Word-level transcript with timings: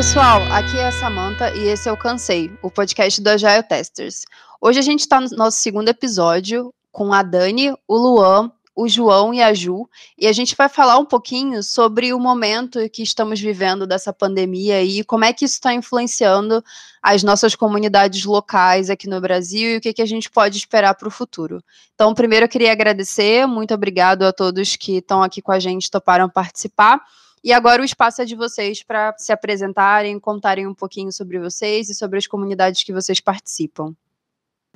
pessoal, 0.00 0.40
aqui 0.50 0.78
é 0.78 0.86
a 0.86 0.92
Samantha 0.92 1.54
e 1.54 1.68
esse 1.68 1.86
é 1.86 1.92
o 1.92 1.96
Cansei, 1.96 2.50
o 2.62 2.70
podcast 2.70 3.20
do 3.20 3.28
Agile 3.28 3.62
Testers. 3.62 4.24
Hoje 4.58 4.78
a 4.78 4.82
gente 4.82 5.00
está 5.00 5.20
no 5.20 5.28
nosso 5.36 5.58
segundo 5.58 5.90
episódio 5.90 6.72
com 6.90 7.12
a 7.12 7.22
Dani, 7.22 7.74
o 7.86 7.98
Luan, 7.98 8.50
o 8.74 8.88
João 8.88 9.34
e 9.34 9.42
a 9.42 9.52
Ju, 9.52 9.86
e 10.16 10.26
a 10.26 10.32
gente 10.32 10.56
vai 10.56 10.70
falar 10.70 10.96
um 10.96 11.04
pouquinho 11.04 11.62
sobre 11.62 12.14
o 12.14 12.18
momento 12.18 12.78
que 12.88 13.02
estamos 13.02 13.38
vivendo 13.38 13.86
dessa 13.86 14.10
pandemia 14.10 14.82
e 14.82 15.04
como 15.04 15.26
é 15.26 15.34
que 15.34 15.44
isso 15.44 15.56
está 15.56 15.74
influenciando 15.74 16.64
as 17.02 17.22
nossas 17.22 17.54
comunidades 17.54 18.24
locais 18.24 18.88
aqui 18.88 19.06
no 19.06 19.20
Brasil 19.20 19.72
e 19.72 19.76
o 19.76 19.80
que, 19.82 19.92
que 19.92 20.00
a 20.00 20.06
gente 20.06 20.30
pode 20.30 20.56
esperar 20.56 20.94
para 20.94 21.08
o 21.08 21.10
futuro. 21.10 21.62
Então, 21.94 22.14
primeiro 22.14 22.46
eu 22.46 22.48
queria 22.48 22.72
agradecer, 22.72 23.46
muito 23.46 23.74
obrigado 23.74 24.22
a 24.22 24.32
todos 24.32 24.76
que 24.76 24.96
estão 24.96 25.22
aqui 25.22 25.42
com 25.42 25.52
a 25.52 25.60
gente, 25.60 25.90
toparam 25.90 26.26
participar. 26.26 27.02
E 27.42 27.54
agora 27.54 27.80
o 27.80 27.84
espaço 27.84 28.20
é 28.20 28.26
de 28.26 28.36
vocês 28.36 28.82
para 28.82 29.14
se 29.16 29.32
apresentarem, 29.32 30.20
contarem 30.20 30.66
um 30.66 30.74
pouquinho 30.74 31.10
sobre 31.10 31.38
vocês 31.38 31.88
e 31.88 31.94
sobre 31.94 32.18
as 32.18 32.26
comunidades 32.26 32.84
que 32.84 32.92
vocês 32.92 33.18
participam. 33.18 33.94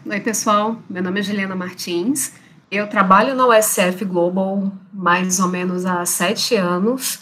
Oi, 0.06 0.20
pessoal. 0.20 0.78
Meu 0.88 1.02
nome 1.02 1.20
é 1.20 1.22
Juliana 1.22 1.54
Martins. 1.54 2.32
Eu 2.70 2.88
trabalho 2.88 3.34
na 3.34 3.46
USF 3.46 4.06
Global 4.06 4.72
mais 4.90 5.38
ou 5.40 5.48
menos 5.48 5.84
há 5.84 6.06
sete 6.06 6.56
anos, 6.56 7.20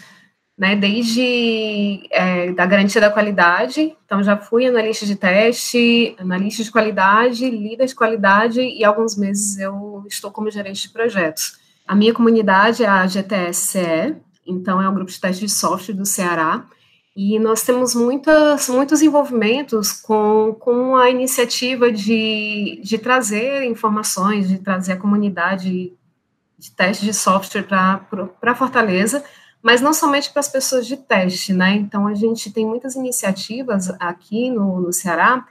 né, 0.56 0.76
desde 0.76 2.06
é, 2.12 2.52
da 2.52 2.64
garantia 2.64 3.00
da 3.00 3.10
qualidade. 3.10 3.96
Então, 4.04 4.22
já 4.22 4.36
fui 4.36 4.64
analista 4.64 5.04
de 5.04 5.16
teste, 5.16 6.14
analista 6.18 6.62
de 6.62 6.70
qualidade, 6.70 7.50
líder 7.50 7.86
de 7.86 7.94
qualidade 7.96 8.60
e 8.60 8.84
alguns 8.84 9.16
meses 9.16 9.58
eu 9.58 10.04
estou 10.06 10.30
como 10.30 10.50
gerente 10.52 10.82
de 10.82 10.90
projetos. 10.90 11.58
A 11.86 11.96
minha 11.96 12.14
comunidade 12.14 12.84
é 12.84 12.88
a 12.88 13.04
GTSCE, 13.06 14.16
então 14.46 14.80
é 14.80 14.88
um 14.88 14.94
grupo 14.94 15.10
de 15.10 15.20
teste 15.20 15.46
de 15.46 15.52
software 15.52 15.94
do 15.94 16.06
Ceará, 16.06 16.66
e 17.14 17.38
nós 17.38 17.62
temos 17.62 17.94
muitas, 17.94 18.68
muitos 18.70 19.02
envolvimentos 19.02 19.92
com, 19.92 20.56
com 20.58 20.96
a 20.96 21.10
iniciativa 21.10 21.92
de, 21.92 22.80
de 22.82 22.96
trazer 22.96 23.64
informações, 23.64 24.48
de 24.48 24.58
trazer 24.58 24.92
a 24.92 24.96
comunidade 24.96 25.92
de 26.58 26.70
teste 26.70 27.04
de 27.04 27.12
software 27.12 27.64
para 27.64 28.54
Fortaleza, 28.54 29.22
mas 29.62 29.80
não 29.80 29.92
somente 29.92 30.30
para 30.30 30.40
as 30.40 30.48
pessoas 30.48 30.86
de 30.86 30.96
teste, 30.96 31.52
né? 31.52 31.74
Então, 31.74 32.06
a 32.06 32.14
gente 32.14 32.50
tem 32.50 32.66
muitas 32.66 32.94
iniciativas 32.96 33.90
aqui 34.00 34.50
no, 34.50 34.80
no 34.80 34.92
Ceará 34.92 35.46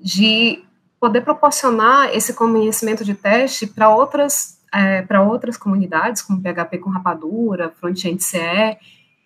de 0.00 0.64
poder 0.98 1.20
proporcionar 1.20 2.14
esse 2.14 2.34
conhecimento 2.34 3.04
de 3.04 3.14
teste 3.14 3.66
para 3.66 3.94
outras, 3.94 4.53
é, 4.74 5.02
para 5.02 5.22
outras 5.22 5.56
comunidades, 5.56 6.20
como 6.20 6.42
PHP 6.42 6.78
com 6.78 6.90
rapadura, 6.90 7.72
Frontend 7.78 8.22
CE, 8.22 8.76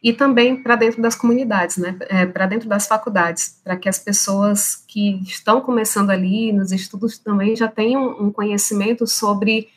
e 0.02 0.12
também 0.12 0.62
para 0.62 0.76
dentro 0.76 1.00
das 1.02 1.16
comunidades, 1.16 1.78
né, 1.78 1.96
é, 2.08 2.26
para 2.26 2.46
dentro 2.46 2.68
das 2.68 2.86
faculdades, 2.86 3.58
para 3.64 3.76
que 3.76 3.88
as 3.88 3.98
pessoas 3.98 4.76
que 4.86 5.20
estão 5.22 5.60
começando 5.60 6.10
ali 6.10 6.52
nos 6.52 6.70
estudos 6.70 7.18
também 7.18 7.56
já 7.56 7.66
tenham 7.66 8.10
um 8.20 8.30
conhecimento 8.30 9.06
sobre 9.06 9.68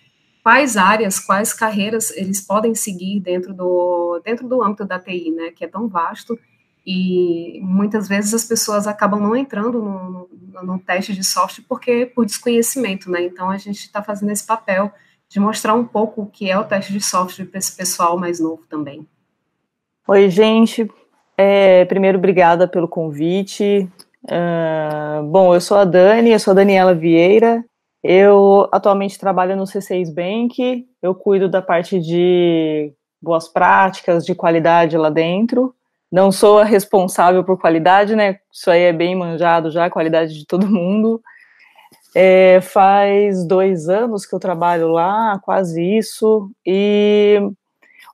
quais 0.44 0.76
áreas, 0.76 1.20
quais 1.20 1.54
carreiras 1.54 2.12
eles 2.12 2.42
podem 2.42 2.76
seguir 2.76 3.20
dentro 3.20 3.54
do, 3.54 4.22
dentro 4.24 4.48
do 4.48 4.62
âmbito 4.62 4.86
da 4.86 5.00
TI, 5.00 5.32
né, 5.32 5.52
que 5.52 5.64
é 5.64 5.68
tão 5.68 5.88
vasto, 5.88 6.38
e 6.86 7.60
muitas 7.64 8.08
vezes 8.08 8.34
as 8.34 8.44
pessoas 8.44 8.88
acabam 8.88 9.22
não 9.22 9.36
entrando 9.36 9.82
no, 9.82 10.30
no, 10.54 10.64
no 10.64 10.80
teste 10.80 11.14
de 11.14 11.24
software 11.24 11.64
porque 11.68 12.08
por 12.08 12.26
desconhecimento, 12.26 13.10
né, 13.10 13.24
então 13.24 13.50
a 13.50 13.58
gente 13.58 13.80
está 13.80 14.04
fazendo 14.04 14.32
esse 14.32 14.46
papel 14.46 14.92
de 15.32 15.40
mostrar 15.40 15.74
um 15.74 15.86
pouco 15.86 16.24
o 16.24 16.26
que 16.26 16.52
é 16.52 16.60
o 16.60 16.64
teste 16.66 16.92
de 16.92 17.00
software 17.00 17.46
para 17.46 17.58
esse 17.58 17.74
pessoal 17.76 18.18
mais 18.18 18.38
novo 18.38 18.64
também. 18.70 19.08
Oi, 20.06 20.30
gente. 20.30 20.92
É, 21.38 21.86
primeiro, 21.86 22.18
obrigada 22.18 22.68
pelo 22.68 22.86
convite. 22.86 23.90
Uh, 24.26 25.24
bom, 25.24 25.56
eu 25.56 25.62
sou 25.62 25.78
a 25.78 25.86
Dani, 25.86 26.32
eu 26.32 26.40
sou 26.40 26.52
a 26.52 26.56
Daniela 26.56 26.94
Vieira. 26.94 27.64
Eu 28.04 28.68
atualmente 28.74 29.18
trabalho 29.18 29.56
no 29.56 29.64
C6 29.64 30.14
Bank. 30.14 30.86
Eu 31.02 31.16
cuido 31.16 31.48
da 31.48 31.62
parte 31.62 31.98
de 31.98 32.92
boas 33.22 33.48
práticas, 33.48 34.26
de 34.26 34.36
qualidade 34.36 34.98
lá 34.98 35.10
dentro. 35.10 35.74
Não 36.12 36.30
sou 36.30 36.60
a 36.60 36.66
responsável 36.66 37.42
por 37.42 37.58
qualidade, 37.58 38.18
né? 38.18 38.40
Isso 38.52 38.70
aí 38.70 38.82
é 38.82 38.92
bem 38.92 39.16
manjado 39.16 39.72
já, 39.72 39.86
a 39.86 39.90
qualidade 39.90 40.38
de 40.38 40.46
todo 40.46 40.68
mundo. 40.68 41.22
É, 42.14 42.60
faz 42.62 43.46
dois 43.46 43.88
anos 43.88 44.26
que 44.26 44.36
eu 44.36 44.40
trabalho 44.40 44.90
lá, 44.90 45.40
quase 45.44 45.82
isso, 45.82 46.52
e 46.66 47.40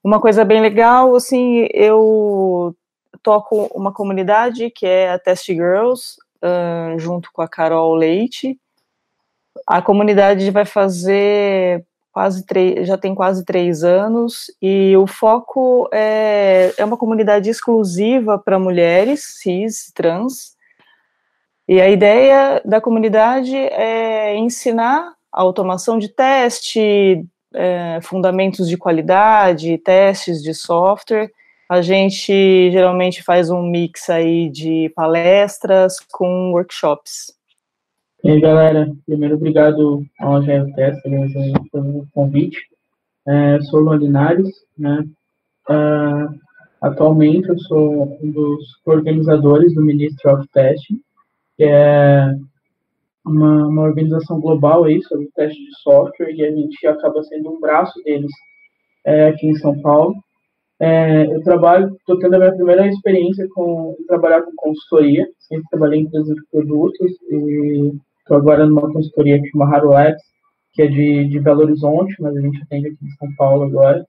uma 0.03 0.19
coisa 0.21 0.45
bem 0.45 0.61
legal, 0.61 1.15
assim, 1.15 1.67
eu 1.73 2.75
toco 3.23 3.69
uma 3.73 3.91
comunidade 3.91 4.69
que 4.69 4.85
é 4.85 5.11
a 5.11 5.19
Test 5.19 5.47
Girls, 5.47 6.17
uh, 6.37 6.97
junto 6.99 7.29
com 7.33 7.41
a 7.41 7.47
Carol 7.47 7.95
Leite. 7.95 8.59
A 9.65 9.81
comunidade 9.81 10.49
vai 10.51 10.63
fazer 10.63 11.83
quase 12.11 12.45
três, 12.45 12.87
já 12.87 12.97
tem 12.97 13.13
quase 13.13 13.43
três 13.43 13.83
anos, 13.83 14.51
e 14.61 14.95
o 14.95 15.05
foco 15.05 15.89
é, 15.91 16.73
é 16.77 16.85
uma 16.85 16.97
comunidade 16.97 17.49
exclusiva 17.49 18.37
para 18.37 18.57
mulheres 18.57 19.23
cis, 19.41 19.91
trans. 19.93 20.55
E 21.67 21.81
a 21.81 21.89
ideia 21.89 22.61
da 22.63 22.79
comunidade 22.79 23.55
é 23.55 24.37
ensinar 24.37 25.13
a 25.31 25.41
automação 25.41 25.99
de 25.99 26.07
teste, 26.07 27.25
é, 27.53 27.99
fundamentos 28.01 28.69
de 28.69 28.77
qualidade, 28.77 29.77
testes 29.79 30.41
de 30.41 30.53
software. 30.53 31.29
A 31.69 31.81
gente 31.81 32.71
geralmente 32.71 33.21
faz 33.21 33.49
um 33.49 33.61
mix 33.61 34.09
aí 34.09 34.49
de 34.49 34.89
palestras 34.95 35.99
com 36.11 36.53
workshops. 36.53 37.35
E 38.23 38.31
aí, 38.31 38.39
galera, 38.39 38.89
primeiro 39.05 39.35
obrigado 39.35 40.05
ao 40.19 40.41
Tester 40.43 41.01
pelo 41.71 42.07
convite. 42.13 42.57
É, 43.27 43.59
sou 43.63 43.81
Luan 43.81 43.97
Linares, 43.97 44.49
né? 44.77 45.05
Uh, 45.69 46.33
atualmente 46.81 47.49
eu 47.49 47.59
sou 47.59 48.17
um 48.21 48.31
dos 48.31 48.65
organizadores 48.85 49.75
do 49.75 49.81
Ministry 49.81 50.31
of 50.31 50.47
Testing, 50.53 51.01
que 51.57 51.63
é 51.63 52.33
uma, 53.25 53.67
uma 53.67 53.81
organização 53.83 54.39
global 54.39 54.85
aí 54.85 55.01
sobre 55.03 55.29
teste 55.35 55.59
de 55.59 55.79
software 55.81 56.31
e 56.31 56.45
a 56.45 56.51
gente 56.51 56.87
acaba 56.87 57.21
sendo 57.23 57.51
um 57.51 57.59
braço 57.59 58.01
deles 58.03 58.31
é, 59.05 59.29
aqui 59.29 59.47
em 59.47 59.55
São 59.55 59.79
Paulo. 59.81 60.15
É, 60.79 61.25
eu 61.25 61.41
trabalho, 61.41 61.95
estou 61.95 62.19
tendo 62.19 62.35
a 62.35 62.39
minha 62.39 62.55
primeira 62.55 62.87
experiência 62.87 63.47
com 63.49 63.95
trabalhar 64.07 64.43
com 64.43 64.51
consultoria, 64.55 65.27
sempre 65.39 65.65
trabalhei 65.71 66.01
em 66.01 66.03
empresas 66.03 66.35
de 66.35 66.41
produtos 66.51 67.11
e 67.31 67.93
estou 68.19 68.37
agora 68.37 68.65
numa 68.65 68.93
consultoria 68.93 69.41
que 69.41 69.49
chama 69.49 69.65
Haro 69.65 69.89
Labs, 69.89 70.21
que 70.73 70.83
é 70.83 70.87
de, 70.87 71.25
de 71.29 71.39
Belo 71.39 71.61
Horizonte, 71.61 72.13
mas 72.19 72.37
a 72.37 72.41
gente 72.41 72.61
atende 72.61 72.89
aqui 72.89 72.97
em 73.03 73.09
São 73.17 73.27
Paulo 73.35 73.63
agora. 73.63 74.05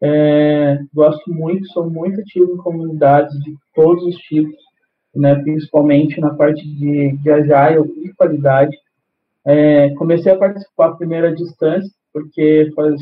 É, 0.00 0.78
gosto 0.94 1.30
muito, 1.32 1.66
sou 1.72 1.90
muito 1.90 2.20
ativo 2.20 2.54
em 2.54 2.58
comunidades 2.58 3.36
de 3.40 3.54
todos 3.74 4.04
os 4.04 4.16
tipos, 4.16 4.69
né, 5.14 5.34
principalmente 5.36 6.20
na 6.20 6.34
parte 6.34 6.66
de, 6.66 7.16
de 7.16 7.30
agile 7.30 7.92
e 8.04 8.12
qualidade. 8.12 8.76
É, 9.44 9.90
comecei 9.94 10.32
a 10.32 10.38
participar 10.38 10.92
primeiro 10.92 11.28
à 11.28 11.34
distância, 11.34 11.90
porque 12.12 12.70
faz 12.74 13.00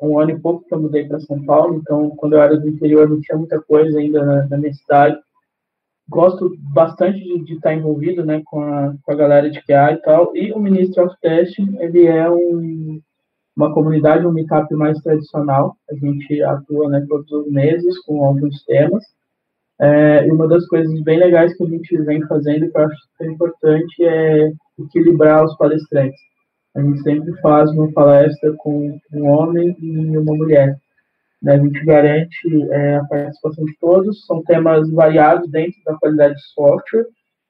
um 0.00 0.18
ano 0.18 0.30
e 0.30 0.38
pouco 0.38 0.64
que 0.64 0.74
eu 0.74 0.80
mudei 0.80 1.06
para 1.06 1.20
São 1.20 1.42
Paulo, 1.44 1.76
então 1.76 2.10
quando 2.10 2.34
eu 2.34 2.40
era 2.40 2.56
do 2.56 2.68
interior 2.68 3.08
não 3.08 3.20
tinha 3.20 3.36
muita 3.36 3.60
coisa 3.60 3.98
ainda 3.98 4.24
na, 4.24 4.46
na 4.46 4.56
minha 4.56 4.72
cidade. 4.72 5.18
Gosto 6.08 6.56
bastante 6.72 7.18
de, 7.44 7.54
estar 7.54 7.74
envolvido 7.74 8.24
né, 8.24 8.40
com, 8.46 8.62
a, 8.62 8.94
com 9.02 9.12
a 9.12 9.14
galera 9.14 9.50
de 9.50 9.60
QA 9.62 9.92
e 9.92 9.96
tal, 9.98 10.34
e 10.34 10.52
o 10.52 10.58
Ministry 10.58 11.02
of 11.02 11.14
Testing, 11.20 11.76
ele 11.80 12.06
é 12.06 12.30
um, 12.30 13.00
uma 13.56 13.74
comunidade, 13.74 14.26
um 14.26 14.32
meetup 14.32 14.72
mais 14.74 14.98
tradicional, 15.00 15.76
a 15.90 15.94
gente 15.94 16.42
atua 16.42 16.88
né, 16.88 17.04
todos 17.08 17.30
os 17.30 17.50
meses 17.50 17.98
com 18.04 18.24
alguns 18.24 18.64
temas, 18.64 19.04
é, 19.80 20.26
e 20.26 20.30
uma 20.30 20.48
das 20.48 20.66
coisas 20.66 21.00
bem 21.02 21.18
legais 21.18 21.56
que 21.56 21.62
a 21.62 21.68
gente 21.68 21.96
vem 21.98 22.20
fazendo, 22.26 22.70
que 22.70 22.76
eu 22.76 22.82
acho 22.82 22.96
super 23.12 23.30
importante, 23.30 24.04
é 24.04 24.52
equilibrar 24.78 25.44
os 25.44 25.56
palestrantes. 25.56 26.18
A 26.74 26.82
gente 26.82 27.00
sempre 27.02 27.32
faz 27.40 27.70
uma 27.70 27.90
palestra 27.92 28.52
com 28.58 28.98
um 29.12 29.26
homem 29.26 29.76
e 29.80 30.16
uma 30.16 30.34
mulher. 30.34 30.76
Né? 31.42 31.54
A 31.54 31.58
gente 31.58 31.84
garante 31.84 32.62
é, 32.70 32.96
a 32.96 33.04
participação 33.04 33.64
de 33.64 33.76
todos, 33.80 34.26
são 34.26 34.42
temas 34.42 34.90
variados 34.90 35.48
dentro 35.50 35.78
da 35.84 35.94
qualidade 35.96 36.34
de 36.34 36.46
software. 36.52 37.06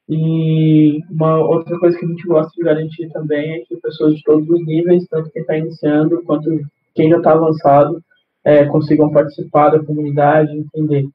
E 0.09 1.01
uma 1.11 1.39
outra 1.39 1.79
coisa 1.79 1.99
que 1.99 2.05
a 2.05 2.09
gente 2.09 2.27
gosta 2.27 2.51
de 2.57 2.63
garantir 2.63 3.11
também 3.11 3.55
é 3.55 3.59
que 3.61 3.77
pessoas 3.77 4.15
de 4.15 4.23
todos 4.23 4.49
os 4.49 4.67
níveis, 4.67 5.07
tanto 5.09 5.31
quem 5.31 5.43
está 5.43 5.57
iniciando 5.57 6.23
quanto 6.25 6.51
quem 6.95 7.11
já 7.11 7.19
está 7.19 7.33
avançado, 7.33 8.03
é, 8.45 8.65
consigam 8.65 9.11
participar 9.11 9.71
da 9.71 9.85
comunidade, 9.85 10.57
entender. 10.57 11.07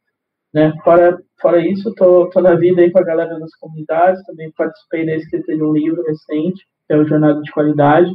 Né? 0.53 0.73
Fora, 0.83 1.19
fora 1.41 1.67
isso, 1.67 1.93
tô 1.95 2.29
na 2.41 2.55
vida 2.55 2.81
aí 2.81 2.91
com 2.91 2.99
a 2.99 3.03
galera 3.03 3.39
das 3.39 3.55
comunidades, 3.55 4.23
também 4.25 4.51
participei 4.51 5.05
da 5.05 5.15
escrita 5.15 5.55
de 5.55 5.63
um 5.63 5.73
livro 5.73 6.03
recente, 6.03 6.65
que 6.87 6.93
é 6.93 6.97
o 6.97 7.07
Jornada 7.07 7.41
de 7.41 7.51
Qualidade. 7.51 8.13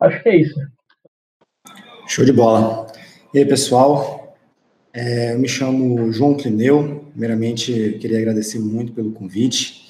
Acho 0.00 0.22
que 0.22 0.28
é 0.28 0.36
isso. 0.36 0.60
Show 2.08 2.24
de 2.24 2.32
bola. 2.32 2.86
E 3.32 3.38
aí, 3.38 3.44
pessoal? 3.44 4.36
É, 4.92 5.34
eu 5.34 5.38
me 5.38 5.48
chamo 5.48 6.12
João 6.12 6.36
Clineu. 6.36 7.04
Primeiramente, 7.10 7.98
queria 8.00 8.18
agradecer 8.18 8.58
muito 8.58 8.92
pelo 8.92 9.12
convite. 9.12 9.86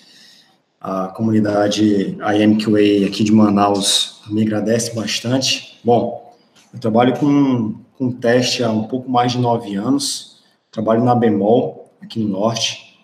A 0.81 1.09
comunidade 1.09 2.17
IMQA 2.21 3.07
aqui 3.07 3.25
de 3.25 3.33
Manaus 3.33 4.23
me 4.31 4.43
agradece 4.43 4.95
bastante. 4.95 5.79
Bom, 5.85 6.35
eu 6.73 6.79
trabalho 6.79 7.19
com, 7.19 7.75
com 7.97 8.13
teste 8.13 8.63
há 8.63 8.71
um 8.71 8.85
pouco 8.85 9.11
mais 9.11 9.33
de 9.33 9.39
nove 9.39 9.75
anos. 9.77 10.43
Trabalho 10.71 11.05
na 11.05 11.15
Bemol, 11.15 11.86
aqui 12.07 12.19
no 12.19 12.29
Norte, 12.29 12.99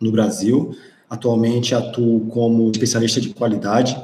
no 0.00 0.10
Brasil. 0.10 0.76
Atualmente 1.08 1.74
atuo 1.74 2.26
como 2.26 2.70
especialista 2.70 3.20
de 3.20 3.28
qualidade, 3.28 3.96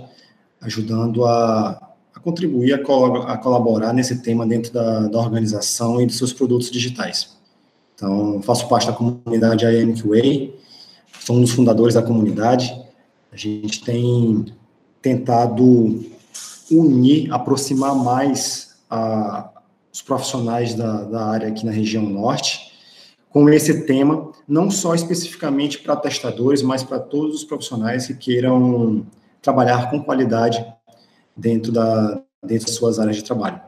ajudando 0.61 1.25
a 1.25 1.91
a 2.15 2.21
contribuir, 2.21 2.75
a, 2.75 2.79
col 2.79 3.23
a 3.23 3.37
colaborar 3.39 3.93
nesse 3.93 4.21
tema 4.23 4.47
dentro 4.47 4.73
da, 4.73 5.09
da, 5.09 5.19
organização 5.19 6.01
e 6.01 6.07
dos 6.07 6.19
seus 6.19 6.33
produtos 6.33 6.71
digitais. 6.71 7.37
Então, 7.95 8.43
faço 8.43 8.69
parte 8.69 8.87
da 8.87 8.93
comunidade 8.93 9.65
IMQA, 9.65 10.53
sou 11.21 11.37
um 11.37 11.41
dos 11.41 11.51
fundadores 11.51 11.95
da 11.95 12.03
comunidade. 12.03 12.75
A 13.33 13.37
gente 13.37 13.83
tem 13.83 14.47
tentado 15.01 16.05
unir, 16.71 17.33
aproximar 17.33 17.95
mais 17.95 18.77
a, 18.89 19.51
os 19.93 20.03
profissionais 20.03 20.75
da, 20.75 21.05
da 21.05 21.25
área 21.27 21.49
aqui 21.49 21.65
na 21.65 21.73
região 21.73 22.03
norte 22.03 22.70
com 23.31 23.49
esse 23.49 23.87
tema, 23.87 24.33
não 24.47 24.71
só 24.71 24.95
especificamente 24.95 25.79
para 25.79 25.97
testadores, 25.97 26.63
mas 26.63 26.83
para 26.83 26.99
todos 26.99 27.37
os 27.37 27.45
profissionais 27.45 28.07
que 28.07 28.15
queiram 28.15 29.07
trabalhar 29.41 29.89
com 29.91 30.03
qualidade 30.03 30.65
dentro, 31.37 31.73
da, 31.73 32.21
dentro 32.43 32.67
das 32.67 32.75
suas 32.75 32.99
áreas 32.99 33.17
de 33.17 33.25
trabalho. 33.25 33.61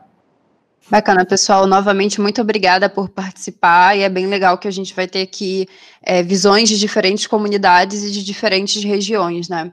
Bacana, 0.90 1.24
pessoal. 1.24 1.66
Novamente, 1.66 2.20
muito 2.20 2.42
obrigada 2.42 2.88
por 2.88 3.08
participar. 3.08 3.96
E 3.96 4.02
é 4.02 4.08
bem 4.08 4.26
legal 4.26 4.58
que 4.58 4.66
a 4.66 4.70
gente 4.70 4.92
vai 4.94 5.06
ter 5.06 5.22
aqui 5.22 5.68
é, 6.02 6.22
visões 6.22 6.68
de 6.68 6.78
diferentes 6.78 7.26
comunidades 7.26 8.02
e 8.02 8.10
de 8.10 8.24
diferentes 8.24 8.82
regiões, 8.82 9.48
né? 9.48 9.72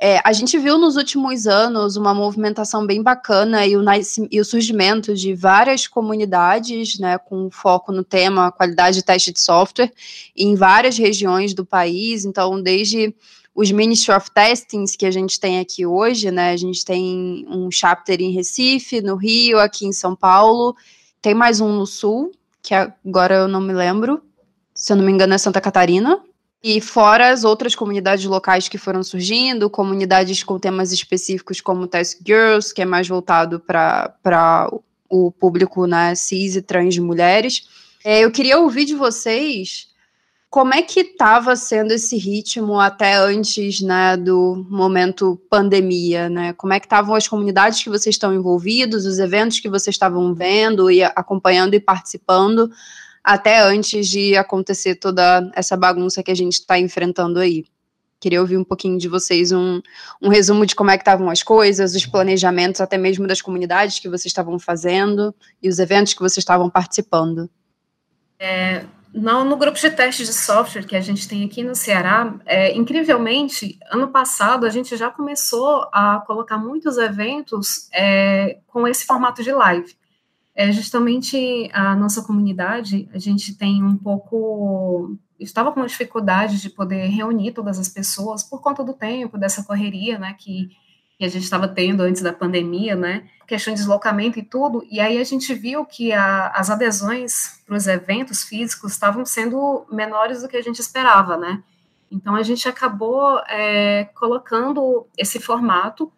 É, 0.00 0.20
a 0.24 0.32
gente 0.32 0.58
viu 0.58 0.76
nos 0.76 0.96
últimos 0.96 1.46
anos 1.46 1.96
uma 1.96 2.12
movimentação 2.12 2.84
bem 2.84 3.02
bacana 3.02 3.64
e 3.64 3.76
o, 3.76 3.84
e 4.30 4.40
o, 4.40 4.44
surgimento 4.44 5.14
de 5.14 5.34
várias 5.34 5.86
comunidades, 5.86 6.98
né, 6.98 7.16
com 7.16 7.48
foco 7.48 7.92
no 7.92 8.02
tema 8.02 8.50
qualidade 8.50 8.96
de 8.96 9.04
teste 9.04 9.32
de 9.32 9.40
software, 9.40 9.92
em 10.36 10.56
várias 10.56 10.98
regiões 10.98 11.54
do 11.54 11.64
país. 11.64 12.24
Então, 12.24 12.60
desde 12.60 13.14
os 13.54 13.70
Ministry 13.70 14.12
of 14.12 14.30
Testings 14.32 14.96
que 14.96 15.06
a 15.06 15.10
gente 15.10 15.38
tem 15.38 15.60
aqui 15.60 15.86
hoje, 15.86 16.30
né? 16.30 16.50
A 16.50 16.56
gente 16.56 16.84
tem 16.84 17.46
um 17.48 17.70
chapter 17.70 18.20
em 18.20 18.32
Recife, 18.32 19.00
no 19.00 19.14
Rio, 19.14 19.60
aqui 19.60 19.86
em 19.86 19.92
São 19.92 20.16
Paulo, 20.16 20.74
tem 21.22 21.34
mais 21.34 21.60
um 21.60 21.72
no 21.72 21.86
Sul, 21.86 22.32
que 22.60 22.74
agora 22.74 23.36
eu 23.36 23.48
não 23.48 23.60
me 23.60 23.72
lembro, 23.72 24.20
se 24.74 24.92
eu 24.92 24.96
não 24.96 25.04
me 25.04 25.12
engano 25.12 25.34
é 25.34 25.38
Santa 25.38 25.60
Catarina. 25.60 26.20
E 26.66 26.80
fora 26.80 27.28
as 27.28 27.44
outras 27.44 27.74
comunidades 27.74 28.24
locais 28.24 28.70
que 28.70 28.78
foram 28.78 29.02
surgindo, 29.02 29.68
comunidades 29.68 30.42
com 30.42 30.58
temas 30.58 30.92
específicos 30.92 31.60
como 31.60 31.86
Task 31.86 32.20
Girls, 32.24 32.72
que 32.72 32.80
é 32.80 32.86
mais 32.86 33.06
voltado 33.06 33.60
para 33.60 34.72
o 35.10 35.30
público 35.30 35.86
né, 35.86 36.14
cis 36.14 36.56
e 36.56 36.62
trans 36.62 36.94
de 36.94 37.02
mulheres. 37.02 37.68
É, 38.02 38.20
eu 38.20 38.30
queria 38.30 38.58
ouvir 38.58 38.86
de 38.86 38.94
vocês 38.94 39.88
como 40.48 40.72
é 40.72 40.80
que 40.80 41.00
estava 41.00 41.54
sendo 41.54 41.92
esse 41.92 42.16
ritmo 42.16 42.80
até 42.80 43.14
antes 43.16 43.82
né, 43.82 44.16
do 44.16 44.64
momento 44.70 45.38
pandemia? 45.50 46.30
Né? 46.30 46.54
Como 46.54 46.72
é 46.72 46.80
que 46.80 46.86
estavam 46.86 47.14
as 47.14 47.28
comunidades 47.28 47.82
que 47.82 47.90
vocês 47.90 48.14
estão 48.14 48.32
envolvidos, 48.32 49.04
os 49.04 49.18
eventos 49.18 49.60
que 49.60 49.68
vocês 49.68 49.94
estavam 49.94 50.32
vendo 50.32 50.90
e 50.90 51.02
acompanhando 51.02 51.74
e 51.74 51.80
participando 51.80 52.70
até 53.24 53.60
antes 53.60 54.06
de 54.06 54.36
acontecer 54.36 54.96
toda 54.96 55.50
essa 55.54 55.76
bagunça 55.76 56.22
que 56.22 56.30
a 56.30 56.34
gente 56.34 56.52
está 56.52 56.78
enfrentando 56.78 57.40
aí? 57.40 57.64
Queria 58.20 58.40
ouvir 58.40 58.56
um 58.56 58.64
pouquinho 58.64 58.98
de 58.98 59.08
vocês, 59.08 59.50
um, 59.50 59.80
um 60.20 60.28
resumo 60.28 60.64
de 60.64 60.74
como 60.74 60.90
é 60.90 60.96
que 60.96 61.02
estavam 61.02 61.28
as 61.30 61.42
coisas, 61.42 61.94
os 61.94 62.06
planejamentos, 62.06 62.80
até 62.80 62.96
mesmo 62.96 63.26
das 63.26 63.42
comunidades 63.42 63.98
que 63.98 64.08
vocês 64.08 64.26
estavam 64.26 64.58
fazendo 64.58 65.34
e 65.62 65.68
os 65.68 65.78
eventos 65.78 66.14
que 66.14 66.20
vocês 66.20 66.38
estavam 66.38 66.70
participando. 66.70 67.50
É, 68.38 68.84
no 69.12 69.56
grupo 69.56 69.78
de 69.78 69.90
testes 69.90 70.26
de 70.26 70.32
software 70.32 70.84
que 70.84 70.96
a 70.96 71.00
gente 71.00 71.28
tem 71.28 71.44
aqui 71.44 71.62
no 71.62 71.74
Ceará, 71.74 72.34
é, 72.44 72.74
incrivelmente, 72.74 73.78
ano 73.90 74.08
passado 74.08 74.66
a 74.66 74.70
gente 74.70 74.96
já 74.96 75.10
começou 75.10 75.88
a 75.92 76.22
colocar 76.26 76.58
muitos 76.58 76.98
eventos 76.98 77.88
é, 77.92 78.58
com 78.66 78.88
esse 78.88 79.06
formato 79.06 79.42
de 79.42 79.52
live. 79.52 79.94
É, 80.54 80.70
justamente 80.70 81.68
a 81.72 81.96
nossa 81.96 82.22
comunidade, 82.22 83.08
a 83.12 83.18
gente 83.18 83.56
tem 83.56 83.82
um 83.82 83.96
pouco. 83.96 85.16
Estava 85.38 85.72
com 85.72 85.84
dificuldade 85.84 86.60
de 86.60 86.70
poder 86.70 87.08
reunir 87.08 87.52
todas 87.52 87.78
as 87.78 87.88
pessoas 87.88 88.42
por 88.42 88.60
conta 88.60 88.84
do 88.84 88.94
tempo, 88.94 89.36
dessa 89.36 89.64
correria, 89.64 90.18
né, 90.18 90.34
que 90.38 90.70
que 91.16 91.24
a 91.24 91.28
gente 91.28 91.44
estava 91.44 91.68
tendo 91.68 92.02
antes 92.02 92.22
da 92.22 92.32
pandemia, 92.32 92.96
né? 92.96 93.28
Questão 93.46 93.72
de 93.72 93.78
deslocamento 93.78 94.38
e 94.38 94.42
tudo. 94.42 94.84
E 94.90 94.98
aí 94.98 95.18
a 95.18 95.24
gente 95.24 95.54
viu 95.54 95.84
que 95.84 96.12
a, 96.12 96.48
as 96.48 96.70
adesões 96.70 97.62
para 97.66 97.76
os 97.76 97.86
eventos 97.86 98.42
físicos 98.42 98.92
estavam 98.92 99.24
sendo 99.24 99.86
menores 99.90 100.42
do 100.42 100.48
que 100.48 100.56
a 100.56 100.62
gente 100.62 100.80
esperava, 100.80 101.36
né? 101.36 101.62
Então 102.10 102.34
a 102.34 102.42
gente 102.42 102.68
acabou 102.68 103.38
é, 103.48 104.04
colocando 104.14 105.06
esse 105.16 105.38
formato. 105.38 106.12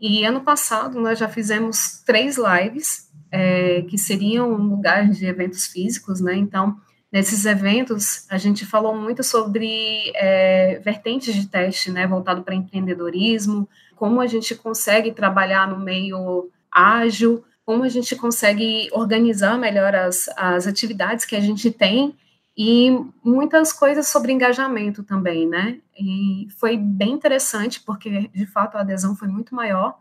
E 0.00 0.24
ano 0.24 0.40
passado 0.40 1.00
nós 1.00 1.18
já 1.18 1.28
fizemos 1.28 2.02
três 2.04 2.36
lives 2.36 3.10
é, 3.32 3.82
que 3.82 3.98
seriam 3.98 4.52
lugares 4.54 5.18
de 5.18 5.26
eventos 5.26 5.66
físicos, 5.66 6.20
né? 6.20 6.36
Então 6.36 6.76
nesses 7.10 7.44
eventos 7.44 8.26
a 8.30 8.38
gente 8.38 8.64
falou 8.64 8.96
muito 8.96 9.24
sobre 9.24 10.12
é, 10.14 10.78
vertentes 10.84 11.34
de 11.34 11.48
teste, 11.48 11.90
né? 11.90 12.06
Voltado 12.06 12.42
para 12.42 12.54
empreendedorismo 12.54 13.68
como 14.02 14.20
a 14.20 14.26
gente 14.26 14.56
consegue 14.56 15.12
trabalhar 15.12 15.68
no 15.68 15.78
meio 15.78 16.50
ágil, 16.72 17.44
como 17.64 17.84
a 17.84 17.88
gente 17.88 18.16
consegue 18.16 18.88
organizar 18.90 19.56
melhor 19.56 19.94
as, 19.94 20.28
as 20.36 20.66
atividades 20.66 21.24
que 21.24 21.36
a 21.36 21.40
gente 21.40 21.70
tem 21.70 22.12
e 22.58 22.90
muitas 23.24 23.72
coisas 23.72 24.08
sobre 24.08 24.32
engajamento 24.32 25.04
também, 25.04 25.46
né? 25.46 25.78
E 25.96 26.48
foi 26.58 26.76
bem 26.76 27.12
interessante, 27.12 27.80
porque 27.80 28.28
de 28.34 28.44
fato 28.44 28.76
a 28.76 28.80
adesão 28.80 29.14
foi 29.14 29.28
muito 29.28 29.54
maior. 29.54 29.96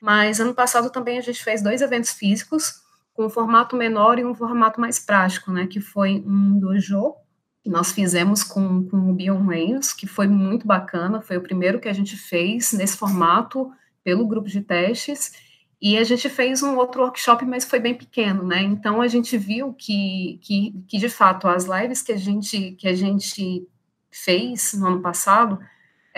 Mas 0.00 0.40
ano 0.40 0.54
passado 0.54 0.90
também 0.90 1.18
a 1.18 1.22
gente 1.22 1.42
fez 1.42 1.62
dois 1.62 1.80
eventos 1.80 2.10
físicos, 2.10 2.82
com 3.14 3.26
um 3.26 3.30
formato 3.30 3.74
menor 3.74 4.18
e 4.18 4.24
um 4.24 4.34
formato 4.34 4.80
mais 4.80 4.98
prático, 4.98 5.50
né? 5.50 5.66
Que 5.66 5.80
foi 5.80 6.22
um 6.26 6.58
dojo, 6.58 7.14
que 7.62 7.70
nós 7.70 7.92
fizemos 7.92 8.44
com, 8.44 8.84
com 8.88 9.10
o 9.10 9.14
Bion 9.14 9.46
Reis, 9.46 9.92
que 9.92 10.06
foi 10.06 10.28
muito 10.28 10.66
bacana, 10.66 11.22
foi 11.22 11.36
o 11.36 11.42
primeiro 11.42 11.80
que 11.80 11.88
a 11.88 11.92
gente 11.92 12.16
fez 12.16 12.72
nesse 12.72 12.96
formato 12.96 13.70
pelo 14.04 14.26
grupo 14.26 14.48
de 14.48 14.60
testes, 14.60 15.32
e 15.80 15.98
a 15.98 16.04
gente 16.04 16.28
fez 16.28 16.62
um 16.62 16.76
outro 16.76 17.02
workshop, 17.02 17.44
mas 17.44 17.64
foi 17.64 17.80
bem 17.80 17.94
pequeno, 17.94 18.42
né? 18.42 18.62
Então 18.62 19.02
a 19.02 19.08
gente 19.08 19.36
viu 19.36 19.74
que, 19.74 20.38
que, 20.42 20.84
que 20.88 20.98
de 20.98 21.08
fato 21.08 21.48
as 21.48 21.64
lives 21.64 22.02
que 22.02 22.12
a 22.12 22.16
gente, 22.16 22.72
que 22.72 22.88
a 22.88 22.94
gente 22.94 23.66
fez 24.10 24.72
no 24.74 24.86
ano 24.86 25.02
passado, 25.02 25.58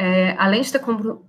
é, 0.00 0.36
além 0.38 0.62
de 0.62 0.70
ter 0.70 0.80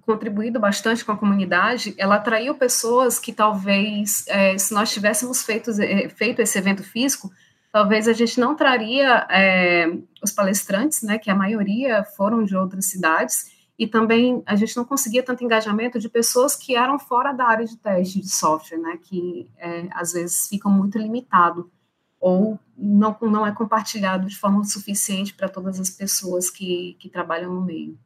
contribuído 0.06 0.60
bastante 0.60 1.04
com 1.04 1.12
a 1.12 1.18
comunidade, 1.18 1.96
ela 1.98 2.18
atraiu 2.18 2.54
pessoas 2.54 3.18
que 3.18 3.34
talvez, 3.34 4.24
é, 4.28 4.56
se 4.60 4.72
nós 4.76 4.94
tivéssemos 4.94 5.42
feito, 5.42 5.72
é, 5.82 6.08
feito 6.08 6.40
esse 6.40 6.56
evento 6.56 6.84
físico, 6.84 7.32
talvez 7.72 8.08
a 8.08 8.14
gente 8.14 8.40
não 8.40 8.56
traria 8.56 9.26
é, 9.32 9.92
os 10.22 10.32
palestrantes, 10.32 11.02
né, 11.02 11.18
que 11.18 11.32
a 11.32 11.36
maioria 11.36 12.04
foram 12.16 12.44
de 12.44 12.56
outras 12.56 12.86
cidades, 12.86 13.52
e 13.78 13.88
também 13.88 14.44
a 14.46 14.56
gente 14.56 14.78
não 14.78 14.86
conseguia 14.86 15.24
tanto 15.24 15.44
engajamento 15.44 15.98
de 15.98 16.08
pessoas 16.08 16.56
que 16.56 16.76
eram 16.76 17.00
fora 17.00 17.34
da 17.34 17.46
área 17.46 17.66
de 17.66 17.76
teste 17.76 18.22
de 18.22 18.30
software, 18.30 18.78
né, 18.78 19.00
que 19.02 19.50
é, 19.58 19.88
às 19.94 20.14
vezes 20.14 20.48
ficam 20.48 20.72
muito 20.72 20.96
limitado 21.00 21.72
ou 22.20 22.60
não, 22.78 23.18
não 23.20 23.48
é 23.48 23.52
compartilhado 23.52 24.28
de 24.28 24.38
forma 24.38 24.64
suficiente 24.64 25.34
para 25.34 25.50
todas 25.50 25.80
as 25.80 25.90
pessoas 25.90 26.52
que, 26.52 26.96
que 27.00 27.10
trabalham 27.10 27.52
no 27.52 27.62
meio. 27.62 27.98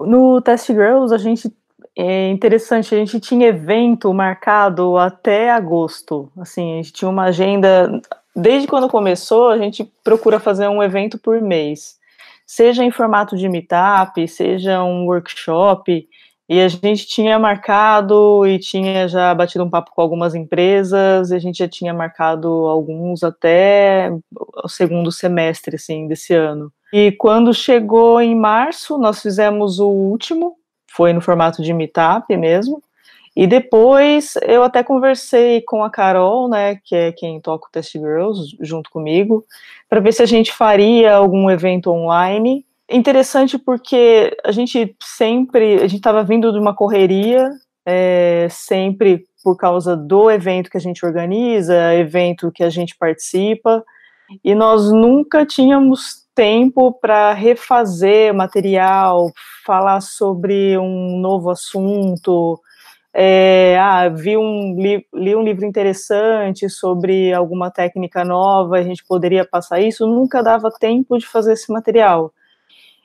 No 0.00 0.40
Test 0.40 0.68
Girls, 0.68 1.14
a 1.14 1.18
gente 1.18 1.52
é 1.96 2.28
interessante, 2.30 2.94
a 2.94 2.98
gente 2.98 3.18
tinha 3.18 3.48
evento 3.48 4.12
marcado 4.14 4.96
até 4.96 5.50
agosto. 5.50 6.30
Assim, 6.38 6.74
a 6.74 6.76
gente 6.76 6.92
tinha 6.92 7.10
uma 7.10 7.24
agenda 7.24 8.00
Desde 8.40 8.68
quando 8.68 8.88
começou, 8.88 9.48
a 9.48 9.58
gente 9.58 9.84
procura 10.04 10.38
fazer 10.38 10.68
um 10.68 10.80
evento 10.80 11.18
por 11.18 11.42
mês, 11.42 11.96
seja 12.46 12.84
em 12.84 12.90
formato 12.92 13.36
de 13.36 13.48
meetup, 13.48 14.28
seja 14.28 14.80
um 14.80 15.06
workshop, 15.06 16.08
e 16.48 16.60
a 16.60 16.68
gente 16.68 17.04
tinha 17.04 17.36
marcado 17.36 18.46
e 18.46 18.60
tinha 18.60 19.08
já 19.08 19.34
batido 19.34 19.64
um 19.64 19.70
papo 19.70 19.90
com 19.92 20.00
algumas 20.00 20.36
empresas, 20.36 21.32
e 21.32 21.34
a 21.34 21.38
gente 21.40 21.58
já 21.58 21.66
tinha 21.68 21.92
marcado 21.92 22.48
alguns 22.48 23.24
até 23.24 24.08
o 24.62 24.68
segundo 24.68 25.10
semestre, 25.10 25.74
assim, 25.74 26.06
desse 26.06 26.32
ano. 26.32 26.72
E 26.92 27.12
quando 27.12 27.52
chegou 27.52 28.20
em 28.20 28.34
março, 28.34 28.96
nós 28.98 29.20
fizemos 29.20 29.78
o 29.78 29.88
último, 29.88 30.56
foi 30.90 31.12
no 31.12 31.20
formato 31.20 31.62
de 31.62 31.72
meetup 31.72 32.34
mesmo, 32.36 32.82
E 33.38 33.46
depois 33.46 34.34
eu 34.42 34.64
até 34.64 34.82
conversei 34.82 35.60
com 35.62 35.84
a 35.84 35.88
Carol, 35.88 36.48
né, 36.48 36.80
que 36.82 36.92
é 36.92 37.12
quem 37.12 37.40
toca 37.40 37.68
o 37.68 37.70
Test 37.70 37.92
Girls 37.92 38.56
junto 38.58 38.90
comigo, 38.90 39.44
para 39.88 40.00
ver 40.00 40.12
se 40.12 40.20
a 40.20 40.26
gente 40.26 40.52
faria 40.52 41.14
algum 41.14 41.48
evento 41.48 41.88
online. 41.88 42.66
Interessante 42.90 43.56
porque 43.56 44.36
a 44.44 44.50
gente 44.50 44.92
sempre, 45.00 45.76
a 45.76 45.86
gente 45.86 45.98
estava 45.98 46.24
vindo 46.24 46.50
de 46.52 46.58
uma 46.58 46.74
correria, 46.74 47.48
é, 47.86 48.48
sempre 48.50 49.24
por 49.44 49.56
causa 49.56 49.96
do 49.96 50.28
evento 50.28 50.68
que 50.68 50.76
a 50.76 50.80
gente 50.80 51.06
organiza, 51.06 51.94
evento 51.94 52.50
que 52.50 52.64
a 52.64 52.70
gente 52.70 52.96
participa, 52.96 53.84
e 54.42 54.52
nós 54.52 54.90
nunca 54.90 55.46
tínhamos 55.46 56.26
tempo 56.38 56.92
para 56.92 57.32
refazer 57.32 58.32
material, 58.32 59.32
falar 59.66 60.00
sobre 60.00 60.78
um 60.78 61.18
novo 61.18 61.50
assunto, 61.50 62.60
é, 63.12 63.76
ah, 63.76 64.08
vi 64.08 64.36
um, 64.36 64.76
li, 64.80 65.04
li, 65.12 65.34
um 65.34 65.42
livro 65.42 65.66
interessante 65.66 66.70
sobre 66.70 67.32
alguma 67.32 67.72
técnica 67.72 68.24
nova, 68.24 68.76
a 68.76 68.82
gente 68.84 69.04
poderia 69.04 69.44
passar 69.44 69.80
isso, 69.80 70.06
nunca 70.06 70.40
dava 70.40 70.70
tempo 70.70 71.18
de 71.18 71.26
fazer 71.26 71.54
esse 71.54 71.72
material. 71.72 72.32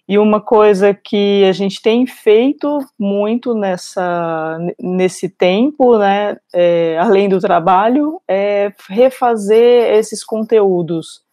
E 0.07 0.19
uma 0.19 0.39
coisa 0.39 0.93
que 0.93 1.43
a 1.45 1.53
gente 1.53 1.81
tem 1.81 2.05
feito 2.05 2.85
muito 2.99 3.55
nessa, 3.55 4.59
nesse 4.79 5.27
tempo, 5.27 5.97
né, 5.97 6.37
é, 6.53 6.99
além 6.99 7.27
do 7.27 7.39
trabalho, 7.39 8.21
é 8.27 8.71
refazer 8.87 9.91
esses 9.95 10.23
conteúdos. 10.23 11.23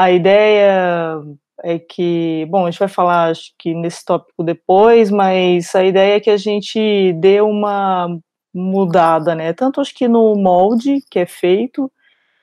A 0.00 0.10
ideia 0.10 1.22
é 1.62 1.78
que, 1.78 2.46
bom, 2.48 2.64
a 2.64 2.70
gente 2.70 2.78
vai 2.78 2.88
falar 2.88 3.28
acho 3.28 3.52
que 3.58 3.74
nesse 3.74 4.02
tópico 4.02 4.42
depois, 4.42 5.10
mas 5.10 5.74
a 5.74 5.84
ideia 5.84 6.16
é 6.16 6.20
que 6.20 6.30
a 6.30 6.38
gente 6.38 7.12
dê 7.20 7.42
uma 7.42 8.08
mudada, 8.54 9.34
né? 9.34 9.52
Tanto 9.52 9.78
acho 9.78 9.94
que 9.94 10.08
no 10.08 10.34
molde 10.36 11.04
que 11.10 11.18
é 11.18 11.26
feito 11.26 11.92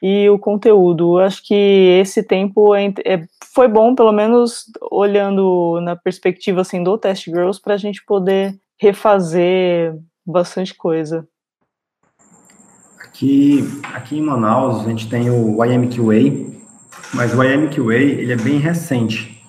e 0.04 0.30
o 0.30 0.38
conteúdo. 0.38 1.18
Acho 1.18 1.44
que 1.48 1.56
esse 2.00 2.22
tempo 2.22 2.76
é, 2.76 2.94
é, 3.04 3.26
foi 3.52 3.68
bom, 3.68 3.96
pelo 3.96 4.12
menos 4.12 4.66
olhando 4.92 5.82
na 5.82 5.96
perspectiva 5.96 6.62
assim 6.62 6.84
do 6.84 6.96
Test 6.96 7.26
Girls, 7.26 7.60
para 7.60 7.74
a 7.74 7.78
gente 7.78 8.06
poder 8.06 8.56
refazer 8.80 9.98
bastante 10.24 10.76
coisa. 10.76 11.28
Aqui, 13.04 13.64
aqui 13.96 14.20
em 14.20 14.22
Manaus 14.22 14.86
a 14.86 14.90
gente 14.90 15.10
tem 15.10 15.32
o 15.32 15.66
IMQA, 15.66 16.56
mas 17.14 17.34
o 17.34 17.44
IMQA, 17.44 17.96
ele 17.96 18.32
é 18.32 18.36
bem 18.36 18.58
recente. 18.60 19.42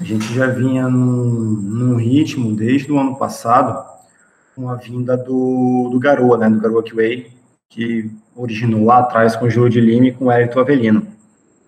A 0.00 0.04
gente 0.04 0.32
já 0.34 0.46
vinha 0.46 0.88
num, 0.88 1.24
num 1.24 1.96
ritmo 1.96 2.54
desde 2.54 2.90
o 2.90 2.98
ano 2.98 3.16
passado 3.16 3.84
com 4.54 4.68
a 4.68 4.74
vinda 4.74 5.16
do, 5.16 5.88
do 5.90 5.98
Garoa, 5.98 6.36
né, 6.36 6.50
do 6.50 6.60
Garoa 6.60 6.82
QA, 6.82 7.26
que 7.68 8.10
originou 8.34 8.84
lá 8.84 8.98
atrás 8.98 9.36
com 9.36 9.46
o 9.46 9.50
Júlio 9.50 9.70
de 9.70 9.80
Lima 9.80 10.06
e 10.08 10.12
com 10.12 10.26
o 10.26 10.30
Hélito 10.32 10.58
Avelino. 10.58 11.06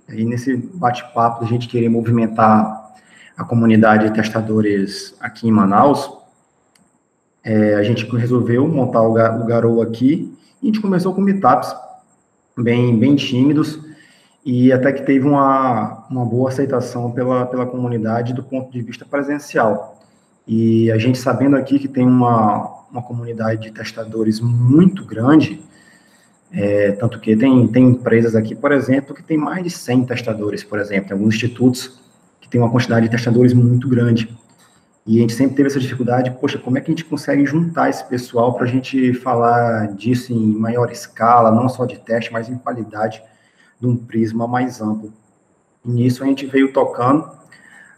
E 0.08 0.24
nesse 0.24 0.56
bate-papo, 0.56 1.44
a 1.44 1.46
gente 1.46 1.68
querer 1.68 1.88
movimentar 1.88 2.92
a 3.36 3.44
comunidade 3.44 4.08
de 4.08 4.14
testadores 4.14 5.16
aqui 5.20 5.48
em 5.48 5.52
Manaus, 5.52 6.10
é, 7.42 7.74
a 7.74 7.82
gente 7.82 8.04
resolveu 8.16 8.66
montar 8.66 9.02
o, 9.02 9.12
o 9.12 9.46
Garoa 9.46 9.84
aqui 9.84 10.34
e 10.62 10.66
a 10.66 10.66
gente 10.66 10.80
começou 10.80 11.14
com 11.14 11.20
meetups 11.20 11.74
bem, 12.56 12.98
bem 12.98 13.16
tímidos, 13.16 13.78
e 14.44 14.70
até 14.72 14.92
que 14.92 15.02
teve 15.02 15.26
uma, 15.26 16.06
uma 16.10 16.24
boa 16.24 16.50
aceitação 16.50 17.10
pela, 17.10 17.46
pela 17.46 17.64
comunidade 17.64 18.34
do 18.34 18.42
ponto 18.42 18.70
de 18.70 18.82
vista 18.82 19.04
presencial. 19.04 19.98
E 20.46 20.90
a 20.92 20.98
gente 20.98 21.16
sabendo 21.16 21.56
aqui 21.56 21.78
que 21.78 21.88
tem 21.88 22.06
uma, 22.06 22.84
uma 22.90 23.02
comunidade 23.02 23.62
de 23.62 23.70
testadores 23.70 24.40
muito 24.40 25.04
grande, 25.04 25.62
é, 26.52 26.92
tanto 26.92 27.18
que 27.18 27.34
tem, 27.34 27.66
tem 27.68 27.88
empresas 27.88 28.36
aqui, 28.36 28.54
por 28.54 28.70
exemplo, 28.70 29.14
que 29.14 29.22
tem 29.22 29.38
mais 29.38 29.64
de 29.64 29.70
100 29.70 30.04
testadores, 30.04 30.62
por 30.62 30.78
exemplo, 30.78 31.08
tem 31.08 31.16
alguns 31.16 31.34
institutos 31.34 31.98
que 32.38 32.48
tem 32.48 32.60
uma 32.60 32.70
quantidade 32.70 33.06
de 33.06 33.10
testadores 33.10 33.54
muito 33.54 33.88
grande. 33.88 34.36
E 35.06 35.18
a 35.18 35.20
gente 35.22 35.34
sempre 35.34 35.56
teve 35.56 35.68
essa 35.68 35.80
dificuldade, 35.80 36.30
poxa, 36.38 36.58
como 36.58 36.76
é 36.76 36.80
que 36.80 36.90
a 36.90 36.94
gente 36.94 37.04
consegue 37.04 37.46
juntar 37.46 37.88
esse 37.88 38.04
pessoal 38.04 38.54
para 38.54 38.64
a 38.64 38.68
gente 38.68 39.14
falar 39.14 39.88
disso 39.94 40.32
em 40.32 40.54
maior 40.54 40.90
escala, 40.90 41.50
não 41.50 41.68
só 41.68 41.86
de 41.86 41.98
teste, 41.98 42.32
mas 42.32 42.48
em 42.48 42.56
qualidade, 42.56 43.22
de 43.84 43.90
um 43.90 43.96
prisma 43.96 44.46
mais 44.46 44.80
amplo. 44.80 45.12
E 45.84 45.90
nisso 45.90 46.24
a 46.24 46.26
gente 46.26 46.46
veio 46.46 46.72
tocando 46.72 47.30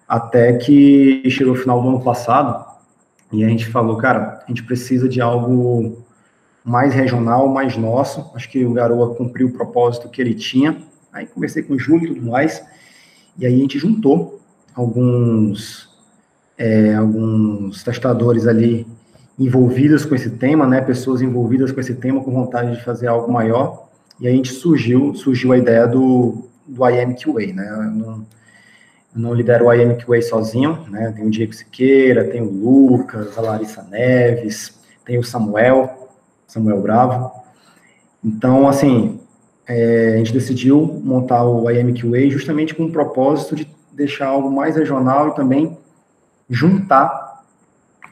até 0.09 0.53
que 0.55 1.23
chegou 1.31 1.55
o 1.55 1.57
final 1.57 1.81
do 1.81 1.89
ano 1.89 2.01
passado 2.01 2.65
e 3.33 3.45
a 3.45 3.49
gente 3.49 3.67
falou, 3.67 3.97
cara, 3.97 4.43
a 4.45 4.49
gente 4.49 4.63
precisa 4.63 5.09
de 5.09 5.21
algo 5.21 6.05
mais 6.65 6.95
regional, 6.95 7.49
mais 7.49 7.77
nosso. 7.77 8.31
Acho 8.35 8.49
que 8.49 8.65
o 8.65 8.73
Garoa 8.73 9.15
cumpriu 9.15 9.49
o 9.49 9.53
propósito 9.53 10.09
que 10.09 10.21
ele 10.21 10.35
tinha. 10.35 10.83
Aí 11.13 11.27
conversei 11.27 11.63
com 11.63 11.75
o 11.75 11.79
Júlio 11.79 12.13
e 12.13 12.15
tudo 12.15 12.31
mais, 12.31 12.63
e 13.39 13.47
aí 13.47 13.55
a 13.55 13.59
gente 13.59 13.79
juntou 13.79 14.41
alguns, 14.75 15.89
é, 16.59 16.95
alguns 16.95 17.83
testadores 17.83 18.47
ali 18.47 18.87
envolvidos 19.39 20.05
com 20.05 20.15
esse 20.15 20.31
tema, 20.31 20.67
né, 20.67 20.81
pessoas 20.81 21.23
envolvidas 21.23 21.73
com 21.73 21.81
esse 21.81 21.95
tema, 21.95 22.23
com 22.23 22.31
vontade 22.31 22.77
de 22.77 22.85
fazer 22.85 23.07
algo 23.07 23.33
maior, 23.33 23.89
e 24.19 24.27
a 24.27 24.31
gente 24.31 24.53
surgiu, 24.53 25.15
surgiu 25.15 25.53
a 25.53 25.59
ideia 25.59 25.87
do, 25.87 26.49
do 26.67 26.89
IMQA, 26.89 27.53
né? 27.53 27.69
Eu 27.71 27.83
não, 27.91 28.27
eu 29.15 29.21
não 29.21 29.35
lidero 29.35 29.67
o 29.67 29.73
IMQA 29.73 30.23
sozinho, 30.23 30.87
né? 30.89 31.13
Tem 31.15 31.27
o 31.27 31.31
Diego 31.31 31.53
Siqueira, 31.53 32.25
tem 32.25 32.41
o 32.41 32.51
Lucas, 32.51 33.37
a 33.37 33.41
Larissa 33.43 33.83
Neves, 33.83 34.79
tem 35.05 35.19
o 35.19 35.25
Samuel, 35.25 36.11
Samuel 36.47 36.81
Bravo. 36.81 37.31
Então, 38.25 38.67
assim, 38.67 39.21
é, 39.67 40.15
a 40.15 40.17
gente 40.19 40.33
decidiu 40.33 41.01
montar 41.05 41.45
o 41.45 41.71
IMQA 41.71 42.31
justamente 42.31 42.75
com 42.75 42.85
o 42.85 42.93
propósito 42.93 43.55
de 43.55 43.69
deixar 43.93 44.29
algo 44.29 44.51
mais 44.51 44.77
regional 44.77 45.29
e 45.29 45.35
também 45.35 45.77
juntar 46.49 47.43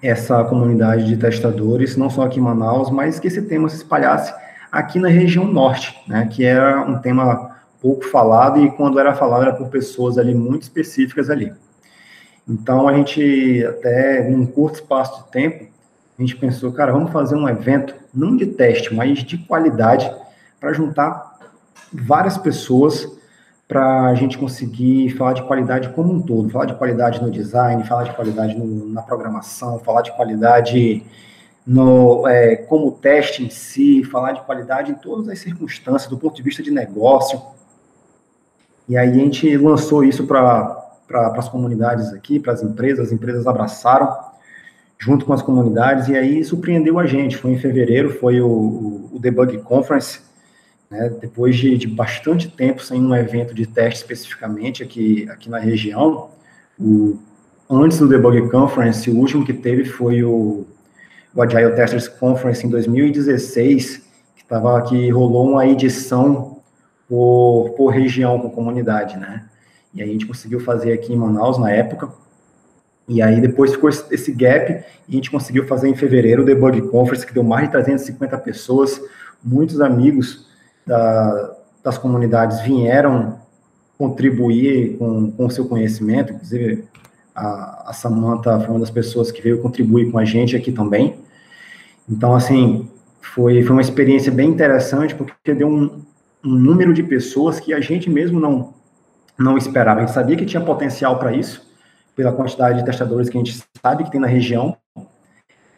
essa 0.03 0.45
comunidade 0.45 1.07
de 1.07 1.17
testadores, 1.17 1.97
não 1.97 2.11
só 2.11 2.25
aqui 2.25 2.39
em 2.39 2.43
Manaus, 2.43 2.91
mas 2.91 3.19
que 3.19 3.27
esse 3.27 3.41
tema 3.41 3.71
se 3.71 3.77
espalhasse 3.77 4.35
aqui 4.75 4.99
na 4.99 5.09
região 5.09 5.47
norte, 5.47 5.97
né, 6.09 6.29
que 6.31 6.45
era 6.45 6.81
um 6.81 6.99
tema 6.99 7.57
pouco 7.81 8.05
falado 8.05 8.61
e 8.61 8.71
quando 8.73 8.99
era 8.99 9.15
falado 9.15 9.43
era 9.43 9.53
por 9.53 9.69
pessoas 9.69 10.19
ali 10.19 10.35
muito 10.35 10.63
específicas 10.63 11.31
ali. 11.31 11.53
Então 12.49 12.89
a 12.89 12.93
gente 12.93 13.65
até 13.65 14.29
num 14.29 14.45
curto 14.45 14.77
espaço 14.77 15.23
de 15.23 15.31
tempo 15.31 15.73
a 16.19 16.23
gente 16.23 16.37
pensou, 16.37 16.73
cara, 16.73 16.93
vamos 16.93 17.13
fazer 17.13 17.37
um 17.37 17.49
evento 17.49 17.95
não 18.13 18.37
de 18.37 18.47
teste, 18.47 18.93
mas 18.93 19.19
de 19.23 19.39
qualidade 19.39 20.11
para 20.61 20.73
juntar 20.73 21.39
várias 21.93 22.37
pessoas 22.37 23.09
para 23.69 24.09
a 24.09 24.15
gente 24.15 24.37
conseguir 24.37 25.11
falar 25.11 25.35
de 25.35 25.43
qualidade 25.43 25.89
como 25.91 26.13
um 26.13 26.21
todo, 26.21 26.51
falar 26.51 26.67
de 26.67 26.75
qualidade 26.75 27.23
no 27.23 27.31
design, 27.31 27.85
falar 27.85 28.05
de 28.05 28.15
qualidade 28.15 28.57
no, 28.57 28.89
na 28.89 29.03
programação, 29.03 29.79
falar 29.79 30.03
de 30.03 30.13
qualidade 30.13 31.05
no, 31.67 32.29
é, 32.29 32.57
como 32.57 32.93
teste 32.93 33.43
em 33.43 33.51
si, 33.51 34.05
falar 34.05 34.33
de 34.33 34.43
qualidade 34.43 34.91
em 34.91 34.95
todas 34.95 35.29
as 35.29 35.39
circunstâncias, 35.39 36.11
do 36.11 36.19
ponto 36.19 36.37
de 36.37 36.43
vista 36.43 36.63
de 36.63 36.71
negócio. 36.71 37.41
E 38.89 38.97
aí 38.97 39.09
a 39.09 39.15
gente 39.15 39.57
lançou 39.57 40.05
isso 40.05 40.27
para 40.27 40.85
pra, 41.07 41.29
as 41.37 41.49
comunidades 41.49 42.13
aqui, 42.13 42.39
para 42.39 42.53
as 42.53 42.63
empresas, 42.63 43.07
as 43.07 43.13
empresas 43.13 43.47
abraçaram, 43.47 44.15
junto 44.99 45.25
com 45.25 45.33
as 45.33 45.43
comunidades, 45.43 46.09
e 46.09 46.17
aí 46.17 46.45
surpreendeu 46.45 46.99
a 46.99 47.07
gente. 47.07 47.37
Foi 47.37 47.53
em 47.53 47.59
fevereiro, 47.59 48.11
foi 48.11 48.41
o, 48.41 49.11
o 49.13 49.19
Debug 49.19 49.59
Conference, 49.59 50.21
né, 50.91 51.11
depois 51.21 51.57
de, 51.57 51.77
de, 51.79 51.89
bastante 51.89 52.49
tempo 52.49 52.83
sem 52.83 53.03
um 53.03 53.15
evento 53.15 53.55
de 53.55 53.67
teste 53.67 54.01
especificamente 54.01 54.83
aqui, 54.83 55.29
aqui 55.31 55.49
na 55.49 55.59
região. 55.59 56.31
O, 56.79 57.19
antes 57.71 57.99
do 57.99 58.09
Debug 58.09 58.51
Conference, 58.51 59.11
o 59.11 59.17
último 59.17 59.45
que 59.47 59.53
teve 59.53 59.85
foi 59.85 60.23
o 60.23 60.67
o 61.35 61.43
Agile 61.43 61.75
Testers 61.75 62.09
Conference 62.09 62.67
em 62.67 62.71
2016, 62.71 64.03
que 64.37 64.45
tava 64.45 64.81
que 64.83 65.11
rolou 65.11 65.51
uma 65.51 65.67
edição 65.67 66.59
por, 67.09 67.71
por 67.77 67.89
região 67.89 68.39
com 68.39 68.51
comunidade, 68.51 69.17
né? 69.19 69.45
E 69.93 70.03
aí 70.03 70.09
a 70.09 70.13
gente 70.13 70.27
conseguiu 70.27 70.61
fazer 70.61 70.93
aqui 70.93 71.13
em 71.13 71.17
Manaus 71.17 71.59
na 71.59 71.71
época. 71.71 72.09
E 73.09 73.21
aí 73.21 73.41
depois 73.41 73.73
ficou 73.73 73.91
esse 73.91 74.33
gap 74.33 74.85
e 75.09 75.13
a 75.13 75.15
gente 75.15 75.31
conseguiu 75.31 75.67
fazer 75.67 75.89
em 75.89 75.95
fevereiro 75.95 76.43
o 76.43 76.45
Debug 76.45 76.81
Conference, 76.89 77.27
que 77.27 77.35
deu 77.35 77.43
mais 77.43 77.67
de 77.67 77.73
350 77.73 78.39
pessoas, 78.39 79.01
muitos 79.43 79.81
amigos 79.81 80.47
da, 80.87 81.55
das 81.83 81.99
comunidades 81.99 82.61
vieram 82.63 83.39
contribuir 83.99 84.97
com 84.97 85.33
o 85.39 85.51
seu 85.51 85.67
conhecimento, 85.67 86.33
inclusive 86.33 86.85
a, 87.35 87.91
a 87.91 87.93
Samantha 87.93 88.59
foi 88.61 88.71
uma 88.71 88.81
das 88.81 88.91
pessoas 88.91 89.31
que 89.31 89.43
veio 89.43 89.61
contribuir 89.61 90.11
com 90.11 90.19
a 90.19 90.25
gente 90.25 90.57
aqui 90.57 90.73
também. 90.73 91.24
Então, 92.09 92.35
assim, 92.35 92.89
foi, 93.21 93.63
foi 93.63 93.73
uma 93.73 93.81
experiência 93.81 94.31
bem 94.31 94.51
interessante, 94.51 95.15
porque 95.15 95.55
deu 95.55 95.69
um, 95.69 96.03
um 96.45 96.55
número 96.55 96.93
de 96.93 97.03
pessoas 97.03 97.59
que 97.59 97.73
a 97.73 97.81
gente 97.81 98.11
mesmo 98.11 98.39
não, 98.39 98.75
não 99.39 99.57
esperava. 99.57 100.01
A 100.01 100.07
gente 100.07 100.15
sabia 100.15 100.37
que 100.37 100.45
tinha 100.45 100.63
potencial 100.63 101.19
para 101.19 101.35
isso, 101.35 101.67
pela 102.15 102.33
quantidade 102.33 102.79
de 102.79 102.85
testadores 102.85 103.29
que 103.29 103.37
a 103.37 103.43
gente 103.43 103.61
sabe 103.83 104.05
que 104.05 104.11
tem 104.11 104.21
na 104.21 104.27
região, 104.27 104.77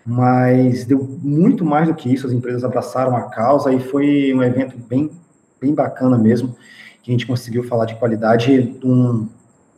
mas 0.04 0.85
deu 0.85 1.02
muito 1.23 1.64
mais 1.64 1.88
do 1.88 1.95
que 1.95 2.12
isso, 2.12 2.26
as 2.26 2.33
empresas 2.33 2.62
abraçaram 2.62 3.16
a 3.16 3.23
causa 3.23 3.73
e 3.73 3.80
foi 3.80 4.33
um 4.35 4.42
evento 4.42 4.76
bem, 4.78 5.11
bem 5.61 5.75
bacana 5.75 6.18
mesmo, 6.18 6.54
que 7.02 7.11
a 7.11 7.12
gente 7.12 7.26
conseguiu 7.26 7.64
falar 7.64 7.87
de 7.87 7.97
qualidade 7.97 8.62
de 8.62 8.87
um, 8.87 9.28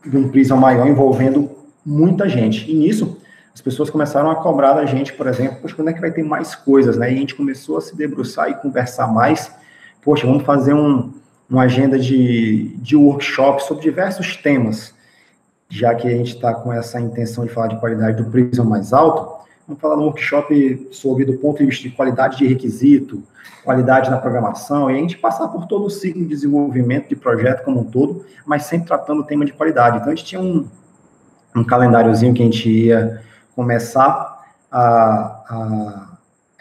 de 0.05 0.17
um 0.17 0.28
prisma 0.28 0.57
maior 0.57 0.87
envolvendo 0.87 1.50
muita 1.85 2.28
gente. 2.28 2.71
E 2.71 2.75
nisso, 2.75 3.19
as 3.59 3.61
pessoas 3.61 3.91
começaram 3.91 4.31
a 4.31 4.37
cobrar 4.37 4.75
da 4.75 4.87
gente, 4.87 5.12
por 5.15 5.27
exemplo, 5.27 5.59
poxa, 5.61 5.75
quando 5.75 5.88
é 5.88 5.93
que 5.93 6.00
vai 6.00 6.12
ter 6.12 6.23
mais 6.23 6.55
coisas, 6.55 6.97
né? 6.97 7.11
E 7.11 7.17
a 7.17 7.19
gente 7.19 7.35
começou 7.35 7.77
a 7.77 7.81
se 7.81 7.97
debruçar 7.97 8.49
e 8.49 8.55
conversar 8.55 9.09
mais, 9.09 9.53
poxa, 10.00 10.29
vamos 10.29 10.45
fazer 10.45 10.75
um, 10.75 11.12
uma 11.50 11.62
agenda 11.62 11.99
de, 11.99 12.77
de 12.77 12.95
workshop 12.95 13.61
sobre 13.65 13.83
diversos 13.83 14.37
temas, 14.37 14.95
já 15.69 15.93
que 15.93 16.07
a 16.07 16.11
gente 16.12 16.37
está 16.37 16.55
com 16.55 16.73
essa 16.73 17.00
intenção 17.00 17.45
de 17.45 17.53
falar 17.53 17.67
de 17.67 17.81
qualidade 17.81 18.23
do 18.23 18.31
prisma 18.31 18.65
mais 18.65 18.93
alto, 18.93 19.45
vamos 19.67 19.83
falar 19.83 19.97
no 19.97 20.05
workshop 20.05 20.88
sobre 20.93 21.25
do 21.25 21.37
ponto 21.38 21.59
de 21.59 21.67
vista 21.67 21.83
de 21.83 21.91
qualidade 21.91 22.37
de 22.37 22.47
requisito, 22.47 23.25
qualidade 23.65 24.09
na 24.09 24.19
programação, 24.19 24.88
e 24.88 24.95
a 24.95 24.99
gente 24.99 25.19
passar 25.19 25.49
por 25.49 25.67
todo 25.67 25.85
o 25.85 25.91
ciclo 25.91 26.23
de 26.23 26.29
desenvolvimento 26.29 27.09
de 27.09 27.17
projeto 27.17 27.65
como 27.65 27.81
um 27.81 27.85
todo, 27.85 28.25
mas 28.47 28.62
sempre 28.67 28.87
tratando 28.87 29.23
o 29.23 29.25
tema 29.25 29.45
de 29.45 29.53
qualidade. 29.53 29.97
Então, 29.97 30.12
a 30.12 30.15
gente 30.15 30.27
tinha 30.27 30.41
um, 30.41 30.65
um 31.57 31.65
calendáriozinho 31.65 32.33
que 32.33 32.43
a 32.43 32.45
gente 32.45 32.71
ia 32.71 33.27
começar 33.59 34.38
a, 34.71 36.07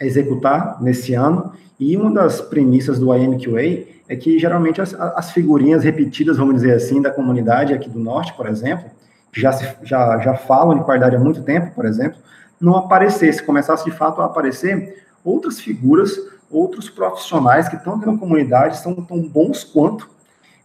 a 0.00 0.04
executar 0.04 0.82
nesse 0.82 1.14
ano, 1.14 1.52
e 1.78 1.96
uma 1.96 2.10
das 2.10 2.40
premissas 2.40 2.98
do 2.98 3.14
IMQA 3.14 3.86
é 4.08 4.16
que 4.16 4.36
geralmente 4.36 4.80
as, 4.80 4.92
as, 4.94 5.30
figurinhas 5.30 5.84
repetidas, 5.84 6.38
vamos 6.38 6.56
dizer 6.56 6.74
assim, 6.74 7.00
da 7.00 7.12
comunidade 7.12 7.72
aqui 7.72 7.88
do 7.88 8.00
norte, 8.00 8.32
por 8.32 8.48
exemplo, 8.48 8.90
já, 9.32 9.52
se, 9.52 9.64
já, 9.84 10.18
já 10.18 10.34
falam 10.34 10.76
de 10.76 10.82
qualidade 10.82 11.14
há 11.14 11.20
muito 11.20 11.40
tempo, 11.44 11.72
por 11.72 11.84
exemplo, 11.84 12.18
não 12.60 12.74
aparecesse, 12.74 13.44
começasse 13.44 13.84
de 13.84 13.92
fato 13.92 14.20
a 14.20 14.24
aparecer 14.24 15.06
outras 15.24 15.60
figuras, 15.60 16.18
outros 16.50 16.90
profissionais 16.90 17.68
que 17.68 17.76
estão 17.76 17.94
aqui 17.94 18.06
na 18.06 18.18
comunidade, 18.18 18.76
são 18.78 18.92
tão 18.96 19.22
bons 19.22 19.62
quanto, 19.62 20.10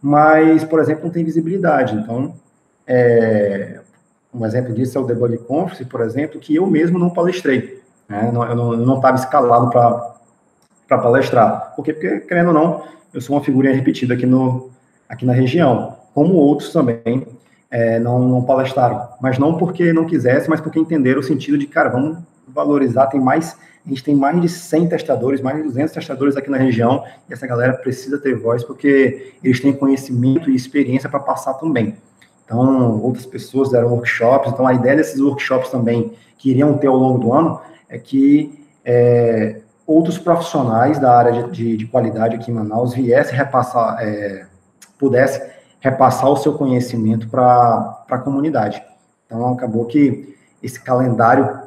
mas, 0.02 0.64
por 0.64 0.80
exemplo, 0.80 1.04
não 1.04 1.12
tem 1.12 1.22
visibilidade. 1.24 1.94
Então, 1.94 2.34
é, 2.88 3.83
um 4.34 4.44
exemplo 4.44 4.74
disso 4.74 4.98
é 4.98 5.00
o 5.00 5.04
Debug 5.04 5.38
Conference, 5.38 5.84
por 5.84 6.00
exemplo, 6.00 6.40
que 6.40 6.56
eu 6.56 6.66
mesmo 6.66 6.98
não 6.98 7.10
palestrei. 7.10 7.82
Né? 8.08 8.28
eu 8.28 8.56
não 8.76 8.96
estava 8.96 9.16
escalado 9.16 9.70
para 9.70 10.98
palestrar. 10.98 11.72
Por 11.74 11.84
quê? 11.84 11.92
Porque, 11.92 12.20
querendo 12.20 12.48
ou 12.48 12.52
não, 12.52 12.82
eu 13.12 13.20
sou 13.20 13.36
uma 13.36 13.44
figurinha 13.44 13.74
repetida 13.74 14.14
aqui, 14.14 14.26
no, 14.26 14.70
aqui 15.08 15.24
na 15.24 15.32
região, 15.32 15.96
como 16.12 16.34
outros 16.34 16.72
também 16.72 17.26
é, 17.70 17.98
não, 17.98 18.18
não 18.18 18.42
palestraram. 18.42 19.08
Mas 19.20 19.38
não 19.38 19.56
porque 19.56 19.92
não 19.92 20.04
quisesse, 20.04 20.50
mas 20.50 20.60
porque 20.60 20.78
entenderam 20.78 21.20
o 21.20 21.24
sentido 21.24 21.56
de, 21.56 21.66
cara, 21.66 21.88
vamos 21.88 22.18
valorizar, 22.46 23.06
tem 23.06 23.20
mais, 23.20 23.56
a 23.84 23.88
gente 23.88 24.04
tem 24.04 24.14
mais 24.14 24.40
de 24.40 24.48
100 24.48 24.88
testadores, 24.88 25.40
mais 25.40 25.56
de 25.56 25.62
200 25.62 25.92
testadores 25.92 26.36
aqui 26.36 26.50
na 26.50 26.58
região, 26.58 27.04
e 27.28 27.32
essa 27.32 27.46
galera 27.46 27.72
precisa 27.72 28.18
ter 28.18 28.34
voz, 28.34 28.62
porque 28.62 29.32
eles 29.42 29.60
têm 29.60 29.72
conhecimento 29.72 30.50
e 30.50 30.54
experiência 30.54 31.08
para 31.08 31.20
passar 31.20 31.54
também. 31.54 31.96
Então, 32.44 33.00
outras 33.02 33.24
pessoas 33.24 33.70
deram 33.70 33.88
workshops, 33.88 34.52
então 34.52 34.66
a 34.66 34.74
ideia 34.74 34.96
desses 34.96 35.20
workshops 35.20 35.70
também, 35.70 36.12
que 36.36 36.50
iriam 36.50 36.76
ter 36.76 36.88
ao 36.88 36.96
longo 36.96 37.18
do 37.18 37.32
ano, 37.32 37.60
é 37.88 37.98
que 37.98 38.66
é, 38.84 39.60
outros 39.86 40.18
profissionais 40.18 40.98
da 40.98 41.16
área 41.16 41.44
de, 41.44 41.50
de, 41.50 41.76
de 41.78 41.86
qualidade 41.86 42.36
aqui 42.36 42.50
em 42.50 42.54
Manaus 42.54 42.94
viessem 42.94 43.36
repassar, 43.36 43.98
é, 44.00 44.46
repassar 45.80 46.30
o 46.30 46.36
seu 46.36 46.54
conhecimento 46.54 47.28
para 47.28 48.04
a 48.10 48.18
comunidade. 48.18 48.82
Então, 49.26 49.52
acabou 49.52 49.86
que 49.86 50.36
esse 50.62 50.80
calendário 50.80 51.62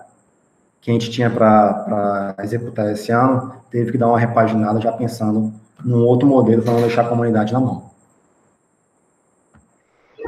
que 0.82 0.92
a 0.92 0.94
gente 0.94 1.10
tinha 1.12 1.30
para 1.30 2.36
executar 2.44 2.92
esse 2.92 3.12
ano 3.12 3.54
teve 3.70 3.92
que 3.92 3.98
dar 3.98 4.08
uma 4.08 4.20
repaginada 4.20 4.80
já 4.80 4.92
pensando 4.92 5.54
num 5.84 6.06
outro 6.06 6.28
modelo 6.28 6.62
para 6.62 6.74
não 6.74 6.82
deixar 6.82 7.02
a 7.02 7.10
comunidade 7.10 7.54
na 7.54 7.60
mão. 7.60 7.92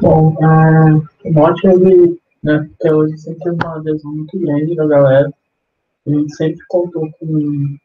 Bom, 0.01 0.35
é, 0.41 1.27
o 1.27 1.33
Morte, 1.33 1.67
ele, 1.67 2.19
né, 2.41 2.69
até 2.79 2.93
hoje 2.93 3.17
sempre 3.17 3.43
teve 3.43 3.57
uma 3.63 3.75
adesão 3.75 4.11
muito 4.11 4.39
grande 4.39 4.75
da 4.75 4.87
galera. 4.87 5.33
A 6.07 6.09
gente 6.09 6.35
sempre 6.35 6.59
contou 6.69 7.09
com, 7.19 7.77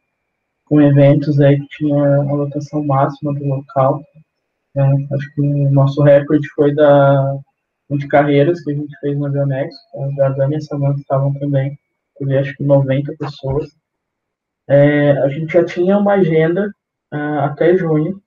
com 0.66 0.81
eventos 0.81 1.40
aí 1.40 1.59
que 1.61 1.68
tinha 1.68 2.03
a 2.03 2.33
lotação 2.33 2.85
máxima 2.85 3.35
do 3.35 3.44
local. 3.44 4.05
Né? 4.74 5.09
Acho 5.12 5.35
que 5.35 5.40
o 5.40 5.70
nosso 5.72 6.03
recorde 6.03 6.48
foi 6.55 6.74
da 6.74 7.38
de 7.90 8.09
carreiras 8.09 8.62
que 8.62 8.72
a 8.72 8.74
gente 8.74 8.98
fez 9.00 9.16
no 9.16 9.31
Bionex. 9.31 9.74
A 9.94 10.09
Jardana 10.16 10.55
e 10.55 10.57
a 10.57 10.61
Samanta 10.61 11.00
estavam 11.00 11.33
também. 11.35 11.79
Teve 12.18 12.38
acho 12.38 12.57
que 12.57 12.64
90 12.64 13.14
pessoas. 13.18 13.70
É, 14.68 15.12
a 15.18 15.29
gente 15.29 15.53
já 15.53 15.64
tinha 15.64 15.98
uma 15.98 16.14
agenda 16.14 16.72
uh, 17.12 17.40
até 17.40 17.77
junho, 17.77 18.22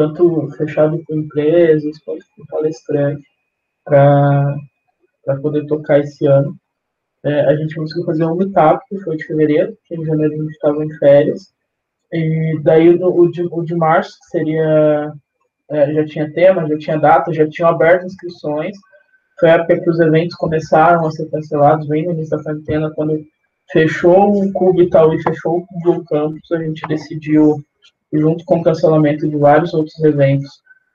tanto 0.00 0.48
fechado 0.56 1.02
com 1.04 1.14
empresas 1.14 1.98
quanto 2.04 2.24
com 2.36 2.46
palestrantes, 2.46 3.24
para 3.84 4.56
poder 5.42 5.66
tocar 5.66 6.00
esse 6.00 6.26
ano 6.26 6.56
é, 7.24 7.40
a 7.42 7.56
gente 7.56 7.74
conseguiu 7.74 8.04
fazer 8.04 8.24
um 8.24 8.34
meetup, 8.34 8.82
que 8.88 8.98
foi 9.00 9.16
de 9.16 9.26
fevereiro, 9.26 9.76
que 9.84 9.94
em 9.94 10.04
janeiro 10.04 10.32
a 10.32 10.36
gente 10.36 10.50
estava 10.52 10.84
em 10.84 10.90
férias. 10.98 11.52
E 12.12 12.58
daí 12.62 12.88
o, 12.88 13.28
de, 13.28 13.42
o 13.42 13.62
de 13.62 13.74
março, 13.74 14.18
que 14.20 14.38
seria. 14.38 15.12
É, 15.70 15.94
já 15.94 16.04
tinha 16.04 16.32
tema, 16.32 16.66
já 16.66 16.78
tinha 16.78 16.98
data, 16.98 17.32
já 17.32 17.48
tinham 17.48 17.68
aberto 17.68 18.06
inscrições. 18.06 18.76
Foi 19.38 19.50
a 19.50 19.54
época 19.54 19.80
que 19.80 19.90
os 19.90 20.00
eventos 20.00 20.34
começaram 20.36 21.06
a 21.06 21.10
ser 21.10 21.30
cancelados, 21.30 21.86
bem 21.86 22.06
no 22.06 22.12
início 22.12 22.36
da 22.36 22.42
quarentena, 22.42 22.90
quando 22.94 23.22
fechou 23.70 24.32
o 24.32 24.52
Cubo 24.52 24.82
Itaú 24.82 25.14
e 25.14 25.22
fechou 25.22 25.58
o 25.58 25.66
Google 25.70 26.04
Campus, 26.06 26.50
a 26.52 26.58
gente 26.58 26.86
decidiu, 26.88 27.56
junto 28.12 28.44
com 28.44 28.58
o 28.58 28.62
cancelamento 28.62 29.28
de 29.28 29.36
vários 29.36 29.72
outros 29.72 29.98
eventos, 30.02 30.50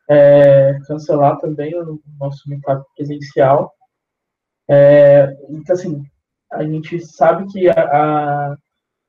é, 0.09 0.77
cancelar 0.87 1.37
também 1.39 1.73
o 1.75 1.99
nosso 2.19 2.47
meetup 2.47 2.83
presencial. 2.95 3.71
É, 4.69 5.35
então, 5.49 5.75
assim, 5.75 6.03
a 6.51 6.63
gente 6.63 6.99
sabe 7.05 7.51
que 7.51 7.69
a, 7.69 7.73
a, 7.73 8.55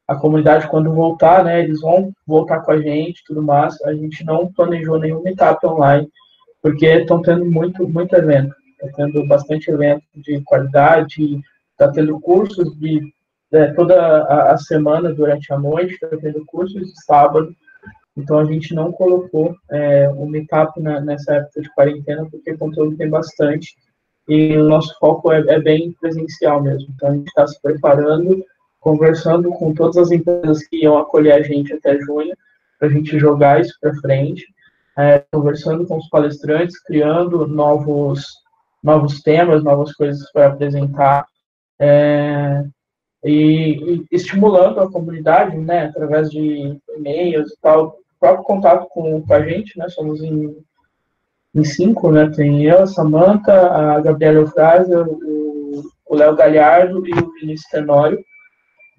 a, 0.09 0.17
comunidade, 0.17 0.69
quando 0.69 0.93
voltar, 0.93 1.45
né, 1.45 1.63
eles 1.63 1.81
vão 1.81 2.13
voltar 2.27 2.61
com 2.61 2.73
a 2.73 2.81
gente 2.81 3.23
tudo 3.27 3.43
mais. 3.43 3.81
A 3.83 3.95
gente 3.95 4.25
não 4.25 4.53
planejou 4.53 4.99
nenhum 4.99 5.23
meetup 5.23 5.67
online, 5.67 6.09
porque 6.63 6.87
estão 6.87 7.23
tendo 7.23 7.45
muito, 7.45 7.89
muito 7.89 8.15
evento. 8.15 8.55
Está 8.83 9.05
tendo 9.05 9.27
bastante 9.27 9.71
evento 9.71 10.05
de 10.17 10.41
qualidade, 10.43 11.41
está 11.73 11.91
tendo 11.91 12.21
cursos 12.21 12.77
de 12.79 13.01
é, 13.53 13.73
toda 13.73 13.95
a, 14.25 14.53
a, 14.53 14.59
semana 14.59 15.15
durante 15.15 15.53
a 15.53 15.59
noite, 15.59 15.95
está 15.95 16.17
tendo 16.17 16.45
cursos 16.47 16.83
de 16.83 17.05
sábado. 17.05 17.55
Então 18.17 18.39
a 18.39 18.45
gente 18.45 18.75
não 18.75 18.91
colocou 18.93 19.55
é, 19.71 20.09
o 20.09 20.27
meetup 20.27 20.81
na, 20.81 21.01
nessa 21.01 21.35
época 21.35 21.61
de 21.61 21.75
quarentena, 21.75 22.27
porque 22.31 22.53
o 22.53 22.59
conteúdo 22.59 22.97
tem 22.97 23.11
bastante 23.11 23.77
e 24.29 24.57
o 24.57 24.65
nosso 24.65 24.97
foco 24.99 25.33
é, 25.33 25.41
é 25.49 25.61
bem 25.61 25.93
presencial 26.01 26.63
mesmo. 26.63 26.89
Então, 26.95 27.11
a 27.11 27.15
gente 27.15 27.29
está 27.29 27.47
se 27.47 27.61
preparando, 27.63 28.45
conversando 28.81 29.51
com 29.51 29.73
todas 29.73 29.97
as 29.97 30.11
empresas 30.11 30.67
que 30.67 30.83
iam 30.83 30.99
acolher 30.99 31.33
a 31.33 31.43
gente 31.43 31.73
até 31.73 31.99
junho, 32.01 32.35
para 32.79 32.89
a 32.89 32.91
gente 32.91 33.19
jogar 33.19 33.61
isso 33.61 33.75
para 33.81 33.95
frente, 33.97 34.45
é, 34.99 35.25
conversando 35.33 35.87
com 35.87 35.97
os 35.99 36.09
palestrantes, 36.09 36.81
criando 36.83 37.47
novos, 37.47 38.27
novos 38.83 39.21
temas, 39.21 39.63
novas 39.63 39.93
coisas 39.95 40.31
para 40.33 40.49
apresentar, 40.49 41.27
é, 41.79 42.65
e, 43.25 43.95
e, 43.95 44.07
estimulando 44.11 44.81
a 44.81 44.91
comunidade, 44.91 45.57
né, 45.57 45.87
através 45.87 46.31
de 46.31 46.79
e-mails 46.97 47.53
e 47.53 47.61
tal, 47.61 47.99
próprio 48.19 48.45
contato 48.45 48.87
com, 48.89 49.23
com 49.23 49.35
a 49.35 49.41
gente, 49.41 49.79
né, 49.79 49.89
somos 49.89 50.23
em 50.23 50.57
em 51.57 51.65
cinco, 51.65 52.13
né? 52.13 52.29
Tem 52.29 52.65
eu, 52.67 52.83
a 52.83 52.87
Samanta, 52.87 53.53
a 53.53 53.99
Gabriela 54.01 54.41
Eufrásia, 54.41 55.03
o 55.03 56.15
Léo 56.15 56.37
Galhardo 56.37 57.07
e 57.07 57.13
o 57.13 57.33
Vinícius 57.33 57.71
Tenório. 57.71 58.23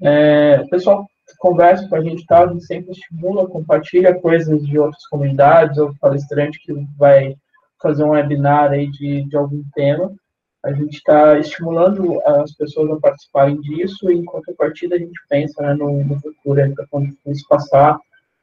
É, 0.01 0.61
o 0.65 0.69
pessoal 0.69 1.05
conversa 1.37 1.87
com 1.87 1.95
a 1.95 2.01
gente, 2.01 2.25
tá? 2.25 2.43
a 2.43 2.47
gente 2.47 2.65
sempre 2.65 2.91
estimula, 2.91 3.47
compartilha 3.47 4.19
coisas 4.19 4.65
de 4.65 4.79
outras 4.79 5.05
comunidades, 5.07 5.77
ou 5.77 5.93
palestrante 6.01 6.59
que 6.59 6.73
vai 6.97 7.35
fazer 7.79 8.03
um 8.03 8.09
webinar 8.09 8.71
aí 8.71 8.89
de, 8.89 9.23
de 9.25 9.37
algum 9.37 9.63
tema. 9.75 10.11
A 10.65 10.71
gente 10.73 10.95
está 10.97 11.37
estimulando 11.37 12.19
as 12.25 12.51
pessoas 12.55 12.89
a 12.89 12.99
participarem 12.99 13.61
disso, 13.61 14.09
e 14.09 14.15
em 14.15 14.25
contrapartida 14.25 14.95
a 14.95 14.99
gente 14.99 15.19
pensa 15.29 15.61
né, 15.61 15.75
no, 15.75 16.03
no 16.03 16.19
futuro, 16.19 16.73
para 16.73 16.87
quando 16.89 17.15
isso 17.27 17.45
passar, 17.47 17.99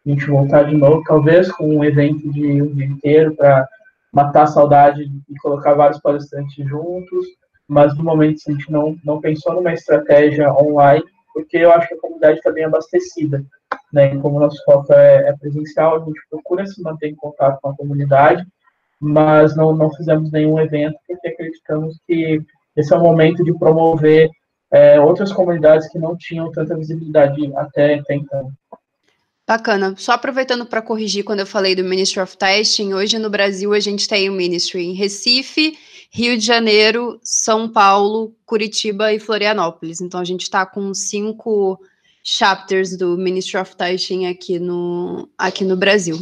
a 0.07 0.11
gente 0.11 0.27
voltar 0.27 0.65
de 0.65 0.77
novo, 0.77 1.03
talvez 1.05 1.51
com 1.51 1.79
um 1.79 1.85
evento 1.85 2.31
de 2.31 2.63
um 2.63 2.75
dia 2.75 2.87
inteiro 2.87 3.35
para 3.35 3.67
matar 4.13 4.43
a 4.43 4.47
saudade 4.47 5.11
e 5.29 5.35
colocar 5.37 5.75
vários 5.75 6.01
palestrantes 6.01 6.67
juntos, 6.69 7.27
mas 7.67 7.97
no 7.97 8.05
momento 8.05 8.39
a 8.47 8.53
gente 8.53 8.71
não, 8.71 8.97
não 9.05 9.21
pensou 9.21 9.55
numa 9.55 9.73
estratégia 9.73 10.53
online, 10.53 11.05
porque 11.33 11.57
eu 11.57 11.73
acho 11.73 11.89
que 11.89 11.95
a 11.95 12.01
comunidade 12.01 12.39
está 12.39 12.53
bem 12.53 12.65
abastecida. 12.65 13.43
Né? 13.93 14.17
Como 14.19 14.37
o 14.37 14.41
nosso 14.41 14.63
foco 14.65 14.93
é, 14.93 15.29
é, 15.29 15.33
presencial, 15.33 15.97
a 15.97 16.05
gente 16.05 16.21
procura 16.31 16.67
se 16.67 16.83
manter 16.83 17.09
em 17.09 17.17
contato 17.17 17.59
com 17.61 17.71
a 17.71 17.77
comunidade, 17.77 18.47
mas 19.01 19.57
não, 19.57 19.75
não 19.75 19.93
fizemos 19.93 20.31
nenhum 20.31 20.61
evento, 20.61 20.97
porque 21.07 21.29
acreditamos 21.29 21.99
que 22.07 22.41
esse 22.77 22.93
é 22.93 22.97
o 22.97 23.03
momento 23.03 23.43
de 23.43 23.57
promover 23.59 24.31
é, 24.71 25.01
outras 25.01 25.33
comunidades 25.33 25.89
que 25.89 25.99
não 25.99 26.17
tinham 26.17 26.51
tanta 26.51 26.77
visibilidade 26.77 27.53
até, 27.57 27.95
até 27.95 28.15
então. 28.15 28.51
Bacana. 29.47 29.95
Só 29.99 30.13
aproveitando 30.13 30.65
para 30.65 30.81
corrigir 30.81 31.23
quando 31.23 31.41
eu 31.41 31.47
falei 31.47 31.75
do 31.75 31.85
Ministry 31.85 32.21
of 32.21 32.37
Testing, 32.37 32.95
hoje 32.95 33.19
no 33.19 33.29
Brasil 33.29 33.75
a 33.75 33.81
gente 33.81 34.09
tem 34.09 34.31
o 34.31 34.33
Ministry 34.33 34.85
em 34.85 34.95
Recife, 34.95 35.77
Rio 36.11 36.39
de 36.39 36.45
Janeiro, 36.45 37.21
São 37.23 37.69
Paulo, 37.69 38.35
Curitiba 38.47 39.13
e 39.13 39.21
Florianópolis. 39.21 40.01
Então 40.01 40.19
a 40.19 40.25
gente 40.25 40.43
está 40.43 40.65
com 40.65 40.95
cinco 40.95 41.79
chapters 42.23 42.97
do 42.97 43.19
Ministry 43.19 43.59
of 43.59 43.77
Testing 43.77 44.27
aqui 44.27 44.59
no, 44.59 45.29
aqui 45.37 45.63
no 45.63 45.77
Brasil. 45.77 46.19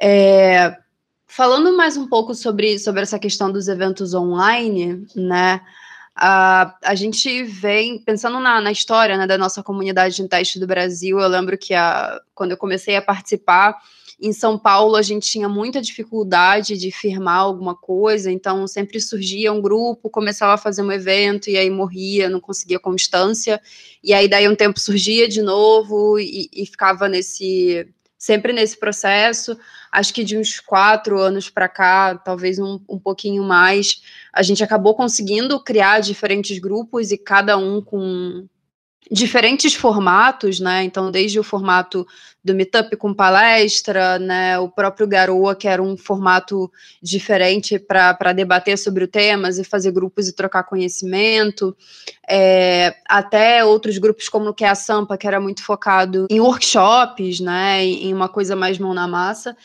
É, 0.00 0.76
falando 1.26 1.76
mais 1.76 1.96
um 1.96 2.06
pouco 2.06 2.32
sobre, 2.32 2.78
sobre 2.78 3.02
essa 3.02 3.18
questão 3.18 3.50
dos 3.50 3.66
eventos 3.66 4.14
online, 4.14 5.04
né? 5.16 5.60
A, 6.14 6.76
a 6.82 6.94
gente 6.94 7.42
vem 7.44 7.98
pensando 7.98 8.40
na, 8.40 8.60
na 8.60 8.72
história 8.72 9.16
né, 9.16 9.26
da 9.26 9.38
nossa 9.38 9.62
comunidade 9.62 10.16
de 10.16 10.28
teste 10.28 10.58
do 10.58 10.66
Brasil. 10.66 11.18
Eu 11.18 11.28
lembro 11.28 11.56
que 11.56 11.72
a, 11.72 12.20
quando 12.34 12.50
eu 12.50 12.56
comecei 12.56 12.96
a 12.96 13.02
participar, 13.02 13.78
em 14.20 14.32
São 14.32 14.58
Paulo 14.58 14.96
a 14.96 15.02
gente 15.02 15.30
tinha 15.30 15.48
muita 15.48 15.80
dificuldade 15.80 16.76
de 16.76 16.90
firmar 16.90 17.38
alguma 17.38 17.74
coisa, 17.74 18.30
então 18.30 18.66
sempre 18.66 19.00
surgia 19.00 19.52
um 19.52 19.62
grupo, 19.62 20.10
começava 20.10 20.54
a 20.54 20.58
fazer 20.58 20.82
um 20.82 20.92
evento 20.92 21.48
e 21.48 21.56
aí 21.56 21.70
morria, 21.70 22.28
não 22.28 22.40
conseguia 22.40 22.78
constância, 22.78 23.60
e 24.04 24.12
aí 24.12 24.28
daí 24.28 24.46
um 24.46 24.54
tempo 24.54 24.78
surgia 24.78 25.26
de 25.26 25.40
novo 25.40 26.18
e, 26.18 26.50
e 26.52 26.66
ficava 26.66 27.08
nesse 27.08 27.88
sempre 28.18 28.52
nesse 28.52 28.78
processo. 28.78 29.56
Acho 29.92 30.14
que 30.14 30.22
de 30.22 30.36
uns 30.38 30.60
quatro 30.60 31.18
anos 31.18 31.50
para 31.50 31.68
cá, 31.68 32.14
talvez 32.16 32.58
um, 32.58 32.78
um 32.88 32.98
pouquinho 32.98 33.42
mais, 33.42 34.02
a 34.32 34.42
gente 34.42 34.62
acabou 34.62 34.94
conseguindo 34.94 35.58
criar 35.62 36.00
diferentes 36.00 36.58
grupos 36.58 37.10
e 37.10 37.18
cada 37.18 37.56
um 37.56 37.82
com 37.82 38.46
diferentes 39.10 39.74
formatos, 39.74 40.60
né? 40.60 40.84
Então, 40.84 41.10
desde 41.10 41.40
o 41.40 41.44
formato 41.44 42.06
do 42.42 42.54
Meetup 42.54 42.96
com 42.96 43.12
palestra, 43.12 44.18
né? 44.18 44.58
O 44.58 44.68
próprio 44.68 45.06
Garoa, 45.06 45.54
que 45.54 45.68
era 45.68 45.82
um 45.82 45.96
formato 45.96 46.70
diferente 47.02 47.78
para 47.78 48.32
debater 48.32 48.78
sobre 48.78 49.06
temas 49.06 49.58
e 49.58 49.64
fazer 49.64 49.92
grupos 49.92 50.28
e 50.28 50.34
trocar 50.34 50.64
conhecimento, 50.64 51.76
é, 52.28 52.94
até 53.06 53.64
outros 53.64 53.98
grupos 53.98 54.28
como 54.28 54.50
o 54.50 54.54
que 54.54 54.64
é 54.64 54.68
a 54.68 54.74
Sampa, 54.74 55.18
que 55.18 55.26
era 55.26 55.40
muito 55.40 55.62
focado 55.62 56.26
em 56.30 56.40
workshops, 56.40 57.40
né? 57.40 57.84
Em 57.84 58.12
uma 58.14 58.28
coisa 58.28 58.56
mais 58.56 58.78
mão 58.78 58.94
na 58.94 59.06
massa. 59.06 59.56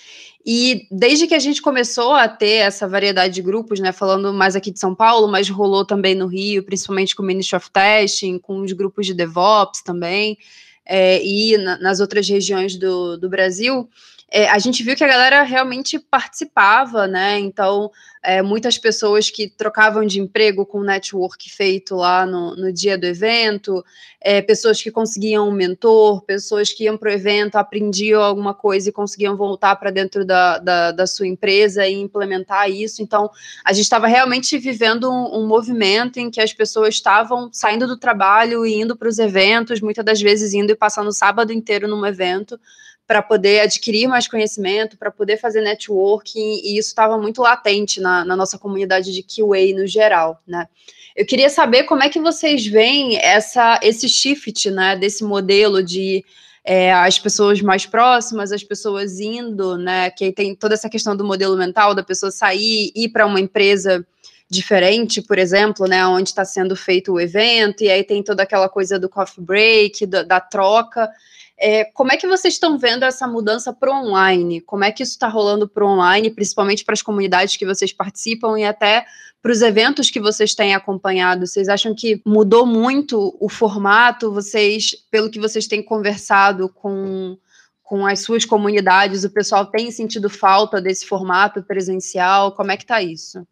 E 0.45 0.87
desde 0.91 1.25
que 1.25 1.33
a 1.33 1.39
gente 1.39 1.59
começou 1.59 2.13
a 2.13 2.27
ter 2.27 2.57
essa 2.57 2.87
variedade 2.87 3.33
de 3.33 3.41
grupos, 3.41 3.79
né, 3.79 3.91
falando 3.91 4.31
mais 4.31 4.55
aqui 4.55 4.69
de 4.69 4.79
São 4.79 4.93
Paulo, 4.93 5.27
mas 5.27 5.49
rolou 5.49 5.83
também 5.83 6.13
no 6.13 6.27
Rio, 6.27 6.63
principalmente 6.63 7.15
com 7.15 7.23
o 7.23 7.25
Ministry 7.25 7.55
of 7.55 7.71
Testing, 7.71 8.37
com 8.37 8.61
os 8.61 8.71
grupos 8.71 9.07
de 9.07 9.15
DevOps 9.15 9.81
também, 9.81 10.37
é, 10.85 11.23
e 11.25 11.57
na, 11.57 11.77
nas 11.79 11.99
outras 11.99 12.27
regiões 12.27 12.75
do, 12.75 13.17
do 13.17 13.29
Brasil, 13.29 13.89
é, 14.37 14.49
a 14.49 14.59
gente 14.59 14.83
viu 14.83 14.97
que 14.97 15.03
a 15.03 15.07
galera 15.07 15.43
realmente 15.43 15.97
participava, 15.97 17.07
né? 17.07 17.39
Então, 17.39 17.89
é, 18.21 18.41
muitas 18.41 18.77
pessoas 18.77 19.29
que 19.29 19.47
trocavam 19.47 20.05
de 20.05 20.19
emprego 20.19 20.65
com 20.65 20.79
o 20.79 20.83
network 20.83 21.49
feito 21.49 21.95
lá 21.95 22.25
no, 22.25 22.53
no 22.53 22.73
dia 22.73 22.97
do 22.97 23.05
evento, 23.05 23.81
é, 24.19 24.41
pessoas 24.41 24.81
que 24.81 24.91
conseguiam 24.91 25.47
um 25.47 25.53
mentor, 25.53 26.21
pessoas 26.23 26.73
que 26.73 26.83
iam 26.83 26.97
para 26.97 27.11
o 27.11 27.13
evento, 27.13 27.55
aprendiam 27.55 28.21
alguma 28.21 28.53
coisa 28.53 28.89
e 28.89 28.91
conseguiam 28.91 29.37
voltar 29.37 29.77
para 29.77 29.89
dentro 29.89 30.25
da, 30.25 30.57
da, 30.57 30.91
da, 30.91 31.07
sua 31.07 31.27
empresa 31.27 31.87
e 31.87 31.93
implementar 31.93 32.69
isso. 32.69 33.01
Então, 33.01 33.29
a 33.63 33.71
gente 33.71 33.85
estava 33.85 34.05
realmente 34.05 34.57
vivendo 34.57 35.09
um, 35.09 35.39
um, 35.39 35.47
movimento 35.47 36.19
em 36.19 36.29
que 36.29 36.41
as 36.41 36.51
pessoas 36.51 36.95
estavam 36.95 37.49
saindo 37.53 37.87
do 37.87 37.95
trabalho 37.95 38.65
e 38.65 38.81
indo 38.81 38.97
para 38.97 39.07
os 39.07 39.17
eventos, 39.17 39.79
muitas 39.79 40.03
das 40.03 40.21
vezes 40.21 40.53
indo 40.53 40.73
e 40.73 40.75
passando 40.75 41.07
o 41.07 41.13
sábado 41.13 41.53
inteiro 41.53 41.87
num 41.87 42.05
evento 42.05 42.59
para 43.07 43.21
poder 43.21 43.61
adquirir 43.61 44.07
mais 44.07 44.27
conhecimento, 44.27 44.97
para 44.97 45.11
poder 45.11 45.37
fazer 45.37 45.61
networking, 45.61 46.61
e 46.63 46.77
isso 46.77 46.89
estava 46.89 47.17
muito 47.17 47.41
latente 47.41 48.01
na, 48.01 48.25
na, 48.25 48.35
nossa 48.35 48.57
comunidade 48.57 49.13
de 49.13 49.21
QA 49.21 49.73
no 49.75 49.85
geral, 49.85 50.41
né? 50.47 50.67
Eu 51.15 51.25
queria 51.25 51.49
saber 51.49 51.83
como 51.83 52.03
é 52.03 52.09
que 52.09 52.19
vocês 52.19 52.65
veem 52.65 53.17
essa, 53.17 53.79
esse 53.81 54.09
shift, 54.09 54.69
né, 54.69 54.97
desse 54.97 55.23
modelo 55.23 55.81
de 55.81 56.25
é, 56.63 56.91
as 56.91 57.17
pessoas 57.17 57.61
mais 57.61 57.85
próximas, 57.85 58.51
as 58.51 58.63
pessoas 58.63 59.19
indo, 59.19 59.77
né, 59.77 60.09
que 60.09 60.33
tem 60.33 60.53
toda 60.53 60.73
essa 60.73 60.89
questão 60.89 61.15
do 61.15 61.23
modelo 61.23 61.55
mental, 61.55 61.95
da 61.95 62.03
pessoa 62.03 62.31
sair, 62.31 62.91
ir 62.93 63.09
para 63.09 63.25
uma 63.25 63.39
empresa 63.39 64.05
diferente, 64.49 65.21
por 65.21 65.37
exemplo, 65.37 65.87
né, 65.87 66.05
onde 66.05 66.29
está 66.29 66.43
sendo 66.43 66.75
feito 66.75 67.13
o 67.13 67.19
evento, 67.19 67.83
e 67.83 67.89
aí 67.89 68.03
tem 68.03 68.21
toda 68.21 68.43
aquela 68.43 68.67
coisa 68.67 68.99
do 68.99 69.07
coffee 69.07 69.43
break, 69.43 70.05
da, 70.05 70.23
da 70.23 70.39
troca, 70.39 71.09
é, 71.57 71.85
como 71.85 72.11
é 72.11 72.17
que 72.17 72.27
vocês 72.27 72.55
estão 72.55 72.77
vendo 72.77 73.03
essa 73.03 73.27
mudança 73.27 73.71
para 73.71 73.97
online? 73.97 74.59
Como 74.61 74.83
é 74.83 74.91
que 74.91 75.03
isso 75.03 75.13
está 75.13 75.27
rolando 75.27 75.67
para 75.67 75.85
online, 75.85 76.29
principalmente 76.29 76.83
para 76.83 76.93
as 76.93 77.01
comunidades 77.01 77.55
que 77.55 77.65
vocês 77.65 77.93
participam 77.93 78.59
e 78.59 78.65
até 78.65 79.05
para 79.41 79.51
os 79.51 79.61
eventos 79.61 80.09
que 80.11 80.19
vocês 80.19 80.53
têm 80.53 80.75
acompanhado? 80.75 81.47
Vocês 81.47 81.69
acham 81.69 81.95
que 81.95 82.21
mudou 82.25 82.65
muito 82.65 83.37
o 83.39 83.47
formato? 83.47 84.33
Vocês, 84.33 84.95
pelo 85.09 85.29
que 85.29 85.39
vocês 85.39 85.65
têm 85.65 85.81
conversado 85.81 86.67
com, 86.67 87.37
com 87.81 88.05
as 88.05 88.19
suas 88.19 88.43
comunidades, 88.43 89.23
o 89.23 89.29
pessoal 89.29 89.65
tem 89.65 89.89
sentido 89.91 90.29
falta 90.29 90.81
desse 90.81 91.05
formato 91.05 91.63
presencial? 91.63 92.51
Como 92.51 92.71
é 92.71 92.75
que 92.75 92.83
está 92.83 93.01
isso? 93.01 93.47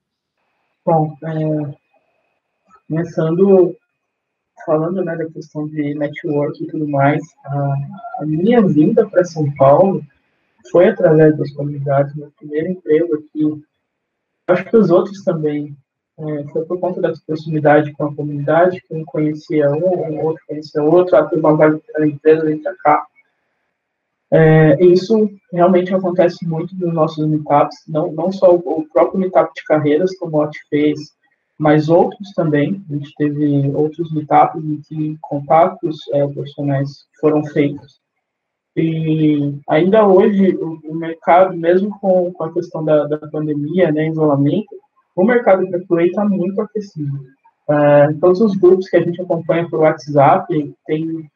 Bom, 0.85 1.15
é, 1.23 1.73
começando 2.89 3.77
falando 4.65 5.03
né, 5.03 5.15
da 5.15 5.29
questão 5.29 5.67
de 5.67 5.93
network 5.93 6.63
e 6.63 6.67
tudo 6.67 6.87
mais, 6.87 7.21
a, 7.45 7.73
a 8.19 8.25
minha 8.25 8.61
vinda 8.61 9.07
para 9.07 9.23
São 9.23 9.51
Paulo 9.55 10.03
foi 10.71 10.87
através 10.87 11.37
das 11.37 11.51
comunidades. 11.51 12.15
Meu 12.15 12.31
primeiro 12.37 12.71
emprego 12.71 13.15
aqui, 13.15 13.63
acho 14.47 14.65
que 14.65 14.77
os 14.77 14.89
outros 14.89 15.23
também, 15.23 15.75
é, 16.17 16.43
foi 16.51 16.65
por 16.65 16.79
conta 16.79 17.01
dessa 17.01 17.21
proximidade 17.25 17.91
com 17.93 18.05
a 18.05 18.15
comunidade, 18.15 18.81
que 18.81 18.93
um 18.93 19.03
conhecia 19.05 19.71
um, 19.71 20.19
o 20.19 20.23
outro 20.25 20.43
conhecia 20.47 20.83
outro, 20.83 21.15
até 21.15 21.35
uma 21.35 21.55
vaga 21.55 21.79
na 21.97 22.07
empresa, 22.07 22.45
vem 22.45 22.61
para 22.61 22.75
cá. 22.75 23.05
É, 24.31 24.83
isso 24.83 25.29
realmente 25.51 25.93
acontece 25.93 26.43
muito 26.47 26.75
nos 26.75 26.91
nossos 26.91 27.27
meetups, 27.27 27.77
não, 27.87 28.11
não 28.11 28.31
só 28.31 28.55
o, 28.55 28.87
próprio 28.91 29.19
meetup 29.19 29.53
de 29.53 29.63
carreiras, 29.63 30.17
como 30.17 30.37
o 30.37 30.41
Ot 30.41 30.57
fez, 30.69 30.99
mas 31.59 31.89
outros 31.89 32.31
também. 32.35 32.83
A 32.89 32.93
gente 32.93 33.13
teve 33.15 33.71
outros 33.75 34.11
meetups 34.13 34.63
em 34.63 34.81
que 34.81 35.17
contatos 35.21 35.99
é, 36.13 36.27
profissionais 36.27 37.05
foram 37.19 37.43
feitos. 37.45 38.01
E 38.75 39.55
ainda 39.69 40.07
hoje, 40.07 40.55
o, 40.55 40.79
o 40.85 40.95
mercado, 40.95 41.55
mesmo 41.55 41.97
com, 41.99 42.31
com 42.33 42.43
a 42.43 42.53
questão 42.53 42.83
da, 42.83 43.05
da 43.05 43.17
pandemia, 43.17 43.91
né, 43.91 44.09
isolamento, 44.09 44.75
o 45.15 45.23
mercado 45.23 45.69
para 45.69 45.85
QA 45.85 46.05
está 46.05 46.25
muito 46.25 46.59
aquecido. 46.59 47.19
Uh, 47.69 48.19
todos 48.19 48.41
os 48.41 48.55
grupos 48.55 48.89
que 48.89 48.97
a 48.97 49.01
gente 49.01 49.21
acompanha 49.21 49.69
por 49.69 49.79
WhatsApp 49.79 50.75
tem 50.85 51.29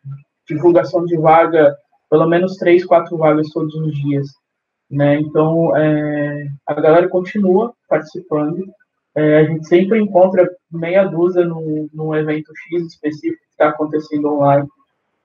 divulgação 0.47 1.05
de 1.05 1.15
vaga, 1.15 1.77
pelo 2.09 2.27
menos 2.27 2.55
três, 2.55 2.83
quatro 2.83 3.17
vagas 3.17 3.49
todos 3.49 3.73
os 3.75 3.95
dias. 3.95 4.27
Né? 4.89 5.19
Então, 5.19 5.75
é, 5.75 6.47
a 6.65 6.73
galera 6.73 7.07
continua 7.07 7.73
participando, 7.87 8.65
é, 9.17 9.39
a 9.39 9.43
gente 9.45 9.67
sempre 9.67 9.99
encontra 9.99 10.47
meia 10.71 11.03
dúzia 11.03 11.43
num, 11.43 11.89
num 11.91 12.13
evento 12.13 12.51
X 12.69 12.85
específico 12.85 13.41
que 13.41 13.49
está 13.49 13.69
acontecendo 13.69 14.31
online. 14.31 14.67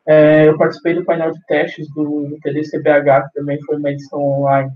É, 0.08 0.48
eu 0.48 0.56
participei 0.56 0.94
do 0.94 1.04
painel 1.04 1.30
de 1.30 1.44
testes 1.46 1.86
do, 1.94 2.38
TDCBH, 2.42 3.28
que 3.28 3.34
também 3.34 3.60
foi 3.60 3.76
uma 3.76 3.90
edição 3.90 4.18
online. 4.18 4.70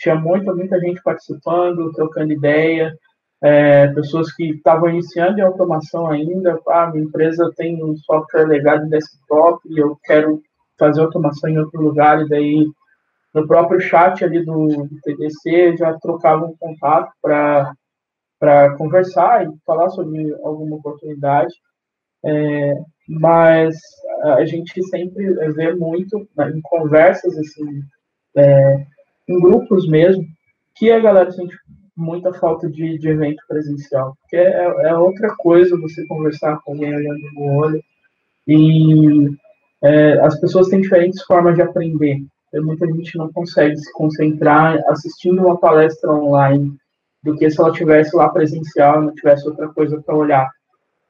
Tinha 0.00 0.16
muita, 0.16 0.52
muita 0.52 0.80
gente 0.80 1.00
participando, 1.00 1.92
trocando 1.92 2.32
ideia, 2.32 2.92
é, 3.40 3.86
pessoas 3.94 4.34
que 4.34 4.50
estavam 4.50 4.90
iniciando 4.90 5.38
em 5.38 5.42
automação 5.42 6.08
ainda. 6.08 6.58
Ah, 6.66 6.90
minha 6.90 7.04
empresa 7.04 7.52
tem 7.56 7.80
um 7.84 7.96
software 7.98 8.48
legado 8.48 8.84
em 8.84 8.88
desktop 8.88 9.60
e 9.66 9.78
eu 9.78 9.96
quero 10.02 10.42
fazer 10.76 11.02
automação 11.02 11.48
em 11.48 11.58
outro 11.58 11.80
lugar, 11.80 12.20
e 12.22 12.28
daí 12.28 12.66
no 13.32 13.46
próprio 13.46 13.78
chat 13.78 14.24
ali 14.24 14.44
do, 14.44 14.66
do 14.66 15.00
TDC 15.04 15.76
já 15.76 15.96
trocava 16.00 16.46
um 16.46 16.56
contato 16.58 17.12
para 17.22 17.72
para 18.40 18.74
conversar 18.76 19.46
e 19.46 19.52
falar 19.66 19.90
sobre 19.90 20.34
alguma 20.42 20.76
oportunidade, 20.76 21.54
é, 22.24 22.74
mas 23.06 23.76
a 24.22 24.44
gente 24.46 24.82
sempre 24.84 25.34
vê 25.52 25.74
muito 25.74 26.26
né, 26.36 26.50
em 26.50 26.60
conversas, 26.62 27.36
assim, 27.36 27.82
é, 28.36 28.86
em 29.28 29.40
grupos 29.40 29.86
mesmo, 29.86 30.24
que 30.74 30.90
a 30.90 30.98
galera 30.98 31.30
sente 31.30 31.54
muita 31.96 32.32
falta 32.32 32.68
de, 32.68 32.98
de 32.98 33.08
evento 33.08 33.42
presencial, 33.46 34.16
porque 34.22 34.36
é, 34.36 34.64
é, 34.88 34.94
outra 34.94 35.34
coisa 35.36 35.78
você 35.78 36.06
conversar 36.06 36.58
com 36.62 36.72
alguém 36.72 36.94
olhando 36.94 37.30
no 37.34 37.56
olho, 37.56 37.84
e 38.48 39.30
é, 39.82 40.18
as 40.20 40.40
pessoas 40.40 40.68
têm 40.68 40.80
diferentes 40.80 41.22
formas 41.22 41.54
de 41.54 41.62
aprender, 41.62 42.22
muita 42.54 42.86
gente 42.86 43.18
não 43.18 43.30
consegue 43.32 43.76
se 43.76 43.92
concentrar 43.92 44.82
assistindo 44.88 45.42
uma 45.42 45.58
palestra 45.58 46.10
online, 46.10 46.74
do 47.22 47.36
que 47.36 47.50
se 47.50 47.60
ela 47.60 47.72
tivesse 47.72 48.16
lá 48.16 48.28
presencial 48.28 49.02
e 49.02 49.06
não 49.06 49.14
tivesse 49.14 49.46
outra 49.48 49.68
coisa 49.68 50.00
para 50.00 50.16
olhar. 50.16 50.50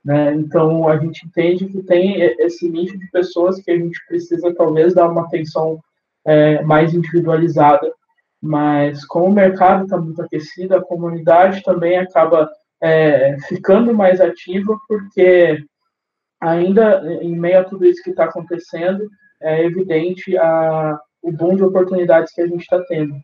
Né? 0.04 0.34
Então, 0.34 0.88
a 0.88 0.96
gente 0.96 1.26
entende 1.26 1.66
que 1.66 1.82
tem 1.82 2.20
esse 2.38 2.68
nicho 2.68 2.98
de 2.98 3.10
pessoas 3.10 3.60
que 3.60 3.70
a 3.70 3.76
gente 3.76 3.98
precisa, 4.08 4.54
talvez, 4.54 4.94
dar 4.94 5.08
uma 5.08 5.22
atenção 5.22 5.78
é, 6.24 6.62
mais 6.62 6.94
individualizada, 6.94 7.92
mas 8.42 9.04
como 9.04 9.26
o 9.26 9.32
mercado 9.32 9.84
está 9.84 9.98
muito 9.98 10.22
aquecido, 10.22 10.74
a 10.74 10.82
comunidade 10.82 11.62
também 11.62 11.98
acaba 11.98 12.50
é, 12.82 13.36
ficando 13.46 13.94
mais 13.94 14.20
ativa, 14.20 14.76
porque 14.88 15.62
ainda 16.40 17.02
em 17.22 17.38
meio 17.38 17.60
a 17.60 17.64
tudo 17.64 17.84
isso 17.84 18.02
que 18.02 18.10
está 18.10 18.24
acontecendo, 18.24 19.06
é 19.42 19.64
evidente 19.64 20.36
a, 20.38 20.98
o 21.22 21.30
boom 21.30 21.56
de 21.56 21.64
oportunidades 21.64 22.32
que 22.32 22.40
a 22.40 22.46
gente 22.46 22.62
está 22.62 22.82
tendo. 22.84 23.14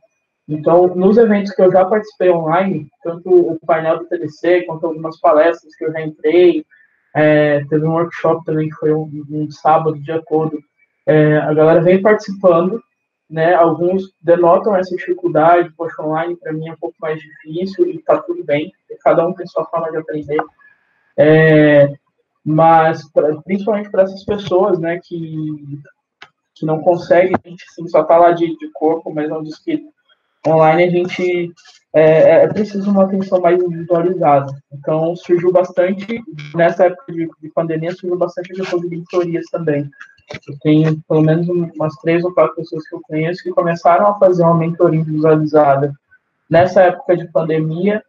Então, 0.49 0.95
nos 0.95 1.17
eventos 1.19 1.53
que 1.53 1.61
eu 1.61 1.73
já 1.73 1.85
participei 1.85 2.31
online, 2.31 2.89
tanto 3.03 3.29
o 3.29 3.59
painel 3.67 3.99
do 3.99 4.07
TDC, 4.07 4.63
quanto 4.63 4.87
algumas 4.87 5.19
palestras 5.19 5.75
que 5.75 5.85
eu 5.85 5.93
já 5.93 6.01
entrei, 6.01 6.65
é, 7.15 7.65
teve 7.65 7.85
um 7.85 7.93
workshop 7.93 8.45
também 8.45 8.69
que 8.69 8.77
foi 8.77 8.93
um, 8.93 9.11
um 9.31 9.51
sábado, 9.51 9.99
dia 9.99 10.23
todo, 10.29 10.59
é, 11.05 11.39
a 11.39 11.53
galera 11.53 11.81
vem 11.81 12.01
participando, 12.01 12.81
né, 13.29 13.55
alguns 13.55 14.13
denotam 14.23 14.77
essa 14.77 14.95
dificuldade, 14.95 15.73
poxa, 15.77 16.01
online 16.01 16.37
para 16.37 16.53
mim 16.53 16.69
é 16.69 16.73
um 16.73 16.77
pouco 16.77 16.95
mais 17.01 17.21
difícil 17.21 17.89
e 17.89 17.99
tá 17.99 18.19
tudo 18.19 18.45
bem, 18.45 18.73
cada 19.03 19.27
um 19.27 19.33
tem 19.33 19.47
sua 19.47 19.65
forma 19.65 19.91
de 19.91 19.97
aprender, 19.97 20.39
é, 21.17 21.93
mas 22.45 23.11
pra, 23.11 23.35
principalmente 23.43 23.91
para 23.91 24.05
essas 24.05 24.25
pessoas, 24.25 24.79
né, 24.79 25.01
que, 25.03 25.81
que 26.55 26.65
não 26.65 26.81
conseguem, 26.81 27.35
a 27.35 27.49
gente 27.49 27.65
assim, 27.69 27.89
só 27.89 28.05
tá 28.05 28.17
lá 28.17 28.31
de, 28.31 28.57
de 28.57 28.71
corpo, 28.73 29.13
mas 29.13 29.29
não 29.29 29.43
diz 29.43 29.59
que 29.59 29.83
online 30.47 30.85
a 30.85 30.91
gente 30.91 31.53
é, 31.93 32.45
é 32.45 32.49
preciso 32.49 32.91
uma 32.91 33.05
atenção 33.05 33.41
mais 33.41 33.63
individualizada. 33.63 34.53
Então, 34.73 35.17
surgiu 35.17 35.51
bastante, 35.51 36.23
nessa 36.55 36.87
época 36.87 37.13
de, 37.13 37.29
de 37.41 37.49
pandemia, 37.51 37.93
surgiu 37.93 38.19
bastante 38.19 38.53
questão 38.53 38.79
de 38.81 38.89
mentorias 38.89 39.47
também. 39.51 39.91
Eu 40.47 40.59
tenho 40.61 41.01
pelo 41.09 41.23
menos 41.23 41.49
umas 41.49 41.95
três 41.97 42.25
ou 42.25 42.35
quatro 42.35 42.57
pessoas 42.57 42.87
que 42.89 42.95
eu 42.95 43.01
conheço 43.03 43.43
que 43.43 43.51
começaram 43.51 44.09
a 44.09 44.19
fazer 44.19 44.43
uma 44.43 44.59
mentoria 44.59 45.03
visualizada 45.05 45.93
nessa 46.51 46.83
época 46.83 47.17
de 47.17 47.31
pandemia, 47.31 48.03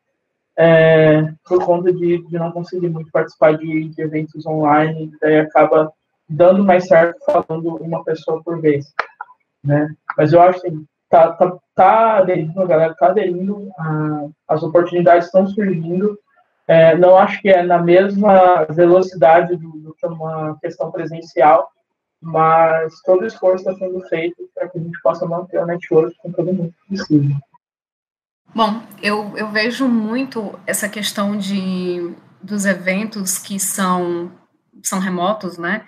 é, 0.58 1.32
por 1.46 1.64
conta 1.64 1.94
de, 1.94 2.18
de 2.28 2.40
não 2.40 2.52
conseguir 2.52 2.90
muito 2.90 3.12
participar 3.12 3.58
de, 3.58 3.90
de 3.90 4.02
eventos 4.02 4.46
online, 4.46 5.12
daí 5.22 5.40
acaba 5.40 5.92
dando 6.28 6.64
mais 6.64 6.88
certo 6.88 7.20
falando 7.26 7.76
uma 7.78 8.04
pessoa 8.04 8.42
por 8.44 8.60
vez, 8.60 8.92
né? 9.64 9.90
Mas 10.18 10.34
eu 10.34 10.42
acho 10.42 10.62
que 10.62 10.68
assim, 10.68 10.86
tá, 11.10 11.32
tá, 11.34 11.58
tá 11.76 12.18
aderindo, 12.18 12.62
a 12.62 12.66
galera 12.66 12.96
tá 12.96 13.08
aderindo, 13.08 13.70
a, 13.78 14.28
as 14.48 14.64
oportunidades 14.64 15.26
estão 15.26 15.48
surgindo. 15.48 16.18
É, 16.68 16.98
não 16.98 17.18
acho 17.18 17.42
que 17.42 17.50
é 17.50 17.64
na 17.64 17.82
mesma 17.82 18.66
velocidade 18.66 19.56
do, 19.56 19.70
do, 19.80 19.94
que 19.94 20.06
uma 20.06 20.58
questão 20.60 20.92
presencial, 20.92 21.70
mas 22.22 23.02
todo 23.06 23.26
esforço 23.26 23.70
está 23.70 23.74
sendo 23.76 24.02
feito 24.08 24.50
para 24.54 24.68
que 24.68 24.78
a 24.78 24.82
gente 24.82 25.00
possa 25.02 25.26
manter 25.26 25.60
o 25.60 25.66
network 25.66 26.16
com 26.18 26.32
todo 26.32 26.54
mundo 26.54 26.74
possível. 26.90 27.38
Bom, 28.54 28.82
eu, 29.02 29.38
eu 29.38 29.50
vejo 29.50 29.88
muito 29.88 30.58
essa 30.66 30.90
questão 30.90 31.38
de 31.38 32.14
dos 32.42 32.66
eventos 32.66 33.38
que 33.38 33.60
são 33.60 34.32
são 34.82 35.00
remotos, 35.00 35.58
né? 35.58 35.86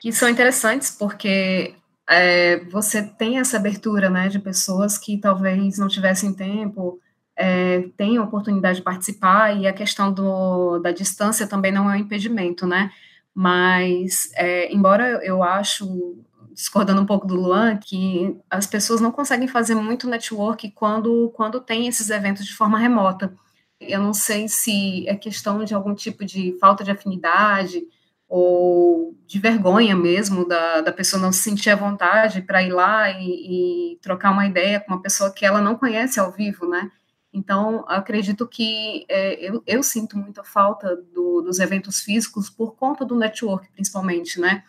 Que 0.00 0.12
são 0.12 0.28
interessantes 0.28 0.90
porque 0.90 1.74
é, 2.08 2.64
você 2.66 3.02
tem 3.02 3.38
essa 3.38 3.56
abertura, 3.56 4.08
né, 4.08 4.28
de 4.28 4.38
pessoas 4.38 4.96
que 4.98 5.18
talvez 5.18 5.78
não 5.78 5.88
tivessem 5.88 6.32
tempo, 6.32 7.00
é, 7.36 7.88
tenham 7.96 8.24
oportunidade 8.24 8.78
de 8.78 8.84
participar, 8.84 9.56
e 9.56 9.66
a 9.66 9.72
questão 9.72 10.12
do, 10.12 10.78
da 10.78 10.92
distância 10.92 11.46
também 11.46 11.72
não 11.72 11.90
é 11.90 11.94
um 11.94 12.00
impedimento, 12.00 12.66
né, 12.66 12.90
mas, 13.34 14.30
é, 14.34 14.72
embora 14.72 15.20
eu 15.24 15.42
acho, 15.42 16.16
discordando 16.56 17.02
um 17.02 17.06
pouco 17.06 17.26
do 17.26 17.34
Luan, 17.34 17.76
que 17.76 18.34
as 18.48 18.66
pessoas 18.66 18.98
não 18.98 19.12
conseguem 19.12 19.46
fazer 19.46 19.74
muito 19.74 20.08
network 20.08 20.70
quando, 20.70 21.30
quando 21.34 21.60
tem 21.60 21.86
esses 21.86 22.08
eventos 22.08 22.46
de 22.46 22.54
forma 22.54 22.78
remota. 22.78 23.34
Eu 23.78 24.00
não 24.00 24.14
sei 24.14 24.48
se 24.48 25.06
é 25.06 25.14
questão 25.14 25.62
de 25.64 25.74
algum 25.74 25.94
tipo 25.94 26.24
de 26.24 26.56
falta 26.58 26.82
de 26.82 26.90
afinidade, 26.90 27.82
ou 28.28 29.16
de 29.26 29.38
vergonha 29.38 29.94
mesmo 29.94 30.46
da, 30.46 30.80
da 30.80 30.92
pessoa 30.92 31.20
não 31.20 31.32
se 31.32 31.42
sentir 31.42 31.70
à 31.70 31.76
vontade 31.76 32.42
para 32.42 32.62
ir 32.62 32.72
lá 32.72 33.10
e, 33.10 33.94
e, 33.94 33.98
trocar 34.00 34.30
uma 34.30 34.46
ideia 34.46 34.80
com 34.80 34.92
uma 34.94 35.02
pessoa 35.02 35.32
que 35.32 35.44
ela 35.44 35.60
não 35.60 35.76
conhece 35.76 36.18
ao 36.18 36.32
vivo, 36.32 36.68
né? 36.68 36.90
Então, 37.32 37.84
acredito 37.86 38.48
que 38.48 39.04
é, 39.08 39.34
eu, 39.46 39.62
eu, 39.66 39.82
sinto 39.82 40.16
muita 40.16 40.42
falta 40.42 40.96
do, 40.96 41.42
dos 41.42 41.58
eventos 41.58 42.00
físicos 42.00 42.48
por 42.48 42.76
conta 42.76 43.04
do 43.04 43.16
network, 43.16 43.68
principalmente, 43.72 44.40
né? 44.40 44.62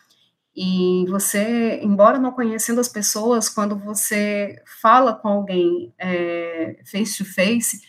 E 0.56 1.06
você, 1.08 1.80
embora 1.84 2.18
não 2.18 2.32
conhecendo 2.32 2.82
as 2.82 2.90
pessoas, 2.90 3.48
quando 3.48 3.78
você 3.78 4.62
fala 4.82 5.14
com 5.14 5.28
alguém 5.28 5.94
é, 6.00 6.80
face 6.84 7.24
to 7.24 7.26
face, 7.26 7.82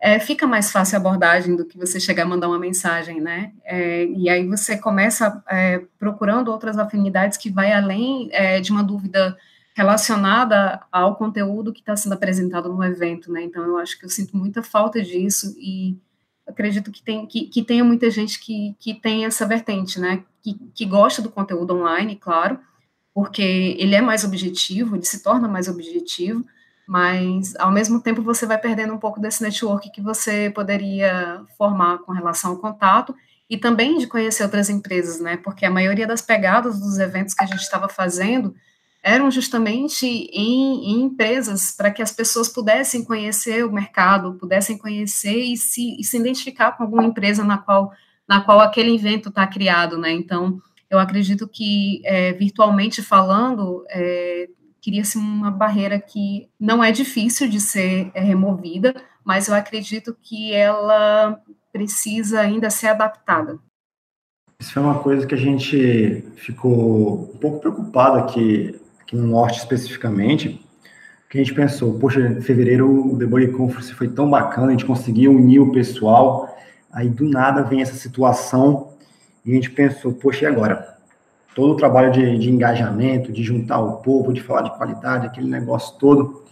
é, 0.00 0.18
fica 0.20 0.46
mais 0.46 0.70
fácil 0.70 0.96
a 0.96 1.00
abordagem 1.00 1.56
do 1.56 1.64
que 1.64 1.76
você 1.76 1.98
chegar 1.98 2.22
a 2.22 2.26
mandar 2.26 2.48
uma 2.48 2.58
mensagem, 2.58 3.20
né? 3.20 3.52
É, 3.64 4.04
e 4.04 4.28
aí 4.28 4.46
você 4.46 4.78
começa 4.78 5.42
é, 5.48 5.82
procurando 5.98 6.52
outras 6.52 6.78
afinidades 6.78 7.36
que 7.36 7.50
vai 7.50 7.72
além 7.72 8.28
é, 8.32 8.60
de 8.60 8.70
uma 8.70 8.82
dúvida 8.82 9.36
relacionada 9.74 10.80
ao 10.90 11.16
conteúdo 11.16 11.72
que 11.72 11.80
está 11.80 11.96
sendo 11.96 12.12
apresentado 12.12 12.68
no 12.68 12.82
evento, 12.84 13.32
né? 13.32 13.42
Então 13.42 13.64
eu 13.64 13.76
acho 13.78 13.98
que 13.98 14.04
eu 14.04 14.08
sinto 14.08 14.36
muita 14.36 14.62
falta 14.62 15.02
disso 15.02 15.54
e 15.58 15.96
acredito 16.46 16.92
que 16.92 17.02
tem 17.02 17.26
que, 17.26 17.46
que 17.46 17.62
tenha 17.62 17.84
muita 17.84 18.08
gente 18.08 18.38
que, 18.38 18.76
que 18.78 18.94
tem 18.94 19.24
essa 19.24 19.46
vertente, 19.46 19.98
né? 19.98 20.22
Que, 20.42 20.54
que 20.74 20.86
gosta 20.86 21.20
do 21.20 21.30
conteúdo 21.30 21.74
online, 21.74 22.14
claro, 22.14 22.58
porque 23.12 23.76
ele 23.78 23.96
é 23.96 24.00
mais 24.00 24.22
objetivo, 24.22 24.94
ele 24.94 25.04
se 25.04 25.24
torna 25.24 25.48
mais 25.48 25.66
objetivo, 25.66 26.44
mas 26.88 27.54
ao 27.56 27.70
mesmo 27.70 28.00
tempo 28.00 28.22
você 28.22 28.46
vai 28.46 28.56
perdendo 28.56 28.94
um 28.94 28.98
pouco 28.98 29.20
desse 29.20 29.42
network 29.42 29.92
que 29.92 30.00
você 30.00 30.48
poderia 30.48 31.42
formar 31.58 31.98
com 31.98 32.12
relação 32.12 32.52
ao 32.52 32.56
contato 32.56 33.14
e 33.48 33.58
também 33.58 33.98
de 33.98 34.06
conhecer 34.06 34.42
outras 34.42 34.70
empresas, 34.70 35.20
né? 35.20 35.36
Porque 35.36 35.66
a 35.66 35.70
maioria 35.70 36.06
das 36.06 36.22
pegadas 36.22 36.80
dos 36.80 36.98
eventos 36.98 37.34
que 37.34 37.44
a 37.44 37.46
gente 37.46 37.60
estava 37.60 37.90
fazendo 37.90 38.54
eram 39.02 39.30
justamente 39.30 40.06
em, 40.06 40.92
em 40.92 41.02
empresas 41.02 41.72
para 41.72 41.90
que 41.90 42.00
as 42.00 42.10
pessoas 42.10 42.48
pudessem 42.48 43.04
conhecer 43.04 43.66
o 43.66 43.72
mercado, 43.72 44.38
pudessem 44.40 44.78
conhecer 44.78 45.36
e 45.36 45.58
se, 45.58 45.94
e 46.00 46.02
se 46.02 46.16
identificar 46.16 46.72
com 46.72 46.84
alguma 46.84 47.04
empresa 47.04 47.44
na 47.44 47.58
qual 47.58 47.92
na 48.26 48.40
qual 48.40 48.60
aquele 48.60 48.94
evento 48.94 49.28
está 49.28 49.46
criado, 49.46 49.98
né? 49.98 50.10
Então 50.10 50.58
eu 50.88 50.98
acredito 50.98 51.46
que 51.46 52.00
é, 52.06 52.32
virtualmente 52.32 53.02
falando 53.02 53.84
é, 53.90 54.48
cria-se 54.88 55.18
uma 55.18 55.50
barreira 55.50 56.00
que 56.00 56.48
não 56.58 56.82
é 56.82 56.90
difícil 56.90 57.46
de 57.46 57.60
ser 57.60 58.10
é, 58.14 58.22
removida, 58.22 58.94
mas 59.22 59.46
eu 59.46 59.54
acredito 59.54 60.16
que 60.22 60.54
ela 60.54 61.38
precisa 61.70 62.40
ainda 62.40 62.70
ser 62.70 62.86
adaptada. 62.86 63.58
Isso 64.58 64.72
foi 64.72 64.82
uma 64.82 64.98
coisa 65.00 65.26
que 65.26 65.34
a 65.34 65.38
gente 65.38 66.24
ficou 66.36 67.30
um 67.34 67.36
pouco 67.36 67.60
preocupado 67.60 68.18
aqui, 68.18 68.80
aqui 68.98 69.14
no 69.14 69.26
Norte 69.26 69.58
especificamente, 69.58 70.58
que 71.28 71.36
a 71.36 71.44
gente 71.44 71.54
pensou, 71.54 71.98
poxa, 71.98 72.40
fevereiro 72.40 72.90
o 72.90 73.14
Body 73.14 73.48
Conference 73.48 73.92
foi 73.92 74.08
tão 74.08 74.30
bacana, 74.30 74.68
a 74.68 74.70
gente 74.70 74.86
conseguiu 74.86 75.32
unir 75.32 75.60
o 75.60 75.70
pessoal, 75.70 76.56
aí 76.90 77.10
do 77.10 77.28
nada 77.28 77.62
vem 77.62 77.82
essa 77.82 77.94
situação 77.94 78.94
e 79.44 79.52
a 79.52 79.54
gente 79.54 79.70
pensou, 79.70 80.14
poxa, 80.14 80.44
e 80.44 80.46
agora? 80.46 80.97
Todo 81.58 81.72
o 81.72 81.76
trabalho 81.76 82.12
de, 82.12 82.38
de, 82.38 82.50
engajamento, 82.52 83.32
de 83.32 83.42
juntar 83.42 83.80
o 83.80 83.96
povo, 83.96 84.32
de 84.32 84.40
falar 84.40 84.62
de 84.62 84.76
qualidade, 84.76 85.26
aquele 85.26 85.48
negócio 85.48 85.98
todo. 85.98 86.44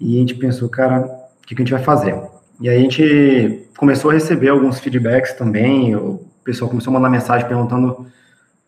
E 0.00 0.16
a 0.16 0.18
gente 0.18 0.34
pensou, 0.34 0.68
cara, 0.68 1.02
o 1.02 1.46
que, 1.46 1.54
que 1.54 1.62
a 1.62 1.64
gente 1.64 1.72
vai 1.72 1.80
fazer? 1.80 2.20
E 2.60 2.68
aí 2.68 2.76
a 2.76 2.80
gente 2.80 3.68
começou 3.78 4.10
a 4.10 4.14
receber 4.14 4.48
alguns 4.48 4.80
feedbacks 4.80 5.34
também, 5.34 5.94
o 5.94 6.26
pessoal 6.42 6.68
começou 6.68 6.90
a 6.90 6.94
mandar 6.94 7.08
mensagem 7.08 7.46
perguntando, 7.46 8.04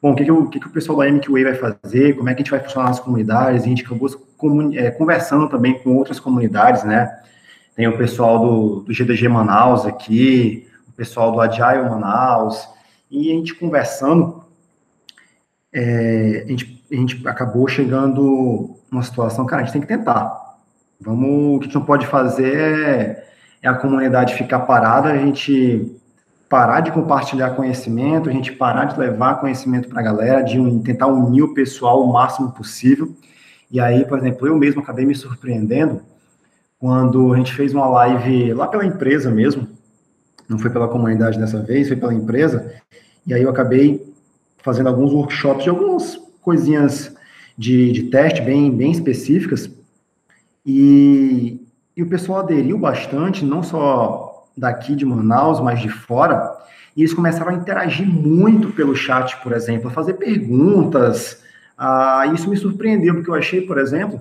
bom, 0.00 0.12
o 0.12 0.14
que, 0.14 0.24
que, 0.24 0.30
o, 0.30 0.46
que, 0.48 0.60
que 0.60 0.68
o 0.68 0.70
pessoal 0.70 0.98
da 0.98 1.10
MQA 1.10 1.42
vai 1.42 1.54
fazer, 1.56 2.16
como 2.16 2.28
é 2.28 2.34
que 2.34 2.42
a 2.42 2.44
gente 2.44 2.52
vai 2.52 2.60
funcionar 2.60 2.90
nas 2.90 3.00
comunidades, 3.00 3.62
e 3.62 3.66
a 3.66 3.68
gente 3.68 3.84
acabou 3.84 4.08
é, 4.74 4.92
conversando 4.92 5.48
também 5.48 5.76
com 5.80 5.96
outras 5.96 6.20
comunidades, 6.20 6.84
né? 6.84 7.18
Tem 7.74 7.88
o 7.88 7.98
pessoal 7.98 8.38
do, 8.38 8.80
do 8.82 8.94
GDG 8.94 9.26
Manaus 9.28 9.84
aqui, 9.84 10.68
o 10.88 10.92
pessoal 10.92 11.32
do 11.32 11.40
Agile 11.40 11.90
Manaus, 11.90 12.68
e 13.10 13.32
a 13.32 13.34
gente 13.34 13.56
conversando, 13.56 14.46
é, 15.78 16.42
a, 16.44 16.48
gente, 16.48 16.84
a 16.90 16.94
gente 16.96 17.28
acabou 17.28 17.68
chegando 17.68 18.74
numa 18.90 19.02
situação, 19.02 19.46
cara, 19.46 19.62
a 19.62 19.64
gente 19.64 19.72
tem 19.72 19.80
que 19.80 19.86
tentar. 19.86 20.56
Vamos, 21.00 21.56
o 21.56 21.58
que 21.60 21.64
a 21.64 21.68
gente 21.68 21.74
não 21.76 21.84
pode 21.84 22.06
fazer 22.08 22.56
é, 22.56 23.28
é 23.62 23.68
a 23.68 23.74
comunidade 23.74 24.34
ficar 24.34 24.60
parada, 24.60 25.08
a 25.08 25.16
gente 25.16 25.94
parar 26.48 26.80
de 26.80 26.90
compartilhar 26.90 27.50
conhecimento, 27.50 28.28
a 28.28 28.32
gente 28.32 28.50
parar 28.50 28.86
de 28.86 28.98
levar 28.98 29.38
conhecimento 29.38 29.88
para 29.88 30.00
a 30.00 30.02
galera, 30.02 30.42
de 30.42 30.58
um, 30.58 30.82
tentar 30.82 31.06
unir 31.06 31.42
o 31.42 31.54
pessoal 31.54 32.02
o 32.02 32.12
máximo 32.12 32.50
possível. 32.50 33.14
E 33.70 33.78
aí, 33.78 34.04
por 34.04 34.18
exemplo, 34.18 34.48
eu 34.48 34.56
mesmo 34.56 34.80
acabei 34.80 35.06
me 35.06 35.14
surpreendendo 35.14 36.02
quando 36.80 37.32
a 37.32 37.36
gente 37.36 37.54
fez 37.54 37.72
uma 37.72 37.86
live 37.86 38.52
lá 38.54 38.66
pela 38.66 38.84
empresa 38.84 39.30
mesmo, 39.30 39.68
não 40.48 40.58
foi 40.58 40.70
pela 40.70 40.88
comunidade 40.88 41.38
dessa 41.38 41.60
vez, 41.60 41.86
foi 41.86 41.96
pela 41.96 42.14
empresa, 42.14 42.72
e 43.26 43.34
aí 43.34 43.42
eu 43.42 43.50
acabei 43.50 44.08
fazendo 44.68 44.90
alguns 44.90 45.14
workshops 45.14 45.64
de 45.64 45.70
algumas 45.70 46.20
coisinhas 46.42 47.16
de, 47.56 47.90
de 47.90 48.02
teste 48.10 48.42
bem, 48.42 48.70
bem 48.70 48.90
específicas, 48.90 49.70
e, 50.66 51.66
e 51.96 52.02
o 52.02 52.06
pessoal 52.06 52.40
aderiu 52.40 52.78
bastante, 52.78 53.46
não 53.46 53.62
só 53.62 54.46
daqui 54.54 54.94
de 54.94 55.06
Manaus, 55.06 55.58
mas 55.58 55.80
de 55.80 55.88
fora, 55.88 56.54
e 56.94 57.00
eles 57.00 57.14
começaram 57.14 57.50
a 57.50 57.54
interagir 57.54 58.06
muito 58.06 58.68
pelo 58.72 58.94
chat, 58.94 59.42
por 59.42 59.52
exemplo, 59.52 59.88
a 59.88 59.90
fazer 59.90 60.14
perguntas. 60.14 61.42
Ah, 61.78 62.30
isso 62.34 62.50
me 62.50 62.56
surpreendeu, 62.58 63.14
porque 63.14 63.30
eu 63.30 63.34
achei, 63.34 63.62
por 63.62 63.78
exemplo, 63.78 64.20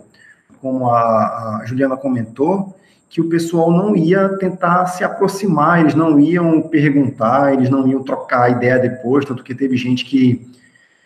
como 0.61 0.89
a, 0.89 1.57
a 1.57 1.63
Juliana 1.65 1.97
comentou, 1.97 2.73
que 3.09 3.21
o 3.21 3.29
pessoal 3.29 3.71
não 3.71 3.95
ia 3.95 4.37
tentar 4.37 4.85
se 4.87 5.03
aproximar, 5.03 5.79
eles 5.79 5.95
não 5.95 6.19
iam 6.19 6.61
perguntar, 6.61 7.53
eles 7.53 7.69
não 7.69 7.87
iam 7.87 8.03
trocar 8.03 8.51
ideia 8.51 8.77
depois, 8.77 9.25
tanto 9.25 9.43
que 9.43 9.55
teve 9.55 9.77
gente 9.77 10.03
que 10.03 10.45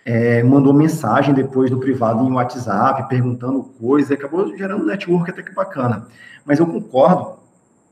é, 0.04 0.42
mandou 0.42 0.74
mensagem 0.74 1.34
depois 1.34 1.70
do 1.70 1.78
privado 1.78 2.26
em 2.26 2.32
WhatsApp, 2.32 3.08
perguntando 3.08 3.64
coisas, 3.80 4.12
acabou 4.12 4.56
gerando 4.58 4.84
um 4.84 4.88
network 4.88 5.30
até 5.30 5.44
que 5.44 5.54
bacana. 5.54 6.08
Mas 6.46 6.60
eu 6.60 6.66
concordo, 6.66 7.40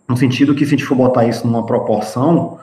no 0.07 0.17
sentido 0.17 0.55
que 0.55 0.65
se 0.65 0.73
a 0.73 0.77
gente 0.77 0.85
for 0.85 0.95
botar 0.95 1.25
isso 1.25 1.45
numa 1.45 1.65
proporção, 1.65 2.59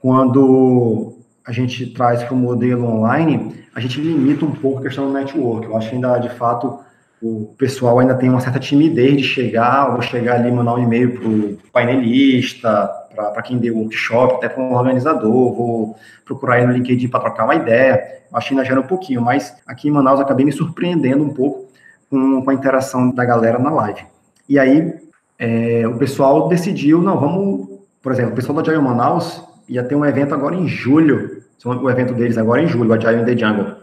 quando 0.00 1.14
a 1.44 1.52
gente 1.52 1.86
traz 1.86 2.22
para 2.22 2.34
o 2.34 2.36
modelo 2.36 2.84
online, 2.86 3.64
a 3.74 3.80
gente 3.80 4.00
limita 4.00 4.44
um 4.44 4.52
pouco 4.52 4.80
a 4.80 4.82
questão 4.82 5.06
do 5.06 5.12
network. 5.12 5.66
Eu 5.66 5.76
acho 5.76 5.88
que 5.88 5.94
ainda, 5.94 6.18
de 6.18 6.28
fato, 6.28 6.80
o 7.22 7.54
pessoal 7.56 8.00
ainda 8.00 8.14
tem 8.14 8.28
uma 8.28 8.40
certa 8.40 8.58
timidez 8.58 9.16
de 9.18 9.22
chegar, 9.22 9.94
ou 9.94 10.02
chegar 10.02 10.34
ali 10.34 10.50
mandar 10.50 10.74
um 10.74 10.82
e-mail 10.82 11.18
para 11.18 11.28
o 11.28 11.58
painelista, 11.72 12.90
para 13.14 13.42
quem 13.42 13.58
deu 13.58 13.76
workshop, 13.76 14.34
até 14.34 14.48
para 14.48 14.62
um 14.62 14.74
organizador, 14.74 15.54
vou 15.54 15.96
procurar 16.24 16.56
aí 16.56 16.66
no 16.66 16.72
LinkedIn 16.72 17.08
para 17.08 17.20
trocar 17.20 17.44
uma 17.44 17.54
ideia. 17.54 18.22
Acho 18.32 18.48
que 18.48 18.54
ainda 18.54 18.64
gera 18.64 18.80
um 18.80 18.86
pouquinho, 18.86 19.20
mas 19.20 19.54
aqui 19.66 19.88
em 19.88 19.90
Manaus 19.90 20.18
acabei 20.18 20.44
me 20.44 20.52
surpreendendo 20.52 21.22
um 21.22 21.32
pouco 21.32 21.68
com, 22.10 22.42
com 22.42 22.50
a 22.50 22.54
interação 22.54 23.10
da 23.10 23.24
galera 23.24 23.58
na 23.58 23.70
live. 23.70 24.02
E 24.48 24.58
aí 24.58 24.92
é, 25.38 25.86
o 25.86 25.96
pessoal 25.96 26.48
decidiu, 26.48 27.00
não, 27.00 27.18
vamos, 27.20 27.68
por 28.02 28.12
exemplo, 28.12 28.32
o 28.32 28.34
pessoal 28.36 28.56
da 28.56 28.62
Agile 28.62 28.82
Manaus 28.82 29.42
ia 29.68 29.82
ter 29.84 29.94
um 29.94 30.04
evento 30.04 30.34
agora 30.34 30.56
em 30.56 30.66
julho, 30.66 31.42
o 31.64 31.90
evento 31.90 32.14
deles 32.14 32.36
agora 32.36 32.60
é 32.60 32.64
em 32.64 32.68
julho, 32.68 32.90
o 32.90 32.94
Agile 32.94 33.22
in 33.22 33.24
the 33.24 33.36
Jungle. 33.36 33.81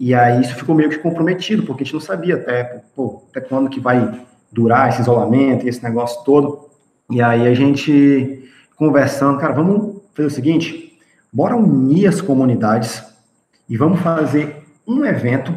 E 0.00 0.14
aí 0.14 0.40
isso 0.40 0.54
ficou 0.54 0.74
meio 0.74 0.88
que 0.88 0.96
comprometido, 0.96 1.62
porque 1.64 1.82
a 1.82 1.84
gente 1.84 1.92
não 1.92 2.00
sabia 2.00 2.36
até, 2.36 2.82
pô, 2.96 3.22
até 3.30 3.38
quando 3.38 3.68
que 3.68 3.78
vai 3.78 4.24
durar 4.50 4.88
esse 4.88 5.02
isolamento 5.02 5.66
e 5.66 5.68
esse 5.68 5.84
negócio 5.84 6.24
todo. 6.24 6.70
E 7.10 7.20
aí 7.20 7.46
a 7.46 7.52
gente 7.52 8.50
conversando, 8.76 9.38
cara, 9.38 9.52
vamos 9.52 10.00
fazer 10.14 10.28
o 10.28 10.30
seguinte, 10.30 10.98
bora 11.30 11.54
unir 11.54 12.06
as 12.06 12.22
comunidades 12.22 13.04
e 13.68 13.76
vamos 13.76 14.00
fazer 14.00 14.64
um 14.88 15.04
evento 15.04 15.54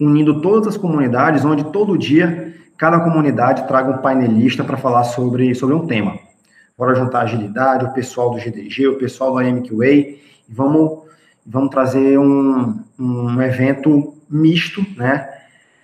unindo 0.00 0.40
todas 0.40 0.66
as 0.66 0.76
comunidades, 0.76 1.44
onde 1.44 1.70
todo 1.70 1.96
dia 1.96 2.56
cada 2.76 2.98
comunidade 2.98 3.68
traga 3.68 3.92
um 3.92 3.98
painelista 3.98 4.64
para 4.64 4.76
falar 4.76 5.04
sobre, 5.04 5.54
sobre 5.54 5.76
um 5.76 5.86
tema. 5.86 6.18
Bora 6.76 6.96
juntar 6.96 7.20
agilidade, 7.20 7.84
o 7.84 7.92
pessoal 7.92 8.30
do 8.30 8.38
GDG, 8.38 8.88
o 8.88 8.98
pessoal 8.98 9.32
do 9.32 9.40
MQA, 9.40 9.86
e 9.86 10.20
vamos 10.48 11.05
vamos 11.46 11.70
trazer 11.70 12.18
um, 12.18 12.80
um 12.98 13.40
evento 13.40 14.14
misto, 14.28 14.84
né, 14.96 15.28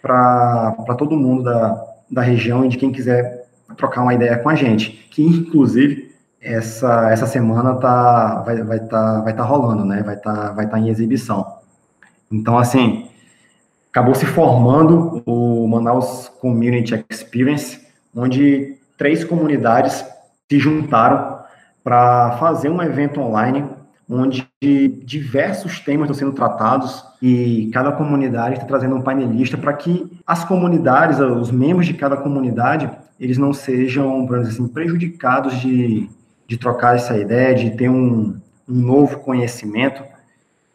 para 0.01 0.75
todo 0.99 1.17
mundo 1.17 1.45
da, 1.45 1.85
da 2.11 2.23
região 2.23 2.65
e 2.65 2.69
de 2.69 2.77
quem 2.77 2.91
quiser 2.91 3.47
trocar 3.77 4.03
uma 4.03 4.15
ideia 4.15 4.37
com 4.39 4.49
a 4.49 4.55
gente, 4.55 4.91
que 5.11 5.23
inclusive 5.23 6.13
essa, 6.41 7.11
essa 7.11 7.27
semana 7.27 7.77
tá, 7.77 8.41
vai 8.41 8.57
estar 8.57 8.67
vai 8.67 8.81
tá, 8.81 9.21
vai 9.21 9.33
tá 9.35 9.43
rolando, 9.45 9.85
né, 9.85 10.03
vai 10.03 10.17
estar 10.17 10.35
tá, 10.35 10.53
vai 10.53 10.69
tá 10.69 10.79
em 10.79 10.89
exibição. 10.89 11.47
Então, 12.31 12.59
assim, 12.59 13.09
acabou 13.91 14.15
se 14.15 14.27
formando 14.27 15.23
o 15.25 15.67
Manaus 15.69 16.29
Community 16.41 17.05
Experience, 17.09 17.81
onde 18.15 18.79
três 18.99 19.23
comunidades 19.23 20.05
se 20.51 20.59
juntaram 20.59 21.41
para 21.85 22.33
fazer 22.39 22.69
um 22.69 22.83
evento 22.83 23.21
online 23.21 23.69
onde 24.09 24.52
diversos 24.69 25.81
temas 25.81 26.09
estão 26.09 26.15
sendo 26.15 26.37
tratados 26.37 27.05
e 27.21 27.69
cada 27.73 27.91
comunidade 27.91 28.55
está 28.55 28.67
trazendo 28.67 28.95
um 28.95 29.03
painelista 29.03 29.59
para 29.59 29.73
que 29.73 30.07
as 30.25 30.45
comunidades, 30.45 31.19
os 31.19 31.51
membros 31.51 31.87
de 31.87 31.95
cada 31.95 32.17
comunidade, 32.17 32.89
eles 33.19 33.39
não 33.39 33.53
sejam, 33.53 34.25
por 34.25 34.39
exemplo, 34.39 34.65
assim, 34.65 34.73
prejudicados 34.73 35.61
de, 35.61 36.09
de 36.47 36.57
trocar 36.57 36.95
essa 36.95 37.19
ideia, 37.19 37.57
de 37.57 37.71
ter 37.71 37.89
um, 37.89 38.37
um 38.69 38.75
novo 38.75 39.19
conhecimento. 39.19 40.01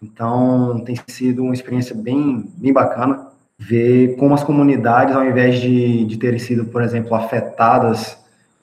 Então, 0.03 0.81
tem 0.85 0.95
sido 1.07 1.43
uma 1.43 1.53
experiência 1.53 1.95
bem, 1.95 2.51
bem 2.57 2.73
bacana 2.73 3.27
ver 3.57 4.17
como 4.17 4.33
as 4.33 4.43
comunidades, 4.43 5.15
ao 5.15 5.25
invés 5.25 5.61
de, 5.61 6.05
de 6.05 6.17
terem 6.17 6.39
sido, 6.39 6.65
por 6.65 6.81
exemplo, 6.81 7.15
afetadas 7.15 8.17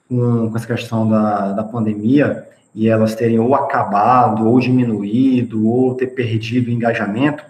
com, 0.09 0.51
com 0.51 0.57
essa 0.57 0.67
questão 0.67 1.09
da, 1.09 1.53
da 1.53 1.65
pandemia, 1.65 2.47
e 2.75 2.89
elas 2.89 3.15
terem 3.15 3.39
ou 3.39 3.55
acabado, 3.55 4.47
ou 4.49 4.59
diminuído, 4.59 5.69
ou 5.69 5.95
ter 5.95 6.09
perdido 6.09 6.69
o 6.69 6.73
engajamento, 6.73 7.45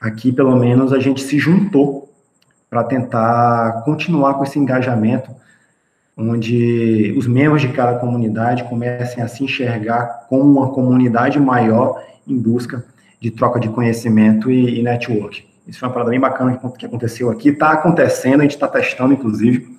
aqui 0.00 0.30
pelo 0.30 0.56
menos 0.56 0.92
a 0.92 1.00
gente 1.00 1.20
se 1.20 1.38
juntou 1.38 2.12
para 2.70 2.84
tentar 2.84 3.82
continuar 3.84 4.34
com 4.34 4.44
esse 4.44 4.58
engajamento, 4.58 5.30
onde 6.16 7.14
os 7.16 7.26
membros 7.26 7.62
de 7.62 7.68
cada 7.68 7.98
comunidade 7.98 8.64
comecem 8.64 9.22
a 9.22 9.28
se 9.28 9.42
enxergar 9.42 10.26
como 10.28 10.44
uma 10.44 10.70
comunidade 10.70 11.38
maior 11.40 12.02
em 12.26 12.36
busca 12.36 12.84
de 13.20 13.30
troca 13.30 13.58
de 13.58 13.68
conhecimento 13.68 14.50
e, 14.50 14.78
e 14.78 14.82
network. 14.82 15.46
Isso 15.66 15.80
foi 15.80 15.88
uma 15.88 15.92
parada 15.92 16.10
bem 16.10 16.20
bacana 16.20 16.58
que, 16.78 16.86
aconteceu 16.86 17.30
aqui, 17.30 17.50
está 17.50 17.72
acontecendo, 17.72 18.40
a 18.40 18.42
gente 18.42 18.54
está 18.54 18.68
testando, 18.68 19.12
inclusive, 19.12 19.76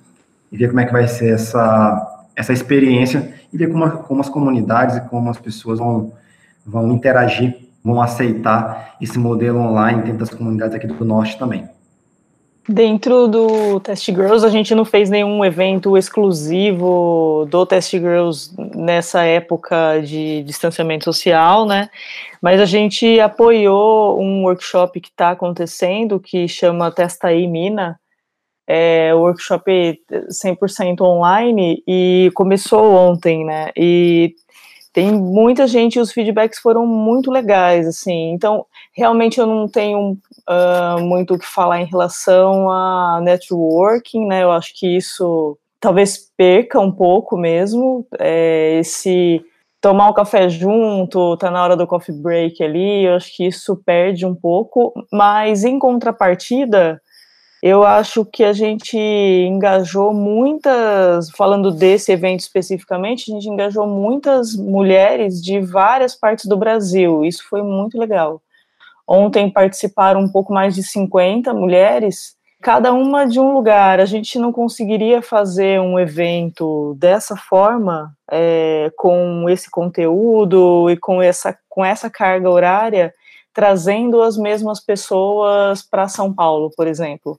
e 0.52 0.56
ver 0.56 0.68
como 0.68 0.80
é 0.80 0.86
que 0.86 0.92
vai 0.92 1.06
ser 1.08 1.34
essa, 1.34 2.09
essa 2.40 2.52
experiência 2.52 3.34
e 3.52 3.56
ver 3.56 3.70
como, 3.70 3.90
como 3.90 4.20
as 4.20 4.28
comunidades 4.28 4.96
e 4.96 5.00
como 5.02 5.28
as 5.28 5.38
pessoas 5.38 5.78
vão, 5.78 6.12
vão 6.64 6.90
interagir, 6.90 7.54
vão 7.84 8.00
aceitar 8.00 8.96
esse 9.00 9.18
modelo 9.18 9.58
online 9.58 10.02
dentro 10.02 10.18
das 10.18 10.30
comunidades 10.30 10.74
aqui 10.74 10.86
do 10.86 11.04
Norte 11.04 11.38
também. 11.38 11.68
Dentro 12.68 13.26
do 13.26 13.80
Test 13.80 14.06
Girls, 14.06 14.46
a 14.46 14.48
gente 14.48 14.74
não 14.74 14.84
fez 14.84 15.10
nenhum 15.10 15.44
evento 15.44 15.96
exclusivo 15.96 17.46
do 17.50 17.66
Test 17.66 17.90
Girls 17.90 18.54
nessa 18.76 19.22
época 19.22 20.00
de 20.02 20.42
distanciamento 20.44 21.04
social, 21.04 21.66
né? 21.66 21.88
Mas 22.40 22.60
a 22.60 22.66
gente 22.66 23.18
apoiou 23.18 24.20
um 24.20 24.44
workshop 24.44 25.00
que 25.00 25.08
está 25.08 25.30
acontecendo, 25.30 26.20
que 26.20 26.46
chama 26.46 26.92
Testa 26.92 27.28
aí 27.28 27.46
Mina, 27.46 27.98
é, 28.72 29.12
workshop 29.12 30.00
100% 30.30 31.00
online 31.00 31.82
e 31.88 32.30
começou 32.34 32.94
ontem, 32.94 33.44
né? 33.44 33.72
E 33.76 34.32
tem 34.92 35.10
muita 35.10 35.66
gente, 35.66 35.98
os 35.98 36.12
feedbacks 36.12 36.60
foram 36.60 36.86
muito 36.86 37.32
legais, 37.32 37.88
assim. 37.88 38.30
Então, 38.32 38.64
realmente 38.96 39.40
eu 39.40 39.46
não 39.46 39.66
tenho 39.66 40.12
uh, 40.48 41.00
muito 41.00 41.34
o 41.34 41.38
que 41.38 41.46
falar 41.46 41.80
em 41.80 41.86
relação 41.86 42.70
a 42.70 43.20
networking, 43.20 44.26
né? 44.26 44.44
Eu 44.44 44.52
acho 44.52 44.72
que 44.78 44.96
isso 44.96 45.58
talvez 45.80 46.30
perca 46.36 46.78
um 46.78 46.92
pouco 46.92 47.36
mesmo, 47.36 48.06
é, 48.20 48.78
esse 48.78 49.44
tomar 49.80 50.10
um 50.10 50.14
café 50.14 50.48
junto, 50.48 51.36
tá 51.38 51.50
na 51.50 51.64
hora 51.64 51.76
do 51.76 51.86
coffee 51.86 52.14
break 52.14 52.62
ali, 52.62 53.06
eu 53.06 53.14
acho 53.14 53.34
que 53.34 53.46
isso 53.46 53.80
perde 53.84 54.26
um 54.26 54.34
pouco, 54.34 54.92
mas 55.10 55.64
em 55.64 55.78
contrapartida, 55.78 57.00
eu 57.62 57.84
acho 57.84 58.24
que 58.24 58.42
a 58.42 58.54
gente 58.54 58.96
engajou 58.96 60.14
muitas, 60.14 61.30
falando 61.30 61.70
desse 61.70 62.10
evento 62.10 62.40
especificamente, 62.40 63.30
a 63.30 63.34
gente 63.34 63.48
engajou 63.48 63.86
muitas 63.86 64.56
mulheres 64.56 65.42
de 65.42 65.60
várias 65.60 66.14
partes 66.14 66.46
do 66.46 66.56
Brasil. 66.56 67.22
Isso 67.22 67.46
foi 67.48 67.62
muito 67.62 67.98
legal. 67.98 68.40
Ontem 69.06 69.50
participaram 69.50 70.20
um 70.20 70.28
pouco 70.28 70.54
mais 70.54 70.74
de 70.74 70.82
50 70.82 71.52
mulheres, 71.52 72.34
cada 72.62 72.94
uma 72.94 73.26
de 73.26 73.38
um 73.38 73.52
lugar. 73.52 74.00
A 74.00 74.06
gente 74.06 74.38
não 74.38 74.52
conseguiria 74.52 75.20
fazer 75.20 75.80
um 75.80 75.98
evento 75.98 76.94
dessa 76.98 77.36
forma, 77.36 78.16
é, 78.30 78.90
com 78.96 79.50
esse 79.50 79.70
conteúdo 79.70 80.88
e 80.88 80.96
com 80.96 81.20
essa, 81.20 81.58
com 81.68 81.84
essa 81.84 82.08
carga 82.08 82.48
horária, 82.48 83.12
trazendo 83.52 84.22
as 84.22 84.38
mesmas 84.38 84.80
pessoas 84.80 85.82
para 85.82 86.08
São 86.08 86.32
Paulo, 86.32 86.70
por 86.74 86.86
exemplo. 86.86 87.38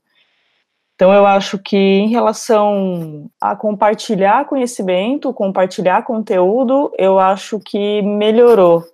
Então, 1.02 1.12
eu 1.12 1.26
acho 1.26 1.58
que 1.58 1.76
em 1.76 2.10
relação 2.10 3.28
a 3.40 3.56
compartilhar 3.56 4.44
conhecimento, 4.44 5.34
compartilhar 5.34 6.04
conteúdo, 6.04 6.92
eu 6.96 7.18
acho 7.18 7.58
que 7.58 8.00
melhorou, 8.02 8.84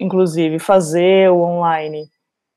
inclusive, 0.00 0.58
fazer 0.58 1.30
o 1.30 1.42
online. 1.42 2.08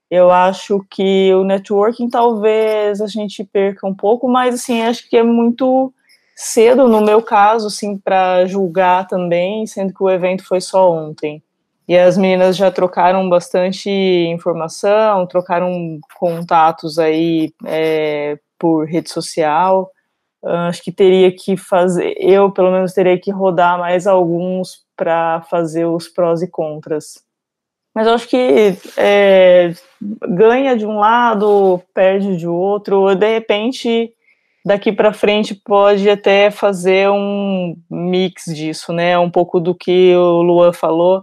Eu 0.09 0.31
acho 0.31 0.85
que 0.89 1.29
o 1.33 1.43
networking 1.43 2.09
talvez 2.09 3.01
a 3.01 3.07
gente 3.07 3.43
perca 3.43 3.85
um 3.85 3.93
pouco, 3.93 4.29
mas 4.29 4.55
assim, 4.55 4.81
acho 4.81 5.09
que 5.09 5.17
é 5.17 5.23
muito 5.23 5.93
cedo 6.33 6.87
no 6.87 7.01
meu 7.01 7.21
caso, 7.21 7.67
assim, 7.67 7.97
para 7.97 8.45
julgar 8.45 9.09
também, 9.09 9.67
sendo 9.67 9.93
que 9.93 10.01
o 10.01 10.09
evento 10.09 10.47
foi 10.47 10.61
só 10.61 10.89
ontem. 10.89 11.43
E 11.85 11.97
as 11.97 12.15
meninas 12.17 12.55
já 12.55 12.71
trocaram 12.71 13.27
bastante 13.27 13.89
informação, 13.89 15.27
trocaram 15.27 15.99
contatos 16.17 16.97
aí 16.97 17.51
é, 17.65 18.39
por 18.61 18.85
rede 18.85 19.09
social. 19.09 19.89
Uh, 20.43 20.69
acho 20.69 20.83
que 20.83 20.91
teria 20.91 21.31
que 21.31 21.57
fazer, 21.57 22.15
eu 22.19 22.51
pelo 22.51 22.71
menos 22.71 22.93
teria 22.93 23.19
que 23.19 23.31
rodar 23.31 23.79
mais 23.79 24.05
alguns 24.05 24.85
para 24.95 25.41
fazer 25.49 25.85
os 25.85 26.07
prós 26.07 26.43
e 26.43 26.47
contras. 26.47 27.23
Mas 27.93 28.07
acho 28.07 28.27
que 28.27 28.75
é, 28.95 29.73
ganha 30.29 30.77
de 30.77 30.85
um 30.85 30.97
lado, 30.97 31.81
perde 31.93 32.37
de 32.37 32.47
outro. 32.47 33.13
De 33.15 33.33
repente, 33.33 34.13
daqui 34.65 34.91
para 34.93 35.11
frente 35.11 35.53
pode 35.53 36.09
até 36.09 36.49
fazer 36.49 37.09
um 37.09 37.75
mix 37.89 38.45
disso, 38.45 38.93
né? 38.93 39.17
Um 39.19 39.29
pouco 39.29 39.59
do 39.59 39.75
que 39.75 40.15
o 40.15 40.41
Luan 40.41 40.71
falou. 40.71 41.21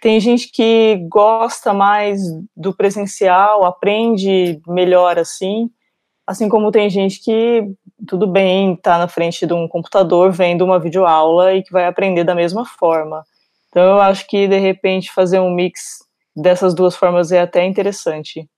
Tem 0.00 0.18
gente 0.20 0.50
que 0.50 1.04
gosta 1.08 1.74
mais 1.74 2.22
do 2.56 2.74
presencial, 2.74 3.64
aprende 3.64 4.60
melhor 4.66 5.18
assim, 5.18 5.68
assim 6.26 6.48
como 6.48 6.72
tem 6.72 6.90
gente 6.90 7.22
que 7.22 7.62
tudo 8.06 8.26
bem 8.26 8.76
tá 8.76 8.98
na 8.98 9.08
frente 9.08 9.46
de 9.46 9.54
um 9.54 9.68
computador 9.68 10.32
vendo 10.32 10.64
uma 10.64 10.78
videoaula 10.78 11.54
e 11.54 11.62
que 11.62 11.72
vai 11.72 11.86
aprender 11.86 12.24
da 12.24 12.34
mesma 12.34 12.64
forma. 12.64 13.24
Então 13.68 13.82
eu 13.82 14.00
acho 14.00 14.26
que 14.26 14.48
de 14.48 14.58
repente 14.58 15.12
fazer 15.12 15.38
um 15.38 15.54
mix 15.54 15.98
dessas 16.34 16.74
duas 16.74 16.96
formas 16.96 17.30
é 17.30 17.40
até 17.40 17.64
interessante. 17.64 18.48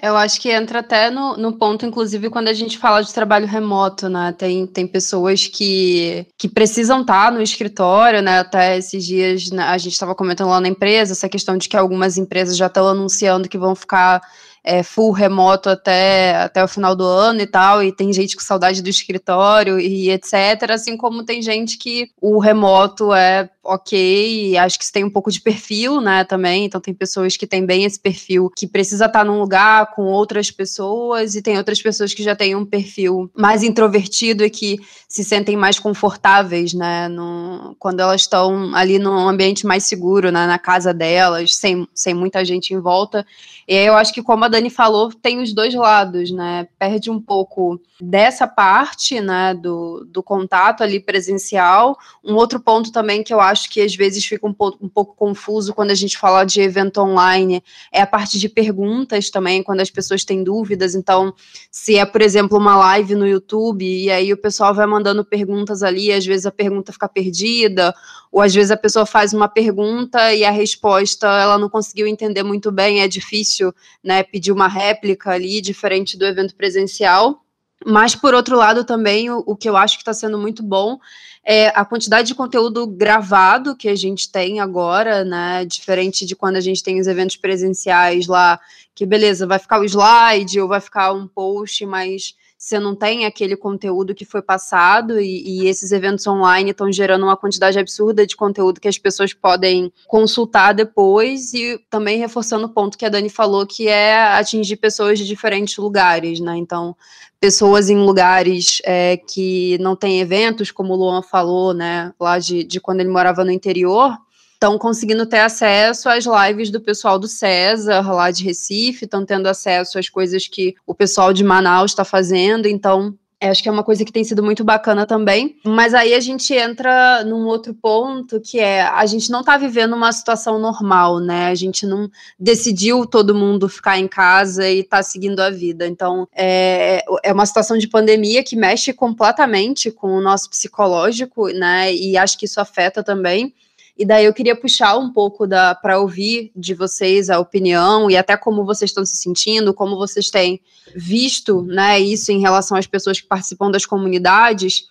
Eu 0.00 0.16
acho 0.16 0.40
que 0.40 0.48
entra 0.50 0.78
até 0.78 1.10
no, 1.10 1.36
no 1.36 1.58
ponto, 1.58 1.84
inclusive, 1.84 2.30
quando 2.30 2.46
a 2.46 2.52
gente 2.52 2.78
fala 2.78 3.02
de 3.02 3.12
trabalho 3.12 3.46
remoto, 3.46 4.08
né? 4.08 4.32
Tem, 4.38 4.64
tem 4.64 4.86
pessoas 4.86 5.48
que, 5.48 6.26
que 6.38 6.48
precisam 6.48 7.00
estar 7.00 7.32
no 7.32 7.42
escritório, 7.42 8.22
né? 8.22 8.38
Até 8.38 8.78
esses 8.78 9.04
dias 9.04 9.50
né, 9.50 9.64
a 9.64 9.76
gente 9.76 9.92
estava 9.92 10.14
comentando 10.14 10.50
lá 10.50 10.60
na 10.60 10.68
empresa 10.68 11.12
essa 11.12 11.28
questão 11.28 11.58
de 11.58 11.68
que 11.68 11.76
algumas 11.76 12.16
empresas 12.16 12.56
já 12.56 12.66
estão 12.66 12.86
anunciando 12.86 13.48
que 13.48 13.58
vão 13.58 13.74
ficar 13.74 14.22
é, 14.62 14.82
full 14.82 15.12
remoto 15.12 15.68
até, 15.68 16.36
até 16.36 16.62
o 16.62 16.68
final 16.68 16.94
do 16.94 17.04
ano 17.04 17.40
e 17.40 17.46
tal, 17.46 17.82
e 17.82 17.92
tem 17.92 18.12
gente 18.12 18.36
com 18.36 18.42
saudade 18.42 18.82
do 18.82 18.88
escritório 18.88 19.78
e 19.80 20.10
etc. 20.10 20.70
Assim 20.70 20.96
como 20.96 21.24
tem 21.24 21.40
gente 21.42 21.78
que 21.78 22.10
o 22.20 22.38
remoto 22.38 23.12
é 23.12 23.50
ok, 23.62 24.56
acho 24.56 24.78
que 24.78 24.84
isso 24.84 24.92
tem 24.92 25.04
um 25.04 25.10
pouco 25.10 25.30
de 25.30 25.40
perfil, 25.40 26.00
né, 26.00 26.24
também, 26.24 26.64
então 26.64 26.80
tem 26.80 26.94
pessoas 26.94 27.36
que 27.36 27.46
têm 27.46 27.64
bem 27.64 27.84
esse 27.84 28.00
perfil, 28.00 28.50
que 28.56 28.66
precisa 28.66 29.04
estar 29.04 29.24
num 29.24 29.38
lugar 29.38 29.94
com 29.94 30.04
outras 30.04 30.50
pessoas, 30.50 31.34
e 31.34 31.42
tem 31.42 31.58
outras 31.58 31.80
pessoas 31.80 32.14
que 32.14 32.22
já 32.22 32.34
têm 32.34 32.56
um 32.56 32.64
perfil 32.64 33.30
mais 33.34 33.62
introvertido 33.62 34.44
e 34.44 34.50
que 34.50 34.78
se 35.06 35.22
sentem 35.22 35.56
mais 35.56 35.78
confortáveis, 35.78 36.72
né, 36.72 37.06
no, 37.08 37.76
quando 37.78 38.00
elas 38.00 38.22
estão 38.22 38.74
ali 38.74 38.98
num 38.98 39.28
ambiente 39.28 39.66
mais 39.66 39.84
seguro, 39.84 40.32
né, 40.32 40.46
na 40.46 40.58
casa 40.58 40.94
delas, 40.94 41.54
sem, 41.54 41.86
sem 41.94 42.14
muita 42.14 42.44
gente 42.44 42.72
em 42.72 42.80
volta, 42.80 43.26
e 43.68 43.76
aí 43.76 43.86
eu 43.86 43.94
acho 43.94 44.12
que 44.12 44.22
como 44.22 44.44
a 44.44 44.48
Dani 44.50 44.68
falou, 44.68 45.12
tem 45.12 45.40
os 45.40 45.54
dois 45.54 45.74
lados, 45.74 46.30
né, 46.30 46.68
perde 46.78 47.10
um 47.10 47.20
pouco 47.20 47.80
dessa 48.00 48.46
parte, 48.46 49.20
né, 49.20 49.54
do, 49.54 50.04
do 50.06 50.22
contato 50.22 50.82
ali 50.82 51.00
presencial, 51.00 51.96
um 52.24 52.34
outro 52.34 52.60
ponto 52.60 52.90
também 52.90 53.22
que 53.22 53.32
eu 53.32 53.40
acho 53.40 53.70
que 53.70 53.80
às 53.80 53.94
vezes 53.94 54.24
fica 54.24 54.46
um 54.46 54.52
pouco, 54.52 54.84
um 54.84 54.88
pouco 54.88 55.14
confuso 55.14 55.74
quando 55.74 55.90
a 55.90 55.94
gente 55.94 56.18
fala 56.18 56.44
de 56.44 56.60
evento 56.60 57.00
online, 57.00 57.62
é 57.92 58.00
a 58.00 58.06
parte 58.06 58.38
de 58.38 58.48
perguntas 58.48 59.30
também, 59.30 59.62
quando 59.62 59.80
as 59.80 59.90
pessoas 59.90 60.24
têm 60.24 60.42
dúvidas. 60.42 60.94
Então, 60.94 61.32
se 61.70 61.96
é, 61.96 62.04
por 62.04 62.22
exemplo, 62.22 62.58
uma 62.58 62.76
live 62.76 63.14
no 63.14 63.26
YouTube, 63.26 63.84
e 63.84 64.10
aí 64.10 64.32
o 64.32 64.36
pessoal 64.36 64.74
vai 64.74 64.86
mandando 64.86 65.24
perguntas 65.24 65.82
ali, 65.82 66.12
às 66.12 66.24
vezes 66.24 66.46
a 66.46 66.50
pergunta 66.50 66.92
fica 66.92 67.08
perdida, 67.08 67.94
ou 68.32 68.40
às 68.40 68.54
vezes 68.54 68.70
a 68.70 68.76
pessoa 68.76 69.04
faz 69.04 69.32
uma 69.32 69.48
pergunta 69.48 70.32
e 70.34 70.44
a 70.44 70.50
resposta 70.50 71.26
ela 71.26 71.58
não 71.58 71.68
conseguiu 71.68 72.06
entender 72.06 72.42
muito 72.42 72.70
bem, 72.70 73.00
é 73.00 73.08
difícil 73.08 73.74
né, 74.02 74.22
uma 74.52 74.68
réplica 74.68 75.30
ali, 75.30 75.60
diferente 75.60 76.16
do 76.16 76.24
evento 76.24 76.54
presencial. 76.54 77.44
Mas, 77.84 78.14
por 78.14 78.34
outro 78.34 78.56
lado, 78.56 78.84
também 78.84 79.30
o, 79.30 79.42
o 79.46 79.56
que 79.56 79.68
eu 79.68 79.76
acho 79.76 79.96
que 79.96 80.02
está 80.02 80.12
sendo 80.14 80.38
muito 80.38 80.62
bom 80.62 80.98
é, 81.44 81.68
a 81.68 81.84
quantidade 81.84 82.28
de 82.28 82.34
conteúdo 82.34 82.86
gravado 82.86 83.74
que 83.74 83.88
a 83.88 83.96
gente 83.96 84.30
tem 84.30 84.60
agora, 84.60 85.24
né? 85.24 85.64
Diferente 85.64 86.26
de 86.26 86.36
quando 86.36 86.56
a 86.56 86.60
gente 86.60 86.82
tem 86.82 87.00
os 87.00 87.06
eventos 87.06 87.36
presenciais 87.36 88.26
lá, 88.26 88.60
que 88.94 89.06
beleza, 89.06 89.46
vai 89.46 89.58
ficar 89.58 89.80
o 89.80 89.84
slide 89.84 90.60
ou 90.60 90.68
vai 90.68 90.80
ficar 90.80 91.12
um 91.12 91.26
post, 91.26 91.84
mas 91.86 92.34
você 92.60 92.78
não 92.78 92.94
tem 92.94 93.24
aquele 93.24 93.56
conteúdo 93.56 94.14
que 94.14 94.26
foi 94.26 94.42
passado 94.42 95.18
e, 95.18 95.62
e 95.62 95.66
esses 95.66 95.92
eventos 95.92 96.26
online 96.26 96.72
estão 96.72 96.92
gerando 96.92 97.24
uma 97.24 97.36
quantidade 97.36 97.78
absurda 97.78 98.26
de 98.26 98.36
conteúdo 98.36 98.78
que 98.78 98.86
as 98.86 98.98
pessoas 98.98 99.32
podem 99.32 99.90
consultar 100.06 100.74
depois 100.74 101.54
e 101.54 101.80
também 101.88 102.18
reforçando 102.18 102.66
o 102.66 102.68
ponto 102.68 102.98
que 102.98 103.06
a 103.06 103.08
Dani 103.08 103.30
falou, 103.30 103.66
que 103.66 103.88
é 103.88 104.34
atingir 104.34 104.76
pessoas 104.76 105.18
de 105.18 105.26
diferentes 105.26 105.78
lugares, 105.78 106.38
né? 106.38 106.54
Então, 106.58 106.94
pessoas 107.40 107.88
em 107.88 107.96
lugares 107.96 108.82
é, 108.84 109.16
que 109.16 109.78
não 109.80 109.96
tem 109.96 110.20
eventos, 110.20 110.70
como 110.70 110.92
o 110.92 110.96
Luan 110.96 111.22
falou, 111.22 111.72
né, 111.72 112.12
lá 112.20 112.38
de, 112.38 112.62
de 112.62 112.78
quando 112.78 113.00
ele 113.00 113.08
morava 113.08 113.42
no 113.42 113.50
interior, 113.50 114.14
estão 114.60 114.76
conseguindo 114.76 115.24
ter 115.24 115.38
acesso 115.38 116.10
às 116.10 116.26
lives 116.26 116.70
do 116.70 116.82
pessoal 116.82 117.18
do 117.18 117.26
César, 117.26 118.02
lá 118.12 118.30
de 118.30 118.44
Recife, 118.44 119.06
estão 119.06 119.24
tendo 119.24 119.46
acesso 119.46 119.98
às 119.98 120.10
coisas 120.10 120.46
que 120.46 120.74
o 120.86 120.94
pessoal 120.94 121.32
de 121.32 121.42
Manaus 121.42 121.92
está 121.92 122.04
fazendo, 122.04 122.68
então 122.68 123.14
é, 123.40 123.48
acho 123.48 123.62
que 123.62 123.70
é 123.70 123.72
uma 123.72 123.82
coisa 123.82 124.04
que 124.04 124.12
tem 124.12 124.22
sido 124.22 124.42
muito 124.42 124.62
bacana 124.62 125.06
também. 125.06 125.56
Mas 125.64 125.94
aí 125.94 126.12
a 126.12 126.20
gente 126.20 126.52
entra 126.52 127.24
num 127.24 127.46
outro 127.46 127.72
ponto 127.72 128.38
que 128.38 128.60
é 128.60 128.82
a 128.82 129.06
gente 129.06 129.30
não 129.30 129.40
está 129.40 129.56
vivendo 129.56 129.96
uma 129.96 130.12
situação 130.12 130.58
normal, 130.58 131.18
né? 131.20 131.46
A 131.46 131.54
gente 131.54 131.86
não 131.86 132.10
decidiu 132.38 133.06
todo 133.06 133.34
mundo 133.34 133.66
ficar 133.66 133.98
em 133.98 134.06
casa 134.06 134.68
e 134.68 134.82
tá 134.82 135.02
seguindo 135.02 135.40
a 135.40 135.48
vida. 135.48 135.86
Então 135.86 136.28
é, 136.36 137.02
é 137.24 137.32
uma 137.32 137.46
situação 137.46 137.78
de 137.78 137.88
pandemia 137.88 138.44
que 138.44 138.56
mexe 138.56 138.92
completamente 138.92 139.90
com 139.90 140.08
o 140.08 140.20
nosso 140.20 140.50
psicológico, 140.50 141.48
né? 141.48 141.94
E 141.94 142.18
acho 142.18 142.36
que 142.36 142.44
isso 142.44 142.60
afeta 142.60 143.02
também. 143.02 143.54
E 144.00 144.04
daí 144.06 144.24
eu 144.24 144.32
queria 144.32 144.56
puxar 144.56 144.96
um 144.96 145.12
pouco 145.12 145.46
da 145.46 145.74
para 145.74 146.00
ouvir 146.00 146.50
de 146.56 146.72
vocês 146.72 147.28
a 147.28 147.38
opinião 147.38 148.10
e 148.10 148.16
até 148.16 148.34
como 148.34 148.64
vocês 148.64 148.90
estão 148.90 149.04
se 149.04 149.18
sentindo, 149.18 149.74
como 149.74 149.98
vocês 149.98 150.30
têm 150.30 150.58
visto, 150.96 151.60
né, 151.60 152.00
isso 152.00 152.32
em 152.32 152.40
relação 152.40 152.78
às 152.78 152.86
pessoas 152.86 153.20
que 153.20 153.28
participam 153.28 153.70
das 153.70 153.84
comunidades 153.84 154.88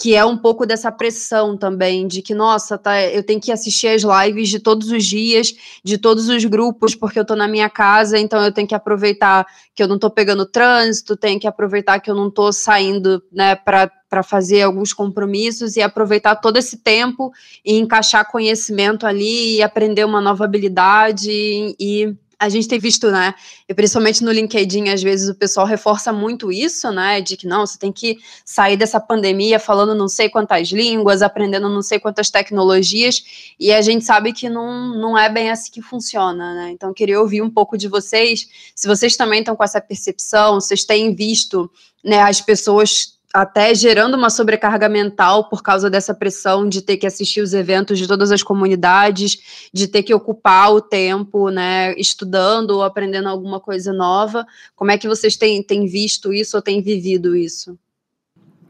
que 0.00 0.14
é 0.14 0.24
um 0.24 0.36
pouco 0.36 0.64
dessa 0.64 0.90
pressão 0.90 1.58
também 1.58 2.08
de 2.08 2.22
que, 2.22 2.34
nossa, 2.34 2.78
tá, 2.78 3.02
eu 3.02 3.22
tenho 3.22 3.38
que 3.38 3.52
assistir 3.52 3.88
as 3.88 4.02
lives 4.02 4.48
de 4.48 4.58
todos 4.58 4.90
os 4.90 5.04
dias, 5.04 5.52
de 5.84 5.98
todos 5.98 6.30
os 6.30 6.42
grupos, 6.46 6.94
porque 6.94 7.18
eu 7.18 7.24
tô 7.24 7.36
na 7.36 7.46
minha 7.46 7.68
casa, 7.68 8.18
então 8.18 8.42
eu 8.42 8.50
tenho 8.50 8.66
que 8.66 8.74
aproveitar 8.74 9.46
que 9.74 9.82
eu 9.82 9.86
não 9.86 9.98
tô 9.98 10.10
pegando 10.10 10.46
trânsito, 10.46 11.18
tenho 11.18 11.38
que 11.38 11.46
aproveitar 11.46 12.00
que 12.00 12.10
eu 12.10 12.14
não 12.14 12.30
tô 12.30 12.50
saindo, 12.50 13.22
né, 13.30 13.54
para 13.54 13.92
fazer 14.24 14.62
alguns 14.62 14.92
compromissos 14.92 15.76
e 15.76 15.80
aproveitar 15.80 16.36
todo 16.36 16.56
esse 16.56 16.78
tempo 16.78 17.32
e 17.64 17.78
encaixar 17.78 18.30
conhecimento 18.30 19.06
ali 19.06 19.56
e 19.56 19.62
aprender 19.62 20.04
uma 20.04 20.20
nova 20.20 20.44
habilidade 20.44 21.30
e 21.30 22.14
a 22.40 22.48
gente 22.48 22.66
tem 22.66 22.78
visto, 22.78 23.10
né, 23.10 23.34
e 23.68 23.74
principalmente 23.74 24.24
no 24.24 24.32
LinkedIn, 24.32 24.88
às 24.88 25.02
vezes 25.02 25.28
o 25.28 25.34
pessoal 25.34 25.66
reforça 25.66 26.10
muito 26.10 26.50
isso, 26.50 26.90
né, 26.90 27.20
de 27.20 27.36
que 27.36 27.46
não, 27.46 27.66
você 27.66 27.78
tem 27.78 27.92
que 27.92 28.16
sair 28.46 28.78
dessa 28.78 28.98
pandemia 28.98 29.58
falando 29.58 29.94
não 29.94 30.08
sei 30.08 30.30
quantas 30.30 30.68
línguas, 30.68 31.20
aprendendo 31.20 31.68
não 31.68 31.82
sei 31.82 32.00
quantas 32.00 32.30
tecnologias, 32.30 33.52
e 33.60 33.70
a 33.70 33.82
gente 33.82 34.06
sabe 34.06 34.32
que 34.32 34.48
não, 34.48 34.98
não 34.98 35.18
é 35.18 35.28
bem 35.28 35.50
assim 35.50 35.70
que 35.70 35.82
funciona, 35.82 36.54
né, 36.54 36.70
então 36.70 36.94
queria 36.94 37.20
ouvir 37.20 37.42
um 37.42 37.50
pouco 37.50 37.76
de 37.76 37.88
vocês, 37.88 38.48
se 38.74 38.88
vocês 38.88 39.18
também 39.18 39.40
estão 39.40 39.54
com 39.54 39.62
essa 39.62 39.80
percepção, 39.80 40.54
vocês 40.54 40.82
têm 40.82 41.14
visto, 41.14 41.70
né, 42.02 42.22
as 42.22 42.40
pessoas 42.40 43.19
até 43.32 43.74
gerando 43.74 44.16
uma 44.16 44.28
sobrecarga 44.28 44.88
mental 44.88 45.48
por 45.48 45.62
causa 45.62 45.88
dessa 45.88 46.12
pressão 46.12 46.68
de 46.68 46.82
ter 46.82 46.96
que 46.96 47.06
assistir 47.06 47.40
os 47.40 47.54
eventos 47.54 47.98
de 47.98 48.08
todas 48.08 48.32
as 48.32 48.42
comunidades, 48.42 49.70
de 49.72 49.86
ter 49.86 50.02
que 50.02 50.12
ocupar 50.12 50.72
o 50.72 50.80
tempo, 50.80 51.48
né, 51.48 51.94
estudando 51.96 52.72
ou 52.72 52.82
aprendendo 52.82 53.28
alguma 53.28 53.60
coisa 53.60 53.92
nova. 53.92 54.44
Como 54.74 54.90
é 54.90 54.98
que 54.98 55.08
vocês 55.08 55.36
têm, 55.36 55.62
têm 55.62 55.86
visto 55.86 56.32
isso 56.32 56.56
ou 56.56 56.62
têm 56.62 56.82
vivido 56.82 57.36
isso? 57.36 57.78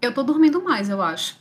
Eu 0.03 0.13
tô 0.13 0.23
dormindo 0.23 0.63
mais, 0.63 0.89
eu 0.89 1.01
acho. 1.01 1.37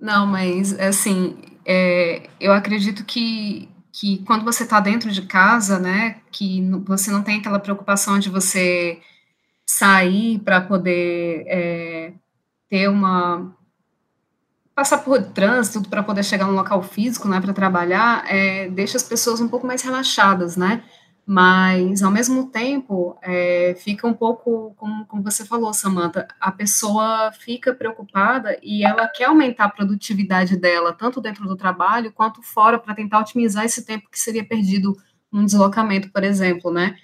Não, 0.00 0.26
mas 0.26 0.78
assim, 0.78 1.36
é, 1.64 2.28
eu 2.40 2.52
acredito 2.52 3.04
que, 3.04 3.68
que 3.92 4.18
quando 4.18 4.44
você 4.44 4.62
está 4.62 4.80
dentro 4.80 5.10
de 5.10 5.22
casa, 5.22 5.78
né, 5.78 6.20
que 6.30 6.62
você 6.86 7.10
não 7.10 7.22
tem 7.22 7.38
aquela 7.38 7.58
preocupação 7.58 8.18
de 8.18 8.30
você 8.30 9.00
sair 9.66 10.38
para 10.38 10.60
poder 10.60 11.44
é, 11.48 12.12
ter 12.68 12.88
uma 12.88 13.54
passar 14.74 14.98
por 14.98 15.22
trânsito 15.22 15.88
para 15.88 16.02
poder 16.02 16.22
chegar 16.22 16.46
num 16.46 16.54
local 16.54 16.82
físico, 16.82 17.26
né, 17.26 17.40
para 17.40 17.54
trabalhar, 17.54 18.24
é, 18.28 18.68
deixa 18.68 18.98
as 18.98 19.02
pessoas 19.02 19.40
um 19.40 19.48
pouco 19.48 19.66
mais 19.66 19.82
relaxadas, 19.82 20.56
né? 20.56 20.82
mas 21.28 22.04
ao 22.04 22.10
mesmo 22.12 22.46
tempo 22.46 23.18
é, 23.20 23.74
fica 23.80 24.06
um 24.06 24.14
pouco, 24.14 24.72
como, 24.76 25.04
como 25.06 25.24
você 25.24 25.44
falou, 25.44 25.74
Samantha, 25.74 26.28
a 26.40 26.52
pessoa 26.52 27.32
fica 27.32 27.74
preocupada 27.74 28.56
e 28.62 28.84
ela 28.84 29.08
quer 29.08 29.24
aumentar 29.24 29.64
a 29.64 29.70
produtividade 29.70 30.56
dela, 30.56 30.92
tanto 30.92 31.20
dentro 31.20 31.44
do 31.48 31.56
trabalho 31.56 32.12
quanto 32.12 32.40
fora, 32.42 32.78
para 32.78 32.94
tentar 32.94 33.18
otimizar 33.18 33.64
esse 33.64 33.84
tempo 33.84 34.08
que 34.08 34.20
seria 34.20 34.44
perdido 34.44 34.96
num 35.32 35.44
deslocamento, 35.44 36.12
por 36.12 36.22
exemplo, 36.22 36.70
né? 36.70 36.94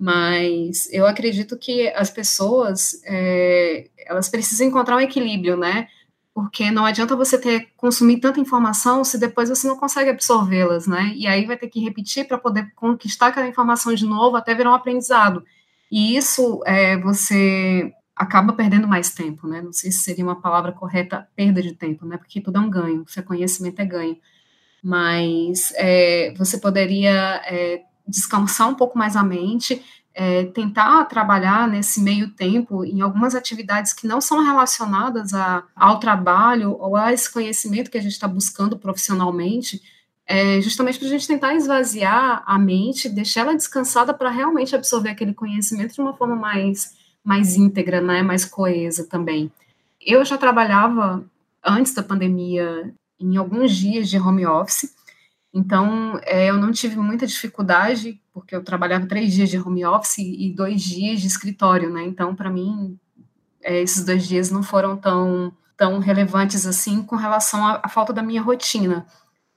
Mas 0.00 0.88
eu 0.90 1.06
acredito 1.06 1.58
que 1.58 1.88
as 1.88 2.10
pessoas 2.10 3.02
é, 3.04 3.88
elas 4.06 4.30
precisam 4.30 4.66
encontrar 4.66 4.96
um 4.96 5.00
equilíbrio, 5.00 5.56
né? 5.56 5.88
porque 6.32 6.70
não 6.70 6.86
adianta 6.86 7.16
você 7.16 7.38
ter 7.38 7.68
consumir 7.76 8.18
tanta 8.18 8.40
informação 8.40 9.04
se 9.04 9.18
depois 9.18 9.48
você 9.48 9.66
não 9.66 9.76
consegue 9.76 10.10
absorvê-las, 10.10 10.86
né? 10.86 11.12
E 11.14 11.26
aí 11.26 11.44
vai 11.44 11.56
ter 11.56 11.68
que 11.68 11.80
repetir 11.80 12.26
para 12.26 12.38
poder 12.38 12.72
conquistar 12.74 13.28
aquela 13.28 13.48
informação 13.48 13.94
de 13.94 14.06
novo 14.06 14.36
até 14.36 14.54
virar 14.54 14.70
um 14.70 14.74
aprendizado. 14.74 15.44
E 15.90 16.16
isso 16.16 16.62
é, 16.64 16.96
você 16.98 17.92
acaba 18.14 18.52
perdendo 18.52 18.86
mais 18.86 19.10
tempo, 19.12 19.46
né? 19.46 19.60
Não 19.60 19.72
sei 19.72 19.90
se 19.90 19.98
seria 19.98 20.24
uma 20.24 20.40
palavra 20.40 20.72
correta, 20.72 21.28
perda 21.34 21.60
de 21.60 21.74
tempo, 21.74 22.06
né? 22.06 22.16
Porque 22.16 22.40
tudo 22.40 22.58
é 22.58 22.60
um 22.60 22.70
ganho, 22.70 23.04
seu 23.08 23.22
conhecimento 23.22 23.80
é 23.80 23.84
ganho. 23.84 24.16
Mas 24.82 25.72
é, 25.76 26.32
você 26.38 26.58
poderia 26.58 27.42
é, 27.44 27.82
descansar 28.10 28.68
um 28.68 28.74
pouco 28.74 28.98
mais 28.98 29.16
a 29.16 29.22
mente 29.22 29.82
é, 30.14 30.44
tentar 30.46 31.04
trabalhar 31.04 31.68
nesse 31.68 32.00
meio 32.00 32.30
tempo 32.30 32.84
em 32.84 33.00
algumas 33.00 33.34
atividades 33.34 33.92
que 33.92 34.06
não 34.06 34.20
são 34.20 34.44
relacionadas 34.44 35.32
a, 35.32 35.64
ao 35.74 36.00
trabalho 36.00 36.76
ou 36.78 36.96
a 36.96 37.12
esse 37.12 37.32
conhecimento 37.32 37.90
que 37.90 37.98
a 37.98 38.02
gente 38.02 38.12
está 38.12 38.26
buscando 38.26 38.78
profissionalmente, 38.78 39.80
é, 40.26 40.60
justamente 40.60 40.98
para 40.98 41.08
a 41.08 41.10
gente 41.10 41.26
tentar 41.26 41.54
esvaziar 41.54 42.42
a 42.46 42.58
mente, 42.58 43.08
deixar 43.08 43.42
ela 43.42 43.54
descansada 43.56 44.12
para 44.12 44.30
realmente 44.30 44.74
absorver 44.74 45.10
aquele 45.10 45.34
conhecimento 45.34 45.94
de 45.94 46.00
uma 46.00 46.14
forma 46.14 46.36
mais, 46.36 46.94
mais 47.24 47.56
íntegra, 47.56 48.00
né, 48.00 48.22
mais 48.22 48.44
coesa 48.44 49.06
também. 49.06 49.50
Eu 50.00 50.24
já 50.24 50.36
trabalhava 50.36 51.24
antes 51.64 51.94
da 51.94 52.02
pandemia 52.02 52.92
em 53.18 53.36
alguns 53.36 53.76
dias 53.76 54.08
de 54.08 54.18
home 54.18 54.46
office, 54.46 54.94
então, 55.52 56.18
é, 56.22 56.48
eu 56.48 56.56
não 56.56 56.70
tive 56.70 56.96
muita 56.96 57.26
dificuldade, 57.26 58.20
porque 58.32 58.54
eu 58.54 58.62
trabalhava 58.62 59.06
três 59.06 59.32
dias 59.32 59.50
de 59.50 59.58
home 59.58 59.84
office 59.84 60.18
e 60.18 60.54
dois 60.54 60.80
dias 60.80 61.20
de 61.20 61.26
escritório, 61.26 61.90
né? 61.90 62.04
Então, 62.04 62.36
para 62.36 62.48
mim, 62.48 62.98
é, 63.62 63.80
esses 63.80 64.04
dois 64.04 64.26
dias 64.26 64.50
não 64.50 64.62
foram 64.62 64.96
tão, 64.96 65.52
tão 65.76 65.98
relevantes 65.98 66.66
assim 66.66 67.02
com 67.02 67.16
relação 67.16 67.66
à, 67.66 67.80
à 67.82 67.88
falta 67.88 68.12
da 68.12 68.22
minha 68.22 68.40
rotina. 68.40 69.06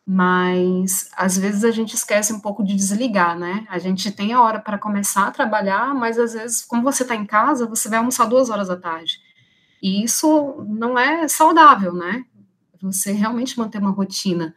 Mas, 0.06 1.10
às 1.16 1.38
vezes, 1.38 1.64
a 1.64 1.72
gente 1.72 1.96
esquece 1.96 2.34
um 2.34 2.39
pouco 2.39 2.64
de 2.64 2.76
desligar, 2.76 3.38
né? 3.38 3.66
A 3.70 3.78
gente 3.78 4.12
tem 4.12 4.34
a 4.34 4.41
hora 4.41 4.60
para 4.60 4.78
começar 4.80 5.28
a 5.28 5.32
trabalhar, 5.32 5.94
mas, 5.94 6.18
às 6.18 6.34
vezes, 6.34 6.66
como 6.66 6.82
você 6.84 7.04
está 7.04 7.16
em 7.16 7.26
casa, 7.26 7.68
você 7.68 7.88
vai 7.88 8.00
almoçar 8.00 8.26
duas 8.26 8.50
horas 8.50 8.68
da 8.68 8.76
tarde. 8.76 9.20
E 9.82 10.04
isso 10.04 10.66
não 10.68 10.98
é 10.98 11.28
saudável, 11.28 11.94
né? 11.94 12.26
Você 12.82 13.12
realmente 13.14 13.58
manter 13.58 13.78
uma 13.78 13.91
rotina 13.91 14.54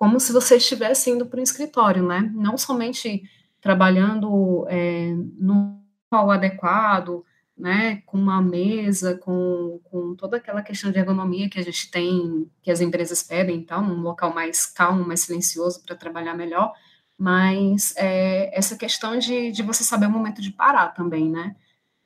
como 0.00 0.18
se 0.18 0.32
você 0.32 0.56
estivesse 0.56 1.10
indo 1.10 1.26
para 1.26 1.40
o 1.40 1.42
escritório, 1.42 2.02
né? 2.02 2.32
Não 2.34 2.56
somente 2.56 3.22
trabalhando 3.60 4.66
é, 4.66 5.12
no 5.38 5.78
local 6.10 6.30
adequado, 6.30 7.22
né, 7.54 8.02
com 8.06 8.16
uma 8.16 8.40
mesa, 8.40 9.18
com, 9.18 9.78
com 9.84 10.14
toda 10.16 10.38
aquela 10.38 10.62
questão 10.62 10.90
de 10.90 10.98
ergonomia 10.98 11.50
que 11.50 11.58
a 11.58 11.62
gente 11.62 11.90
tem, 11.90 12.50
que 12.62 12.70
as 12.70 12.80
empresas 12.80 13.22
pedem, 13.22 13.58
então, 13.58 13.84
um 13.84 14.00
local 14.00 14.32
mais 14.32 14.64
calmo, 14.64 15.06
mais 15.06 15.20
silencioso 15.20 15.82
para 15.84 15.94
trabalhar 15.94 16.32
melhor, 16.32 16.72
mas 17.18 17.92
é, 17.98 18.58
essa 18.58 18.78
questão 18.78 19.18
de, 19.18 19.52
de 19.52 19.62
você 19.62 19.84
saber 19.84 20.06
o 20.06 20.10
momento 20.10 20.40
de 20.40 20.50
parar 20.50 20.94
também, 20.94 21.28
né? 21.30 21.54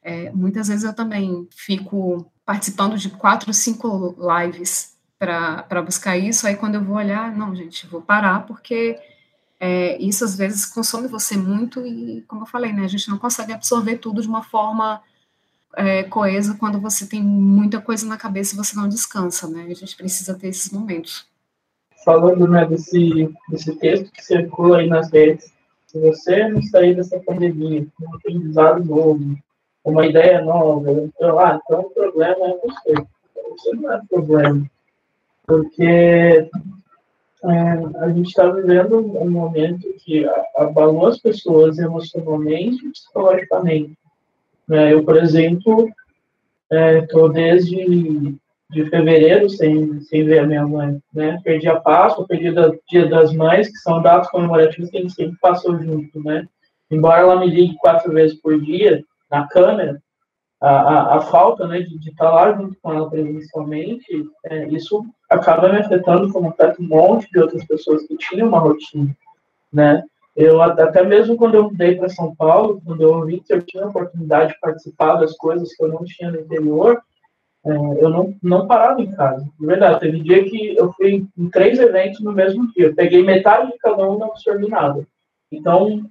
É, 0.03 0.32
muitas 0.32 0.66
vezes 0.66 0.82
eu 0.82 0.92
também 0.92 1.47
fico 1.53 2.28
participando 2.45 2.99
de 2.99 3.11
quatro, 3.11 3.55
cinco 3.55 4.16
lives 4.18 4.93
para 5.19 5.83
buscar 5.83 6.17
isso. 6.17 6.47
Aí 6.47 6.57
quando 6.57 6.77
eu 6.77 6.85
vou 6.85 6.97
olhar, 6.97 7.35
não, 7.37 7.55
gente, 7.55 7.87
vou 7.87 8.03
parar, 8.03 8.47
porque 8.47 8.99
é, 9.59 9.97
isso 10.03 10.25
às 10.25 10.37
vezes 10.37 10.67
consome 10.67 11.09
você 11.09 11.37
muito 11.37 11.87
e, 11.87 12.23
como 12.29 12.43
eu 12.43 12.47
falei, 12.47 12.73
né, 12.73 12.85
a 12.85 12.89
gente 12.89 13.09
não 13.09 13.19
consegue 13.19 13.53
absorver 13.53 13.99
tudo 13.99 14.21
de 14.21 14.29
uma 14.29 14.43
forma 14.43 15.01
é, 15.77 16.03
coesa 16.05 16.57
quando 16.59 16.81
você 16.81 17.07
tem 17.07 17.23
muita 17.23 17.81
coisa 17.81 18.07
na 18.07 18.17
cabeça 18.17 18.55
e 18.55 18.57
você 18.57 18.77
não 18.77 18.89
descansa, 18.89 19.49
né? 19.49 19.67
A 19.69 19.75
gente 19.75 19.97
precisa 19.97 20.35
ter 20.35 20.49
esses 20.49 20.71
momentos. 20.71 21.27
Falando 22.05 22.47
né, 22.47 22.67
desse, 22.67 23.33
desse 23.49 23.75
texto 23.77 24.12
que 24.12 24.23
circula 24.23 24.79
aí 24.79 24.89
nas 24.89 25.11
redes, 25.11 25.53
se 25.87 25.99
você 25.99 26.49
não 26.49 26.62
sair 26.62 26.95
dessa 26.95 27.19
pandemia 27.21 27.87
com 27.97 28.07
um 28.07 28.15
aprendizado 28.17 28.85
novo, 28.85 29.37
uma 29.85 30.07
ideia 30.07 30.43
nova, 30.43 30.91
então, 30.91 31.39
ah, 31.39 31.61
então 31.62 31.81
o 31.81 31.91
problema 31.91 32.47
é 32.47 32.59
você. 32.59 33.07
Você 33.51 33.77
não 33.77 33.93
é 33.93 34.01
problema 34.09 34.71
porque 35.47 35.84
é, 35.84 36.49
a 38.01 38.09
gente 38.09 38.28
está 38.28 38.51
vivendo 38.51 38.99
um 38.99 39.30
momento 39.30 39.95
que 39.99 40.26
abalou 40.57 41.07
as 41.07 41.18
pessoas 41.18 41.78
emocionalmente 41.78 42.86
e 42.86 42.90
psicologicamente. 42.90 43.97
Né? 44.66 44.92
Eu, 44.92 45.05
por 45.05 45.16
exemplo, 45.16 45.88
estou 46.70 47.30
é, 47.30 47.32
desde 47.32 48.34
de 48.70 48.90
fevereiro 48.90 49.49
sem, 49.51 50.01
sem 50.01 50.24
ver 50.24 50.40
a 50.40 50.47
minha 50.47 50.66
mãe. 50.66 50.99
Né? 51.12 51.38
Perdi 51.45 51.68
a 51.68 51.78
Páscoa, 51.78 52.26
perdi 52.26 52.49
o 52.51 52.80
Dia 52.88 53.07
das 53.07 53.32
Mães, 53.32 53.68
que 53.68 53.76
são 53.78 54.03
datas 54.03 54.30
comemorativas 54.30 54.90
que 54.90 54.99
a 54.99 55.01
gente 55.01 55.14
sempre 55.14 55.36
passou 55.40 55.78
junto. 55.78 56.22
Né? 56.22 56.47
Embora 56.90 57.20
ela 57.20 57.40
me 57.40 57.47
ligue 57.47 57.76
quatro 57.76 58.12
vezes 58.12 58.40
por 58.40 58.61
dia 58.61 59.05
na 59.30 59.47
câmera, 59.47 60.03
a, 60.65 60.71
a, 60.71 61.17
a 61.17 61.21
falta 61.21 61.67
né, 61.69 61.81
de, 61.81 61.99
de 61.99 62.09
estar 62.09 62.31
lá 62.31 62.53
junto 62.55 62.75
com 62.81 62.91
ela 62.91 63.11
presencialmente, 63.11 64.25
é, 64.47 64.67
isso 64.69 65.05
acaba 65.29 65.69
me 65.69 65.79
afetando 65.79 66.33
como 66.33 66.49
afeta 66.49 66.81
um 66.81 66.87
monte 66.87 67.31
de 67.31 67.39
outras 67.39 67.62
pessoas 67.67 68.07
que 68.07 68.17
tinham 68.17 68.49
uma 68.49 68.59
rotina, 68.59 69.15
né? 69.71 70.03
Eu 70.35 70.61
até 70.62 71.05
mesmo 71.05 71.37
quando 71.37 71.55
eu 71.55 71.65
mudei 71.65 71.95
para 71.97 72.09
São 72.09 72.35
Paulo, 72.35 72.81
quando 72.85 73.03
eu 73.03 73.25
vi 73.25 73.41
que 73.41 73.53
eu 73.53 73.62
tinha 73.62 73.85
a 73.85 73.89
oportunidade 73.89 74.55
de 74.55 74.61
participar 74.61 75.17
das 75.17 75.37
coisas 75.37 75.73
que 75.77 75.85
eu 75.85 75.89
não 75.89 76.03
tinha 76.03 76.31
no 76.31 76.41
interior, 76.41 77.01
é, 77.67 77.71
eu 77.71 78.09
não, 78.09 78.35
não 78.43 78.67
parava 78.67 79.01
em 79.03 79.12
casa. 79.12 79.47
De 79.61 79.67
verdade, 79.67 80.01
teve 80.01 80.21
dia 80.21 80.45
que 80.45 80.77
eu 80.77 80.93
fui 80.95 81.27
em 81.37 81.51
três 81.51 81.79
eventos 81.79 82.21
no 82.21 82.33
mesmo 82.33 82.73
dia. 82.73 82.87
Eu 82.87 82.95
peguei 82.95 83.23
metade 83.23 83.71
de 83.71 83.79
cada 83.79 84.09
um 84.09 84.17
e 84.17 84.19
não 84.19 84.29
absorvi 84.29 84.69
nada. 84.69 85.07
Então, 85.53 86.05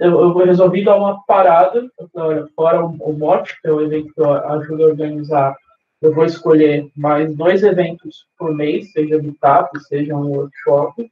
eu, 0.00 0.18
eu 0.18 0.32
resolvi 0.38 0.82
dar 0.82 0.96
uma 0.96 1.22
parada, 1.24 1.86
olha, 2.14 2.48
fora 2.56 2.82
o, 2.82 2.96
o 3.00 3.42
que 3.44 3.68
é 3.68 3.70
o 3.70 3.82
evento 3.82 4.12
que 4.14 4.20
eu 4.20 4.32
ajudo 4.32 4.82
a 4.82 4.86
organizar, 4.86 5.54
eu 6.00 6.14
vou 6.14 6.24
escolher 6.24 6.90
mais 6.96 7.34
dois 7.36 7.62
eventos 7.62 8.26
por 8.38 8.54
mês, 8.54 8.90
seja 8.92 9.20
do 9.20 9.34
TAP, 9.34 9.76
seja 9.88 10.16
um 10.16 10.28
workshop, 10.28 11.10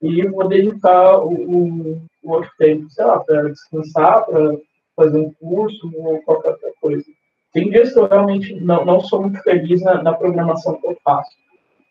e 0.00 0.26
vou 0.28 0.46
dedicar 0.46 1.18
o, 1.18 1.32
o, 1.32 2.02
o 2.22 2.30
outro 2.30 2.50
tempo, 2.56 2.88
sei 2.90 3.04
lá, 3.04 3.18
para 3.18 3.50
descansar, 3.50 4.24
para 4.24 4.56
fazer 4.94 5.18
um 5.18 5.32
curso 5.32 5.90
ou 5.96 6.22
qualquer 6.22 6.50
outra 6.50 6.72
coisa. 6.80 7.04
Tem 7.52 7.68
dias 7.68 7.92
que 7.92 7.98
eu 7.98 8.06
realmente 8.06 8.54
não, 8.54 8.84
não 8.84 9.00
sou 9.00 9.22
muito 9.22 9.42
feliz 9.42 9.82
na, 9.82 10.00
na 10.02 10.12
programação 10.12 10.80
que 10.80 10.86
eu 10.86 10.96
faço. 11.02 11.30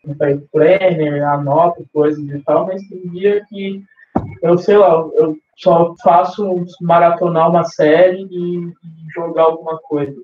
No 0.06 0.16
planner, 0.16 1.28
anoto 1.28 1.86
coisas 1.92 2.24
e 2.24 2.40
tal, 2.40 2.66
mas 2.66 2.82
tem 2.88 3.10
dia 3.10 3.46
que 3.50 3.84
eu 4.42 4.58
sei 4.58 4.78
lá, 4.78 5.08
eu 5.16 5.38
só 5.58 5.94
faço 6.02 6.66
maratonar 6.82 7.50
uma 7.50 7.64
série 7.66 8.28
e, 8.32 8.74
jogar 9.14 9.44
alguma 9.44 9.78
coisa. 9.80 10.16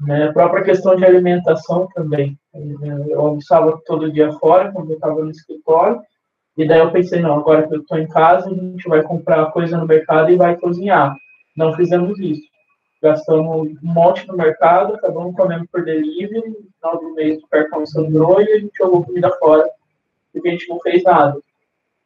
Né? 0.00 0.28
A 0.28 0.32
própria 0.32 0.62
questão 0.62 0.94
de 0.94 1.04
alimentação 1.04 1.88
também. 1.94 2.38
Eu 3.08 3.20
almoçava 3.20 3.80
todo 3.86 4.12
dia 4.12 4.32
fora, 4.32 4.70
quando 4.72 4.90
eu 4.90 4.94
estava 4.94 5.22
no 5.22 5.30
escritório, 5.30 6.00
e 6.56 6.66
daí 6.66 6.80
eu 6.80 6.90
pensei, 6.90 7.20
não, 7.20 7.38
agora 7.38 7.66
que 7.66 7.74
eu 7.74 7.80
estou 7.80 7.98
em 7.98 8.06
casa, 8.06 8.50
a 8.50 8.54
gente 8.54 8.88
vai 8.88 9.02
comprar 9.02 9.50
coisa 9.52 9.78
no 9.78 9.86
mercado 9.86 10.30
e 10.30 10.36
vai 10.36 10.56
cozinhar. 10.56 11.14
Não 11.56 11.74
fizemos 11.74 12.18
isso. 12.18 12.42
Gastamos 13.02 13.68
um 13.68 13.76
monte 13.82 14.28
no 14.28 14.36
mercado, 14.36 14.94
acabamos 14.94 15.34
comendo 15.34 15.66
por 15.72 15.82
delivery, 15.82 16.50
no 16.50 16.70
final 16.74 17.00
do 17.00 17.14
mês 17.14 17.42
o 17.42 17.48
cartão 17.48 17.86
sangrou 17.86 18.42
e 18.42 18.52
a 18.52 18.58
gente 18.58 18.76
jogou 18.76 19.04
comida 19.04 19.30
fora, 19.38 19.66
porque 20.32 20.48
a 20.48 20.52
gente 20.52 20.68
não 20.68 20.78
fez 20.80 21.02
nada. 21.02 21.40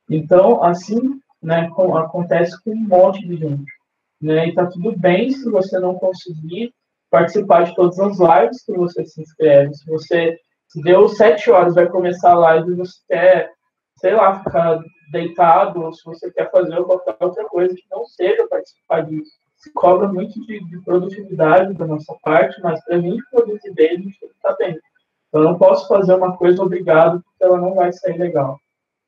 Então, 0.08 0.62
assim, 0.62 1.20
né, 1.44 1.68
com, 1.70 1.96
acontece 1.96 2.60
com 2.62 2.70
um 2.70 2.88
monte 2.88 3.26
de 3.26 3.36
gente. 3.36 3.72
Né, 4.20 4.48
e 4.48 4.54
tá 4.54 4.66
tudo 4.66 4.96
bem 4.98 5.30
se 5.30 5.50
você 5.50 5.78
não 5.78 5.94
conseguir 5.94 6.72
participar 7.10 7.64
de 7.64 7.74
todas 7.74 7.98
as 8.00 8.18
lives 8.18 8.64
que 8.64 8.72
você 8.72 9.04
se 9.04 9.20
inscreve. 9.20 9.74
Se 9.74 9.86
você 9.86 10.38
se 10.68 10.80
deu 10.82 11.08
sete 11.08 11.50
horas, 11.50 11.74
vai 11.74 11.88
começar 11.88 12.32
a 12.32 12.38
live 12.38 12.72
e 12.72 12.76
você 12.76 12.98
quer, 13.06 13.52
sei 13.98 14.14
lá, 14.14 14.42
ficar 14.42 14.80
deitado, 15.12 15.82
ou 15.82 15.92
se 15.92 16.02
você 16.04 16.30
quer 16.32 16.50
fazer 16.50 16.82
qualquer 16.82 17.16
outra 17.20 17.44
coisa 17.44 17.74
que 17.74 17.84
não 17.90 18.04
seja 18.06 18.48
participar 18.48 19.02
disso. 19.02 19.30
Se 19.58 19.72
cobra 19.72 20.08
muito 20.08 20.40
de, 20.46 20.64
de 20.64 20.80
produtividade 20.82 21.74
da 21.74 21.86
nossa 21.86 22.14
parte, 22.22 22.60
mas 22.60 22.82
para 22.84 22.98
gente 22.98 23.22
produzir 23.30 23.72
bem, 23.74 23.90
a 23.90 23.96
gente 23.96 24.18
tem 24.18 24.30
tá 24.42 24.56
bem. 24.58 24.78
Eu 25.32 25.42
não 25.42 25.56
posso 25.56 25.86
fazer 25.86 26.14
uma 26.14 26.36
coisa 26.36 26.62
obrigado, 26.62 27.22
porque 27.22 27.44
ela 27.44 27.60
não 27.60 27.74
vai 27.74 27.92
sair 27.92 28.18
legal. 28.18 28.58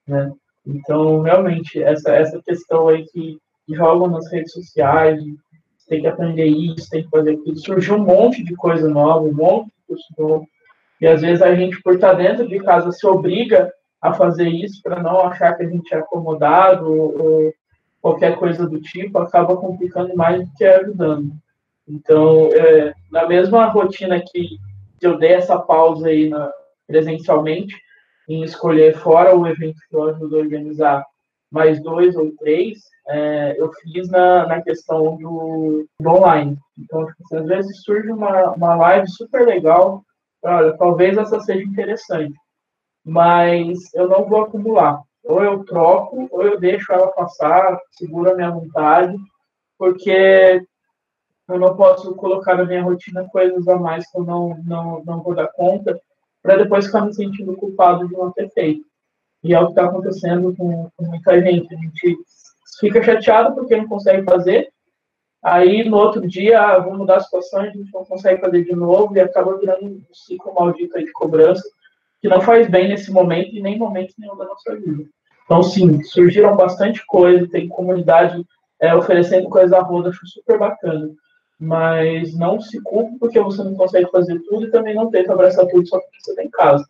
Né? 0.06 0.32
Então, 0.66 1.22
realmente, 1.22 1.80
essa, 1.82 2.12
essa 2.12 2.42
questão 2.42 2.88
aí 2.88 3.06
que 3.06 3.38
jogam 3.68 4.08
nas 4.08 4.30
redes 4.30 4.52
sociais, 4.52 5.22
tem 5.88 6.00
que 6.00 6.06
aprender 6.06 6.46
isso, 6.46 6.90
tem 6.90 7.04
que 7.04 7.10
fazer 7.10 7.32
aquilo. 7.32 7.56
Surgiu 7.56 7.96
um 7.96 8.04
monte 8.04 8.42
de 8.42 8.54
coisa 8.56 8.88
nova, 8.88 9.20
um 9.20 9.32
monte 9.32 9.66
de 9.66 9.72
curso 9.86 10.06
novo. 10.18 10.48
E 11.00 11.06
às 11.06 11.20
vezes 11.20 11.42
a 11.42 11.54
gente, 11.54 11.80
por 11.82 11.94
estar 11.94 12.14
dentro 12.14 12.48
de 12.48 12.58
casa, 12.60 12.90
se 12.90 13.06
obriga 13.06 13.72
a 14.00 14.12
fazer 14.12 14.48
isso 14.48 14.82
para 14.82 15.02
não 15.02 15.20
achar 15.20 15.54
que 15.54 15.62
a 15.62 15.68
gente 15.68 15.94
é 15.94 15.98
acomodado 15.98 16.90
ou, 16.90 17.52
qualquer 18.00 18.36
coisa 18.36 18.68
do 18.68 18.80
tipo, 18.80 19.18
acaba 19.18 19.56
complicando 19.56 20.14
mais 20.14 20.46
do 20.46 20.54
que 20.54 20.64
ajudando. 20.64 21.32
Então, 21.88 22.50
é, 22.52 22.94
na 23.10 23.26
mesma 23.26 23.66
rotina 23.66 24.20
que 24.20 24.58
eu 25.02 25.18
dei 25.18 25.32
essa 25.32 25.58
pausa 25.58 26.08
aí 26.08 26.28
na, 26.28 26.48
presencialmente, 26.86 27.74
em 28.28 28.42
escolher 28.42 28.96
fora 28.98 29.36
o 29.36 29.46
evento 29.46 29.78
que 29.88 29.96
eu 29.96 30.04
ajudo 30.04 30.36
a 30.36 30.40
organizar, 30.40 31.04
mais 31.50 31.80
dois 31.82 32.16
ou 32.16 32.32
três, 32.36 32.80
é, 33.08 33.54
eu 33.58 33.72
fiz 33.74 34.08
na, 34.08 34.46
na 34.46 34.62
questão 34.62 35.16
do, 35.16 35.86
do 35.98 36.08
online. 36.08 36.58
Então, 36.78 37.06
tipo, 37.06 37.36
às 37.36 37.46
vezes 37.46 37.82
surge 37.82 38.10
uma, 38.10 38.52
uma 38.52 38.74
live 38.74 39.08
super 39.08 39.46
legal, 39.46 40.02
olha, 40.42 40.76
talvez 40.76 41.16
essa 41.16 41.40
seja 41.40 41.62
interessante, 41.62 42.34
mas 43.04 43.94
eu 43.94 44.08
não 44.08 44.24
vou 44.24 44.42
acumular. 44.42 45.00
Ou 45.24 45.42
eu 45.42 45.64
troco, 45.64 46.28
ou 46.30 46.42
eu 46.42 46.58
deixo 46.58 46.92
ela 46.92 47.08
passar, 47.08 47.78
seguro 47.92 48.32
a 48.32 48.34
minha 48.34 48.50
vontade, 48.50 49.16
porque 49.78 50.62
eu 51.48 51.58
não 51.58 51.76
posso 51.76 52.14
colocar 52.16 52.56
na 52.56 52.64
minha 52.64 52.82
rotina 52.82 53.28
coisas 53.28 53.66
a 53.68 53.76
mais 53.76 54.08
que 54.10 54.18
eu 54.18 54.24
não, 54.24 54.56
não, 54.64 55.02
não 55.04 55.22
vou 55.22 55.34
dar 55.34 55.48
conta, 55.48 55.98
para 56.46 56.62
depois 56.62 56.86
ficar 56.86 57.04
me 57.04 57.12
sentindo 57.12 57.56
culpado 57.56 58.06
de 58.06 58.14
não 58.14 58.30
ter 58.30 58.48
feito. 58.50 58.86
E 59.42 59.52
é 59.52 59.60
o 59.60 59.66
que 59.66 59.72
está 59.72 59.86
acontecendo 59.86 60.54
com, 60.56 60.88
com, 60.96 61.04
muita 61.04 61.40
gente. 61.42 61.74
A 61.74 61.76
gente 61.76 62.18
fica 62.78 63.02
chateado 63.02 63.54
porque 63.54 63.76
não 63.76 63.88
consegue 63.88 64.22
fazer, 64.22 64.68
aí 65.42 65.88
no 65.88 65.96
outro 65.96 66.26
dia, 66.26 66.60
ah, 66.60 66.78
vamos 66.78 66.98
mudar 66.98 67.16
a 67.16 67.20
situação, 67.20 67.60
a 67.60 67.66
gente 67.66 67.90
não 67.92 68.04
consegue 68.04 68.40
fazer 68.40 68.64
de 68.64 68.74
novo 68.74 69.14
e 69.16 69.20
acaba 69.20 69.58
virando 69.58 69.86
um 69.86 70.02
ciclo 70.12 70.54
maldito 70.54 70.96
de 70.98 71.12
cobrança 71.12 71.68
que 72.20 72.28
não 72.28 72.40
faz 72.40 72.68
bem 72.68 72.88
nesse 72.88 73.10
momento 73.10 73.54
e 73.54 73.60
nem 73.60 73.78
momento 73.78 74.14
nenhum 74.18 74.36
da 74.36 74.44
nossa 74.44 74.74
vida. 74.76 75.04
Então, 75.44 75.62
sim, 75.62 76.02
surgiram 76.02 76.56
bastante 76.56 77.04
coisa, 77.06 77.48
tem 77.48 77.68
comunidade 77.68 78.44
é, 78.80 78.94
oferecendo 78.94 79.48
coisa 79.48 79.78
à 79.78 79.82
roda, 79.82 80.10
acho 80.10 80.26
super 80.26 80.58
bacana 80.58 81.10
mas 81.58 82.34
não 82.34 82.60
se 82.60 82.80
culpe 82.82 83.18
porque 83.18 83.40
você 83.40 83.62
não 83.64 83.74
consegue 83.74 84.10
fazer 84.10 84.38
tudo 84.40 84.66
e 84.66 84.70
também 84.70 84.94
não 84.94 85.10
tenta 85.10 85.32
abraçar 85.32 85.66
tudo 85.66 85.86
só 85.88 85.98
porque 85.98 86.20
você 86.20 86.30
está 86.32 86.42
em 86.44 86.50
casa, 86.50 86.86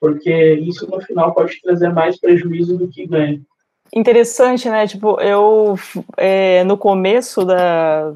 porque 0.00 0.54
isso 0.54 0.90
no 0.90 1.00
final 1.00 1.32
pode 1.34 1.60
trazer 1.60 1.92
mais 1.92 2.18
prejuízo 2.18 2.76
do 2.76 2.88
que 2.88 3.06
ganho. 3.06 3.44
Interessante, 3.92 4.70
né? 4.70 4.86
Tipo, 4.86 5.20
eu 5.20 5.74
é, 6.16 6.62
no 6.62 6.78
começo 6.78 7.44
da, 7.44 8.12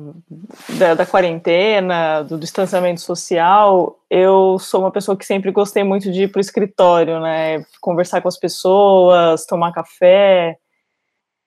da, 0.79 0.95
da 0.95 1.07
quarentena, 1.07 2.23
do 2.23 2.39
distanciamento 2.39 3.01
social, 3.01 3.99
eu 4.09 4.57
sou 4.61 4.83
uma 4.83 4.93
pessoa 4.93 5.17
que 5.17 5.27
sempre 5.27 5.51
gostei 5.51 5.83
muito 5.83 6.13
de 6.13 6.25
ir 6.25 6.29
para 6.31 6.39
o 6.39 6.41
escritório, 6.41 7.19
né? 7.19 7.65
Conversar 7.81 8.23
com 8.23 8.29
as 8.29 8.39
pessoas, 8.39 9.47
tomar 9.47 9.73
café. 9.73 10.57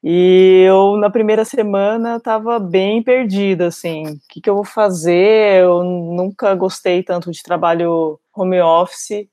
E 0.10 0.64
eu, 0.66 0.96
na 0.96 1.10
primeira 1.10 1.44
semana, 1.44 2.16
estava 2.16 2.60
bem 2.60 3.04
perdida, 3.04 3.68
assim, 3.68 4.04
o 4.08 4.20
que, 4.30 4.40
que 4.40 4.50
eu 4.50 4.56
vou 4.56 4.64
fazer? 4.64 5.64
Eu 5.64 5.84
nunca 5.84 6.56
gostei 6.56 7.04
tanto 7.04 7.30
de 7.30 7.44
trabalho 7.44 8.18
home 8.34 8.62
office. 8.62 9.28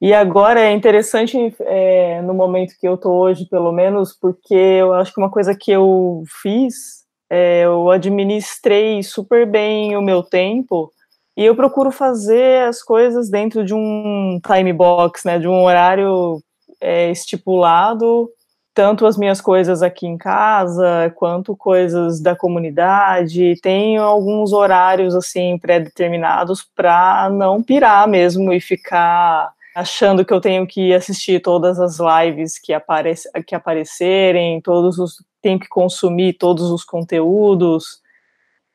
E 0.00 0.14
agora 0.14 0.60
é 0.60 0.70
interessante 0.72 1.52
é, 1.62 2.22
no 2.22 2.32
momento 2.32 2.76
que 2.80 2.86
eu 2.86 2.94
estou 2.94 3.12
hoje, 3.12 3.48
pelo 3.48 3.72
menos, 3.72 4.16
porque 4.16 4.54
eu 4.54 4.94
acho 4.94 5.12
que 5.12 5.20
uma 5.20 5.32
coisa 5.32 5.52
que 5.52 5.72
eu 5.72 6.22
fiz, 6.40 7.04
é, 7.28 7.64
eu 7.64 7.90
administrei 7.90 9.02
super 9.02 9.50
bem 9.50 9.96
o 9.96 10.00
meu 10.00 10.22
tempo 10.22 10.92
e 11.36 11.44
eu 11.44 11.56
procuro 11.56 11.90
fazer 11.90 12.68
as 12.68 12.84
coisas 12.84 13.28
dentro 13.28 13.64
de 13.64 13.74
um 13.74 14.38
time 14.46 14.72
box, 14.72 15.26
né, 15.26 15.40
de 15.40 15.48
um 15.48 15.64
horário 15.64 16.40
é, 16.80 17.10
estipulado 17.10 18.30
tanto 18.78 19.06
as 19.06 19.18
minhas 19.18 19.40
coisas 19.40 19.82
aqui 19.82 20.06
em 20.06 20.16
casa, 20.16 21.12
quanto 21.16 21.56
coisas 21.56 22.20
da 22.20 22.36
comunidade. 22.36 23.58
Tenho 23.60 24.04
alguns 24.04 24.52
horários 24.52 25.16
assim 25.16 25.58
pré-determinados 25.58 26.64
para 26.76 27.28
não 27.28 27.60
pirar 27.60 28.06
mesmo 28.06 28.52
e 28.52 28.60
ficar 28.60 29.52
achando 29.74 30.24
que 30.24 30.32
eu 30.32 30.40
tenho 30.40 30.64
que 30.64 30.94
assistir 30.94 31.42
todas 31.42 31.80
as 31.80 31.98
lives 31.98 32.56
que, 32.56 32.72
aparec 32.72 33.20
que 33.44 33.52
aparecerem, 33.52 34.60
todos 34.60 34.96
os 35.00 35.24
tenho 35.42 35.58
que 35.58 35.68
consumir 35.68 36.34
todos 36.34 36.70
os 36.70 36.84
conteúdos. 36.84 38.00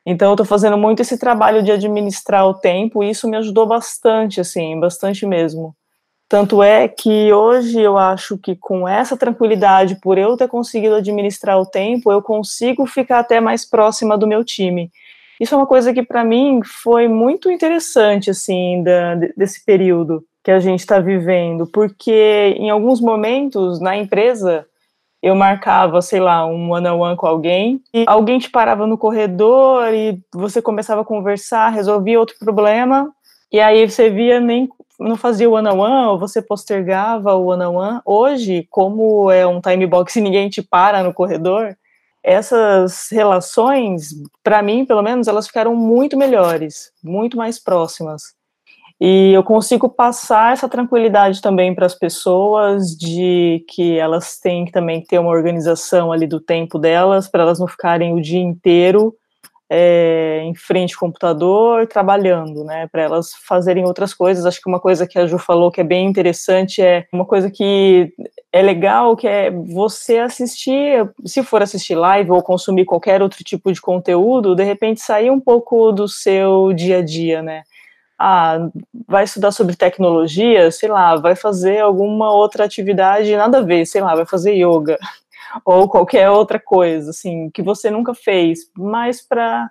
Então 0.05 0.31
eu 0.31 0.33
estou 0.33 0.45
fazendo 0.45 0.77
muito 0.77 1.01
esse 1.01 1.17
trabalho 1.17 1.63
de 1.63 1.71
administrar 1.71 2.45
o 2.45 2.53
tempo 2.53 3.01
e 3.01 3.09
isso 3.09 3.25
me 3.29 3.37
ajudou 3.37 3.65
bastante, 3.65 4.41
assim, 4.41 4.77
bastante 4.77 5.25
mesmo. 5.25 5.73
Tanto 6.33 6.63
é 6.63 6.87
que 6.87 7.31
hoje 7.31 7.79
eu 7.79 7.95
acho 7.95 8.39
que 8.39 8.55
com 8.55 8.87
essa 8.87 9.15
tranquilidade, 9.15 9.97
por 10.01 10.17
eu 10.17 10.35
ter 10.35 10.47
conseguido 10.47 10.95
administrar 10.95 11.59
o 11.59 11.65
tempo, 11.65 12.11
eu 12.11 12.23
consigo 12.23 12.87
ficar 12.87 13.19
até 13.19 13.39
mais 13.39 13.63
próxima 13.63 14.17
do 14.17 14.25
meu 14.25 14.43
time. 14.43 14.89
Isso 15.39 15.53
é 15.53 15.57
uma 15.59 15.67
coisa 15.67 15.93
que 15.93 16.01
para 16.01 16.23
mim 16.23 16.61
foi 16.63 17.07
muito 17.07 17.51
interessante, 17.51 18.31
assim, 18.31 18.81
da, 18.81 19.13
desse 19.37 19.63
período 19.63 20.25
que 20.43 20.49
a 20.49 20.59
gente 20.59 20.79
está 20.79 20.99
vivendo, 20.99 21.67
porque 21.67 22.55
em 22.57 22.71
alguns 22.71 22.99
momentos 22.99 23.79
na 23.79 23.95
empresa 23.95 24.65
eu 25.21 25.35
marcava, 25.35 26.01
sei 26.01 26.19
lá, 26.19 26.47
um 26.47 26.71
one 26.71 26.87
on 26.87 26.97
one 26.97 27.15
com 27.15 27.27
alguém, 27.27 27.79
e 27.93 28.05
alguém 28.07 28.39
te 28.39 28.49
parava 28.49 28.87
no 28.87 28.97
corredor 28.97 29.93
e 29.93 30.19
você 30.33 30.63
começava 30.63 31.01
a 31.01 31.05
conversar, 31.05 31.69
resolvia 31.69 32.19
outro 32.19 32.37
problema, 32.39 33.13
e 33.51 33.59
aí 33.59 33.87
você 33.87 34.09
via 34.09 34.39
nem 34.39 34.67
não 35.03 35.17
fazia 35.17 35.49
o 35.49 35.53
one-on-one, 35.53 36.07
ou 36.07 36.17
você 36.17 36.41
postergava 36.41 37.33
o 37.35 37.47
one-on-one. 37.47 37.99
Hoje, 38.05 38.67
como 38.69 39.29
é 39.29 39.45
um 39.45 39.59
time 39.61 39.85
box 39.85 40.15
e 40.15 40.21
ninguém 40.21 40.49
te 40.49 40.61
para 40.61 41.03
no 41.03 41.13
corredor, 41.13 41.75
essas 42.23 43.09
relações, 43.11 44.11
para 44.41 44.61
mim, 44.61 44.85
pelo 44.85 45.01
menos, 45.01 45.27
elas 45.27 45.45
ficaram 45.45 45.75
muito 45.75 46.17
melhores, 46.17 46.91
muito 47.03 47.35
mais 47.35 47.61
próximas. 47.61 48.33
E 48.99 49.33
eu 49.33 49.43
consigo 49.43 49.89
passar 49.89 50.53
essa 50.53 50.69
tranquilidade 50.69 51.41
também 51.41 51.75
para 51.75 51.85
as 51.85 51.93
pessoas 51.93 52.95
de 52.95 53.65
que 53.67 53.97
elas 53.97 54.39
têm 54.39 54.63
que 54.63 54.71
também 54.71 55.03
ter 55.03 55.19
uma 55.19 55.31
organização 55.31 56.13
ali 56.13 56.25
do 56.25 56.39
tempo 56.39 56.79
delas, 56.79 57.27
para 57.27 57.43
elas 57.43 57.59
não 57.59 57.67
ficarem 57.67 58.13
o 58.13 58.21
dia 58.21 58.39
inteiro 58.39 59.13
é, 59.75 60.43
em 60.43 60.53
frente 60.53 60.93
ao 60.93 60.99
computador 60.99 61.87
trabalhando, 61.87 62.63
né, 62.63 62.87
para 62.91 63.01
elas 63.01 63.33
fazerem 63.33 63.85
outras 63.85 64.13
coisas. 64.13 64.45
Acho 64.45 64.61
que 64.61 64.69
uma 64.69 64.79
coisa 64.79 65.07
que 65.07 65.17
a 65.17 65.25
Ju 65.25 65.39
falou 65.39 65.71
que 65.71 65.81
é 65.81 65.83
bem 65.83 66.05
interessante 66.05 66.79
é 66.79 67.07
uma 67.11 67.25
coisa 67.25 67.49
que 67.49 68.13
é 68.51 68.61
legal, 68.61 69.15
que 69.15 69.27
é 69.27 69.49
você 69.49 70.19
assistir, 70.19 71.09
se 71.25 71.41
for 71.41 71.63
assistir 71.63 71.95
live 71.95 72.29
ou 72.29 72.43
consumir 72.43 72.85
qualquer 72.85 73.23
outro 73.23 73.43
tipo 73.43 73.73
de 73.73 73.81
conteúdo, 73.81 74.55
de 74.55 74.63
repente 74.63 75.01
sair 75.01 75.31
um 75.31 75.39
pouco 75.39 75.91
do 75.91 76.07
seu 76.07 76.71
dia 76.71 76.99
a 76.99 77.01
dia, 77.01 77.41
né? 77.41 77.63
Ah, 78.19 78.69
vai 79.07 79.23
estudar 79.23 79.51
sobre 79.51 79.75
tecnologia, 79.75 80.69
sei 80.69 80.87
lá, 80.87 81.15
vai 81.15 81.35
fazer 81.35 81.79
alguma 81.79 82.31
outra 82.31 82.65
atividade 82.65 83.35
nada 83.35 83.57
a 83.57 83.61
ver, 83.61 83.87
sei 83.87 84.01
lá, 84.01 84.13
vai 84.13 84.25
fazer 84.25 84.53
yoga 84.53 84.99
ou 85.65 85.87
qualquer 85.87 86.29
outra 86.29 86.59
coisa, 86.59 87.11
assim, 87.11 87.49
que 87.51 87.61
você 87.61 87.89
nunca 87.91 88.13
fez, 88.13 88.59
mas 88.77 89.21
para 89.21 89.69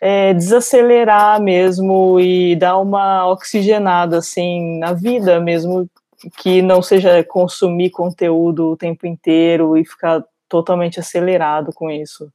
é, 0.00 0.34
desacelerar 0.34 1.40
mesmo 1.40 2.18
e 2.20 2.56
dar 2.56 2.78
uma 2.78 3.28
oxigenada, 3.30 4.18
assim, 4.18 4.78
na 4.78 4.92
vida 4.92 5.40
mesmo, 5.40 5.88
que 6.36 6.60
não 6.60 6.82
seja 6.82 7.22
consumir 7.24 7.90
conteúdo 7.90 8.70
o 8.70 8.76
tempo 8.76 9.06
inteiro 9.06 9.76
e 9.76 9.84
ficar 9.84 10.24
totalmente 10.48 11.00
acelerado 11.00 11.72
com 11.72 11.90
isso. 11.90 12.28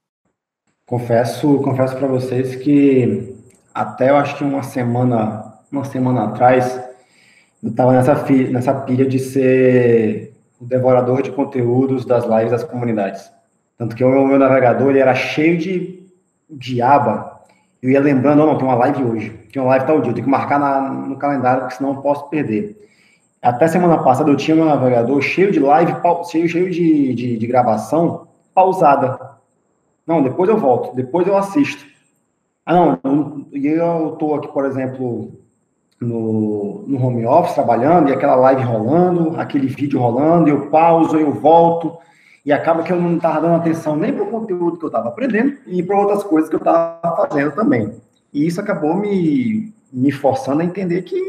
Confesso, 0.85 1.57
confesso 1.59 1.95
para 1.97 2.07
vocês 2.07 2.55
que 2.55 3.35
até 3.73 4.09
eu 4.09 4.15
acho 4.15 4.37
que 4.37 4.43
uma 4.43 4.63
semana, 4.63 5.53
uma 5.71 5.83
semana 5.83 6.23
atrás, 6.23 6.81
eu 7.61 7.69
estava 7.69 7.91
nessa, 7.91 8.15
nessa 8.49 8.73
pilha 8.73 9.05
de 9.05 9.19
ser 9.19 10.26
o 10.59 10.65
devorador 10.65 11.21
de 11.21 11.31
conteúdos 11.31 12.05
das 12.05 12.25
lives 12.25 12.51
das 12.51 12.63
comunidades. 12.63 13.31
Tanto 13.77 13.95
que 13.95 14.03
o 14.03 14.27
meu, 14.27 14.39
navegador 14.39 14.89
ele 14.89 14.99
era 14.99 15.13
cheio 15.13 15.57
de, 15.57 16.03
de 16.49 16.81
aba. 16.81 17.41
Eu 17.81 17.91
ia 17.91 17.99
lembrando, 17.99 18.41
oh, 18.41 18.47
não, 18.47 18.57
tem 18.57 18.67
uma 18.67 18.75
live 18.75 19.03
hoje, 19.03 19.29
tem 19.53 19.61
uma 19.61 19.69
live 19.69 19.85
tal 19.85 20.01
dia, 20.01 20.09
eu 20.09 20.15
tenho 20.15 20.25
que 20.25 20.31
marcar 20.31 20.59
na, 20.59 20.89
no 20.89 21.15
calendário, 21.17 21.61
porque 21.61 21.75
senão 21.75 21.93
eu 21.93 22.01
posso 22.01 22.27
perder. 22.29 22.75
Até 23.39 23.67
semana 23.67 24.03
passada 24.03 24.31
eu 24.31 24.35
tinha 24.35 24.55
meu 24.55 24.65
navegador 24.65 25.21
cheio 25.21 25.51
de 25.51 25.59
live, 25.59 25.93
cheio, 26.29 26.49
cheio 26.49 26.71
de, 26.71 27.13
de, 27.13 27.37
de 27.37 27.47
gravação, 27.47 28.27
pausada. 28.53 29.37
Não, 30.07 30.23
depois 30.23 30.49
eu 30.49 30.57
volto, 30.57 30.95
depois 30.95 31.27
eu 31.27 31.37
assisto. 31.37 31.85
Ah, 32.65 32.73
não, 32.73 33.45
e 33.53 33.67
eu 33.67 34.13
estou 34.13 34.35
aqui, 34.35 34.47
por 34.47 34.65
exemplo, 34.65 35.39
no, 35.99 36.83
no 36.87 37.03
home 37.03 37.25
office 37.25 37.55
trabalhando, 37.55 38.09
e 38.09 38.13
aquela 38.13 38.35
live 38.35 38.63
rolando, 38.63 39.39
aquele 39.39 39.67
vídeo 39.67 39.99
rolando, 39.99 40.49
eu 40.49 40.67
pauso, 40.67 41.17
eu 41.17 41.33
volto, 41.33 41.97
e 42.45 42.53
acaba 42.53 42.83
que 42.83 42.93
eu 42.93 43.01
não 43.01 43.17
estava 43.17 43.41
dando 43.41 43.55
atenção 43.55 43.95
nem 43.95 44.13
para 44.13 44.23
o 44.23 44.31
conteúdo 44.31 44.77
que 44.77 44.85
eu 44.85 44.87
estava 44.87 45.09
aprendendo 45.09 45.57
e 45.67 45.83
para 45.83 45.99
outras 45.99 46.23
coisas 46.23 46.49
que 46.49 46.55
eu 46.55 46.59
estava 46.59 47.15
fazendo 47.15 47.51
também. 47.51 47.93
E 48.33 48.45
isso 48.45 48.61
acabou 48.61 48.95
me, 48.95 49.73
me 49.91 50.11
forçando 50.11 50.61
a 50.61 50.65
entender 50.65 51.01
que 51.01 51.19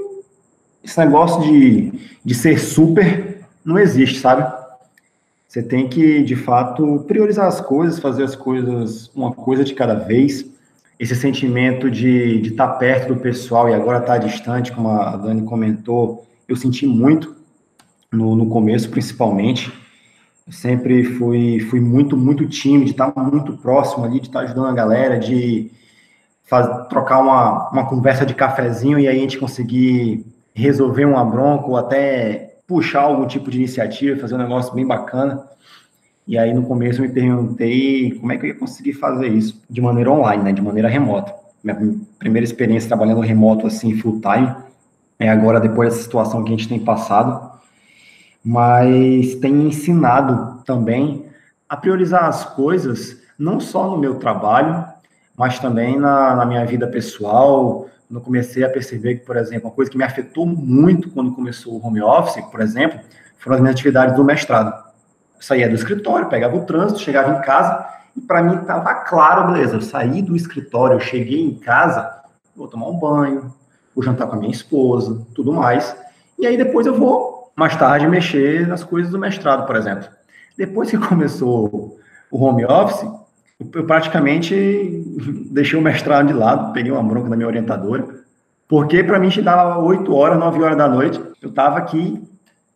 esse 0.85 0.99
negócio 0.99 1.43
de, 1.43 1.93
de 2.25 2.35
ser 2.35 2.59
super 2.59 3.41
não 3.64 3.79
existe, 3.79 4.21
sabe? 4.21 4.47
Você 5.49 5.62
tem 5.62 5.89
que, 5.89 6.23
de 6.23 6.37
fato, 6.37 7.05
priorizar 7.09 7.47
as 7.47 7.61
coisas, 7.61 7.99
fazer 7.99 8.23
as 8.23 8.37
coisas 8.37 9.11
uma 9.14 9.33
coisa 9.33 9.64
de 9.64 9.75
cada 9.75 9.95
vez. 9.95 10.45
Esse 10.99 11.15
sentimento 11.15 11.91
de, 11.91 12.41
estar 12.41 12.67
perto 12.75 13.15
do 13.15 13.21
pessoal 13.21 13.69
e 13.69 13.75
agora 13.75 13.99
estar 13.99 14.19
distante, 14.19 14.73
como 14.73 14.89
a 14.89 15.17
Dani 15.17 15.43
comentou, 15.43 16.27
eu 16.49 16.57
senti 16.57 16.87
muito 16.87 17.37
no, 18.11 18.35
no 18.35 18.49
começo, 18.49 18.91
principalmente. 18.91 19.73
Eu 20.47 20.53
sempre 20.53 21.05
fui, 21.05 21.61
fui 21.61 21.79
muito, 21.79 22.17
muito 22.17 22.49
tímido, 22.49 22.87
de 22.87 22.91
estar 22.93 23.13
muito 23.17 23.57
próximo 23.59 24.05
ali, 24.05 24.19
de 24.19 24.27
estar 24.27 24.41
ajudando 24.41 24.67
a 24.67 24.73
galera, 24.73 25.19
de 25.19 25.71
faz, 26.45 26.89
trocar 26.89 27.21
uma, 27.21 27.71
uma 27.71 27.87
conversa 27.87 28.27
de 28.27 28.35
cafezinho 28.35 28.99
e 28.99 29.07
aí 29.07 29.19
a 29.19 29.21
gente 29.21 29.39
conseguir 29.39 30.27
resolver 30.55 31.05
uma 31.05 31.25
bronca 31.25 31.67
ou 31.67 31.77
até 31.77 32.59
puxar 32.67 33.03
algum 33.03 33.27
tipo 33.27 33.51
de 33.51 33.59
iniciativa, 33.59 34.21
fazer 34.21 34.35
um 34.35 34.39
negócio 34.39 34.75
bem 34.75 34.87
bacana. 34.87 35.47
E 36.29 36.37
aí, 36.37 36.53
no 36.53 36.62
começo, 36.62 37.03
eu 37.03 37.09
me 37.09 37.14
perguntei 37.14 38.12
como 38.20 38.31
é 38.31 38.37
que 38.37 38.45
eu 38.45 38.49
ia 38.49 38.55
conseguir 38.55 38.93
fazer 38.93 39.29
isso 39.29 39.62
de 39.68 39.81
maneira 39.81 40.11
online, 40.11 40.43
né, 40.43 40.53
de 40.53 40.61
maneira 40.61 40.87
remota. 40.87 41.35
Minha 41.64 41.97
primeira 42.18 42.45
experiência 42.45 42.87
trabalhando 42.87 43.22
remoto, 43.22 43.66
assim, 43.66 43.97
full 43.97 44.20
time, 44.20 44.55
é 45.18 45.31
agora, 45.31 45.59
depois 45.59 45.89
dessa 45.89 46.05
situação 46.05 46.45
que 46.45 46.53
a 46.53 46.57
gente 46.57 46.68
tem 46.68 46.79
passado. 46.79 47.51
Mas 48.45 49.37
tem 49.37 49.68
ensinado 49.68 50.62
também 50.66 51.24
a 51.66 51.79
priorizar 51.79 52.24
as 52.24 52.45
coisas, 52.45 53.22
não 53.39 53.59
só 53.59 53.89
no 53.91 53.97
meu 53.97 54.16
trabalho, 54.16 54.85
mas 55.35 55.59
também 55.59 55.99
na, 55.99 56.37
na 56.37 56.45
minha 56.45 56.66
vida 56.66 56.87
pessoal, 56.87 57.89
quando 58.07 58.20
comecei 58.22 58.62
a 58.64 58.68
perceber 58.68 59.14
que, 59.16 59.24
por 59.24 59.39
exemplo, 59.39 59.70
uma 59.70 59.74
coisa 59.74 59.91
que 59.91 59.97
me 59.97 60.05
afetou 60.05 60.45
muito 60.45 61.09
quando 61.09 61.33
começou 61.33 61.72
o 61.72 61.87
home 61.87 62.03
office, 62.03 62.45
por 62.51 62.61
exemplo, 62.61 63.01
foram 63.39 63.57
as 63.57 63.62
minhas 63.62 63.74
atividades 63.74 64.14
do 64.14 64.22
mestrado. 64.22 64.88
Saía 65.41 65.68
do 65.68 65.74
escritório, 65.74 66.28
pegava 66.28 66.57
o 66.57 66.64
trânsito, 66.64 67.01
chegava 67.01 67.39
em 67.39 67.41
casa 67.43 67.86
e 68.16 68.20
para 68.20 68.43
mim 68.43 68.57
estava 68.57 68.95
claro, 68.95 69.53
beleza, 69.53 69.76
eu 69.76 69.80
saí 69.80 70.20
do 70.22 70.34
escritório, 70.34 70.97
eu 70.97 71.01
cheguei 71.01 71.41
em 71.41 71.55
casa, 71.55 72.11
vou 72.57 72.66
tomar 72.66 72.89
um 72.89 72.99
banho, 72.99 73.55
vou 73.95 74.05
jantar 74.05 74.26
com 74.26 74.36
a 74.36 74.39
minha 74.39 74.53
esposa, 74.53 75.24
tudo 75.34 75.53
mais. 75.53 75.97
E 76.39 76.47
aí 76.47 76.57
depois 76.57 76.86
eu 76.86 76.95
vou, 76.95 77.53
mais 77.55 77.76
tarde, 77.76 78.07
mexer 78.07 78.66
nas 78.66 78.82
coisas 78.82 79.11
do 79.11 79.18
mestrado, 79.18 79.66
por 79.66 79.76
exemplo. 79.76 80.09
Depois 80.57 80.91
que 80.91 80.99
começou 80.99 81.99
o 82.30 82.45
home 82.45 82.64
office, 82.64 83.09
eu 83.61 83.84
praticamente 83.84 84.55
deixei 85.51 85.78
o 85.78 85.82
mestrado 85.82 86.26
de 86.26 86.32
lado, 86.32 86.72
peguei 86.72 86.91
uma 86.91 87.03
bronca 87.03 87.28
da 87.28 87.36
minha 87.36 87.49
orientadora, 87.49 88.07
porque 88.68 89.03
para 89.03 89.18
mim 89.18 89.30
chegava 89.30 89.78
8 89.78 90.14
horas, 90.14 90.39
9 90.39 90.62
horas 90.62 90.76
da 90.76 90.89
noite, 90.89 91.20
eu 91.41 91.49
estava 91.49 91.78
aqui, 91.78 92.22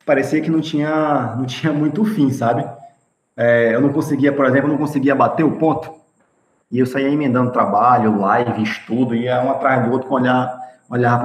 parecia 0.04 0.40
que 0.40 0.50
não 0.50 0.60
tinha, 0.60 1.34
não 1.36 1.44
tinha 1.44 1.72
muito 1.72 2.04
fim, 2.04 2.30
sabe? 2.30 2.64
É, 3.36 3.74
eu 3.74 3.80
não 3.80 3.92
conseguia, 3.92 4.32
por 4.32 4.44
exemplo, 4.46 4.68
não 4.68 4.78
conseguia 4.78 5.14
bater 5.14 5.44
o 5.44 5.52
ponto, 5.52 5.92
e 6.70 6.78
eu 6.78 6.86
saía 6.86 7.08
emendando 7.08 7.52
trabalho, 7.52 8.18
live, 8.18 8.62
estudo, 8.62 9.14
ia 9.14 9.42
um 9.42 9.50
atrás 9.50 9.84
do 9.84 9.92
outro, 9.92 10.08
com 10.08 10.14
olhar, 10.14 10.58
olhar 10.88 11.18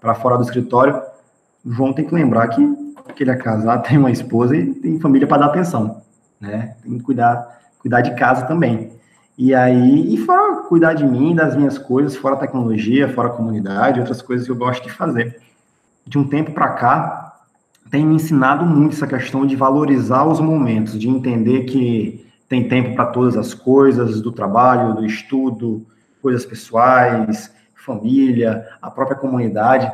para 0.00 0.14
fora 0.14 0.36
do 0.36 0.44
escritório. 0.44 1.02
O 1.64 1.72
João 1.72 1.92
tem 1.92 2.04
que 2.04 2.14
lembrar 2.14 2.46
que, 2.48 2.94
que 3.14 3.24
ele 3.24 3.32
é 3.32 3.36
casado, 3.36 3.82
tem 3.88 3.98
uma 3.98 4.10
esposa 4.10 4.56
e 4.56 4.74
tem 4.74 5.00
família 5.00 5.26
para 5.26 5.38
dar 5.38 5.46
atenção, 5.46 6.02
né? 6.40 6.76
Tem 6.82 6.96
que 6.98 7.04
cuidar 7.04 7.56
cuidar 7.86 8.00
de 8.00 8.16
casa 8.16 8.46
também. 8.46 8.90
E 9.38 9.54
aí, 9.54 10.12
e 10.12 10.16
fora 10.18 10.62
cuidar 10.62 10.94
de 10.94 11.04
mim, 11.04 11.36
das 11.36 11.54
minhas 11.54 11.78
coisas, 11.78 12.16
fora 12.16 12.36
tecnologia, 12.36 13.08
fora 13.08 13.28
comunidade, 13.28 14.00
outras 14.00 14.20
coisas 14.20 14.44
que 14.44 14.50
eu 14.50 14.56
gosto 14.56 14.82
de 14.82 14.90
fazer. 14.90 15.40
De 16.04 16.18
um 16.18 16.26
tempo 16.26 16.52
para 16.52 16.70
cá, 16.70 17.25
tem 17.90 18.04
me 18.04 18.16
ensinado 18.16 18.64
muito 18.64 18.94
essa 18.94 19.06
questão 19.06 19.46
de 19.46 19.54
valorizar 19.54 20.24
os 20.26 20.40
momentos, 20.40 20.98
de 20.98 21.08
entender 21.08 21.64
que 21.64 22.26
tem 22.48 22.68
tempo 22.68 22.94
para 22.94 23.06
todas 23.06 23.36
as 23.36 23.54
coisas, 23.54 24.20
do 24.20 24.32
trabalho, 24.32 24.94
do 24.94 25.04
estudo, 25.04 25.86
coisas 26.22 26.44
pessoais, 26.44 27.52
família, 27.74 28.66
a 28.80 28.90
própria 28.90 29.16
comunidade, 29.16 29.90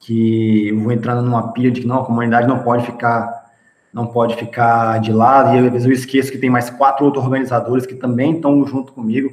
que 0.00 0.68
eu 0.68 0.80
vou 0.80 0.92
entrando 0.92 1.22
numa 1.22 1.52
pilha 1.52 1.70
de 1.70 1.80
que 1.80 1.86
não, 1.86 2.00
a 2.00 2.04
comunidade 2.04 2.46
não 2.46 2.60
pode 2.60 2.84
ficar 2.84 3.46
não 3.92 4.08
pode 4.08 4.36
ficar 4.36 5.00
de 5.00 5.10
lado, 5.10 5.56
e 5.56 5.58
às 5.58 5.72
vezes 5.72 5.86
eu 5.86 5.92
esqueço 5.92 6.30
que 6.30 6.36
tem 6.36 6.50
mais 6.50 6.68
quatro 6.68 7.06
outros 7.06 7.24
organizadores 7.24 7.86
que 7.86 7.94
também 7.94 8.36
estão 8.36 8.66
junto 8.66 8.92
comigo, 8.92 9.32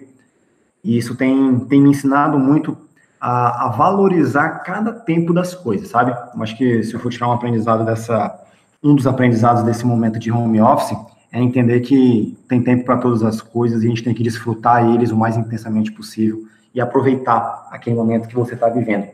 e 0.82 0.97
isso 0.97 1.18
tem, 1.18 1.59
tem 1.66 1.82
me 1.82 1.89
ensinado 1.89 2.39
muito 2.39 2.78
a, 3.24 3.67
a 3.67 3.69
valorizar 3.69 4.49
cada 4.65 4.91
tempo 4.91 5.34
das 5.34 5.55
coisas, 5.55 5.88
sabe? 5.88 6.11
Eu 6.11 6.43
acho 6.43 6.57
que 6.57 6.84
se 6.84 6.93
eu 6.93 6.99
for 6.99 7.09
tirar 7.09 7.30
um 7.30 7.32
aprendizado 7.32 7.86
dessa, 7.86 8.38
um 8.84 8.93
dos 8.93 9.07
aprendizados 9.07 9.63
desse 9.63 9.86
momento 9.86 10.19
de 10.19 10.30
home 10.30 10.59
office, 10.59 10.97
é 11.32 11.39
entender 11.39 11.80
que 11.80 12.38
tem 12.49 12.61
tempo 12.61 12.84
para 12.84 12.97
todas 12.97 13.24
as 13.24 13.41
coisas 13.41 13.82
e 13.82 13.86
a 13.86 13.89
gente 13.89 14.03
tem 14.03 14.13
que 14.13 14.21
desfrutar 14.21 14.86
eles 14.93 15.09
o 15.09 15.15
mais 15.15 15.38
intensamente 15.38 15.89
possível 15.89 16.43
e 16.76 16.82
aproveitar 16.82 17.69
aquele 17.71 17.95
momento 17.95 18.28
que 18.28 18.36
você 18.36 18.55
está 18.55 18.67
vivendo. 18.67 19.07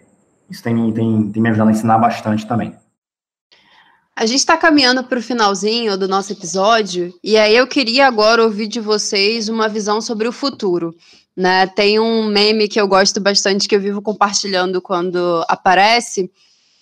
Isso 0.50 0.64
tem, 0.64 0.92
tem, 0.92 1.32
tem 1.32 1.44
me 1.44 1.50
ajudado 1.50 1.70
a 1.70 1.74
ensinar 1.74 2.00
bastante 2.00 2.48
também. 2.48 2.74
A 4.16 4.26
gente 4.26 4.40
está 4.40 4.58
caminhando 4.58 5.04
para 5.04 5.20
o 5.20 5.22
finalzinho 5.22 5.96
do 5.96 6.08
nosso 6.08 6.34
episódio, 6.34 7.14
e 7.24 7.38
aí 7.38 7.56
eu 7.56 7.68
queria 7.68 8.08
agora 8.08 8.44
ouvir 8.44 8.68
de 8.68 8.80
vocês 8.80 9.50
uma 9.50 9.70
visão 9.70 10.02
sobre 10.02 10.28
o 10.28 10.32
futuro. 10.32 10.96
Né? 11.40 11.66
Tem 11.68 11.98
um 12.02 12.26
meme 12.26 12.68
que 12.68 12.82
eu 12.82 12.86
gosto 12.86 13.22
bastante, 13.22 13.66
que 13.66 13.74
eu 13.74 13.80
vivo 13.80 14.02
compartilhando 14.02 14.82
quando 14.82 15.42
aparece, 15.48 16.30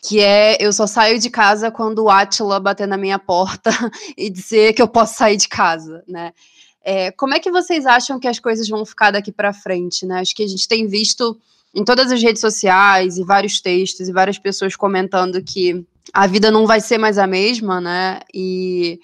que 0.01 0.19
é 0.19 0.57
eu 0.59 0.73
só 0.73 0.87
saio 0.87 1.19
de 1.19 1.29
casa 1.29 1.69
quando 1.69 1.99
o 1.99 2.09
Atila 2.09 2.59
bater 2.59 2.87
na 2.87 2.97
minha 2.97 3.19
porta 3.19 3.69
e 4.17 4.31
dizer 4.31 4.73
que 4.73 4.81
eu 4.81 4.87
posso 4.87 5.13
sair 5.13 5.37
de 5.37 5.47
casa, 5.47 6.03
né? 6.07 6.33
É, 6.83 7.11
como 7.11 7.35
é 7.35 7.39
que 7.39 7.51
vocês 7.51 7.85
acham 7.85 8.19
que 8.19 8.27
as 8.27 8.39
coisas 8.39 8.67
vão 8.67 8.83
ficar 8.83 9.11
daqui 9.11 9.31
para 9.31 9.53
frente, 9.53 10.07
né? 10.07 10.21
Acho 10.21 10.35
que 10.35 10.41
a 10.41 10.47
gente 10.47 10.67
tem 10.67 10.87
visto 10.87 11.37
em 11.71 11.83
todas 11.83 12.11
as 12.11 12.23
redes 12.23 12.41
sociais 12.41 13.19
e 13.19 13.23
vários 13.23 13.61
textos 13.61 14.09
e 14.09 14.11
várias 14.11 14.39
pessoas 14.39 14.75
comentando 14.75 15.39
que 15.43 15.85
a 16.11 16.25
vida 16.25 16.49
não 16.49 16.65
vai 16.65 16.81
ser 16.81 16.97
mais 16.97 17.19
a 17.19 17.27
mesma, 17.27 17.79
né? 17.79 18.21
E 18.33 18.99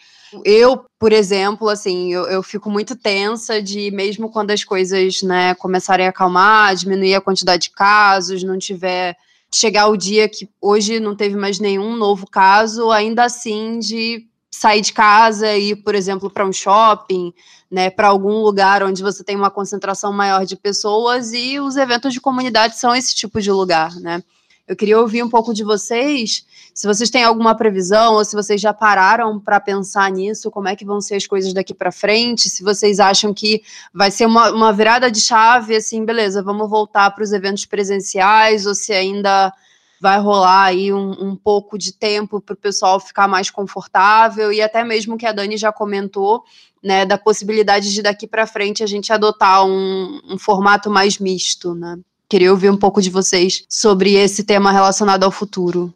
eu, 0.45 0.85
por 0.99 1.11
exemplo, 1.11 1.69
assim, 1.69 2.13
eu, 2.13 2.23
eu, 2.23 2.43
fico 2.43 2.69
muito 2.69 2.95
tensa 2.95 3.61
de, 3.61 3.91
mesmo 3.91 4.29
quando 4.29 4.51
as 4.51 4.63
coisas, 4.63 5.21
né, 5.21 5.53
começarem 5.55 6.05
a 6.05 6.09
acalmar, 6.09 6.75
diminuir 6.75 7.15
a 7.15 7.21
quantidade 7.21 7.63
de 7.63 7.71
casos, 7.71 8.43
não 8.43 8.57
tiver. 8.57 9.15
chegar 9.53 9.87
o 9.87 9.97
dia 9.97 10.27
que 10.27 10.49
hoje 10.61 10.99
não 10.99 11.15
teve 11.15 11.35
mais 11.35 11.59
nenhum 11.59 11.95
novo 11.95 12.25
caso, 12.29 12.91
ainda 12.91 13.23
assim 13.25 13.79
de 13.79 14.27
sair 14.49 14.81
de 14.81 14.93
casa 14.93 15.55
e 15.55 15.71
ir, 15.71 15.75
por 15.77 15.95
exemplo, 15.95 16.29
para 16.29 16.45
um 16.45 16.53
shopping, 16.53 17.33
né, 17.69 17.89
para 17.89 18.07
algum 18.07 18.41
lugar 18.41 18.83
onde 18.83 19.01
você 19.01 19.23
tem 19.23 19.35
uma 19.35 19.49
concentração 19.49 20.13
maior 20.13 20.45
de 20.45 20.55
pessoas 20.55 21.33
e 21.33 21.59
os 21.59 21.75
eventos 21.75 22.13
de 22.13 22.21
comunidade 22.21 22.77
são 22.77 22.95
esse 22.95 23.15
tipo 23.15 23.41
de 23.41 23.51
lugar, 23.51 23.95
né? 23.95 24.23
Eu 24.65 24.77
queria 24.77 24.97
ouvir 24.97 25.21
um 25.21 25.29
pouco 25.29 25.53
de 25.53 25.61
vocês, 25.61 26.45
se 26.73 26.87
vocês 26.87 27.09
têm 27.09 27.23
alguma 27.23 27.53
previsão 27.53 28.13
ou 28.13 28.23
se 28.23 28.33
vocês 28.33 28.61
já 28.61 28.73
pararam 28.73 29.37
para 29.37 29.59
pensar 29.59 30.09
nisso, 30.09 30.49
como 30.49 30.69
é 30.69 30.75
que 30.75 30.85
vão 30.85 31.01
ser 31.01 31.15
as 31.15 31.27
coisas 31.27 31.53
daqui 31.53 31.73
para 31.73 31.91
frente, 31.91 32.49
se 32.49 32.63
vocês 32.63 32.97
acham 32.97 33.33
que 33.33 33.61
vai 33.93 34.09
ser 34.09 34.25
uma, 34.25 34.51
uma 34.51 34.71
virada 34.71 35.11
de 35.11 35.19
chave, 35.19 35.75
assim, 35.75 36.05
beleza, 36.05 36.41
vamos 36.41 36.69
voltar 36.69 37.11
para 37.11 37.23
os 37.23 37.33
eventos 37.33 37.65
presenciais, 37.65 38.65
ou 38.65 38.73
se 38.73 38.93
ainda 38.93 39.51
vai 39.99 40.17
rolar 40.19 40.63
aí 40.63 40.93
um, 40.93 41.11
um 41.11 41.35
pouco 41.35 41.77
de 41.77 41.91
tempo 41.91 42.39
para 42.39 42.53
o 42.53 42.57
pessoal 42.57 43.01
ficar 43.01 43.27
mais 43.27 43.49
confortável 43.49 44.51
e 44.51 44.61
até 44.61 44.81
mesmo 44.83 45.17
que 45.17 45.25
a 45.25 45.33
Dani 45.33 45.57
já 45.57 45.73
comentou, 45.73 46.43
né, 46.81 47.05
da 47.05 47.17
possibilidade 47.17 47.93
de 47.93 48.01
daqui 48.01 48.27
para 48.27 48.47
frente 48.47 48.81
a 48.81 48.87
gente 48.87 49.11
adotar 49.11 49.65
um, 49.65 50.21
um 50.29 50.37
formato 50.37 50.89
mais 50.89 51.19
misto, 51.19 51.73
né? 51.75 51.97
Queria 52.33 52.49
ouvir 52.49 52.71
um 52.71 52.77
pouco 52.77 52.99
de 52.99 53.11
vocês 53.11 53.63
sobre 53.69 54.15
esse 54.15 54.43
tema 54.43 54.71
relacionado 54.71 55.23
ao 55.23 55.29
futuro. 55.29 55.93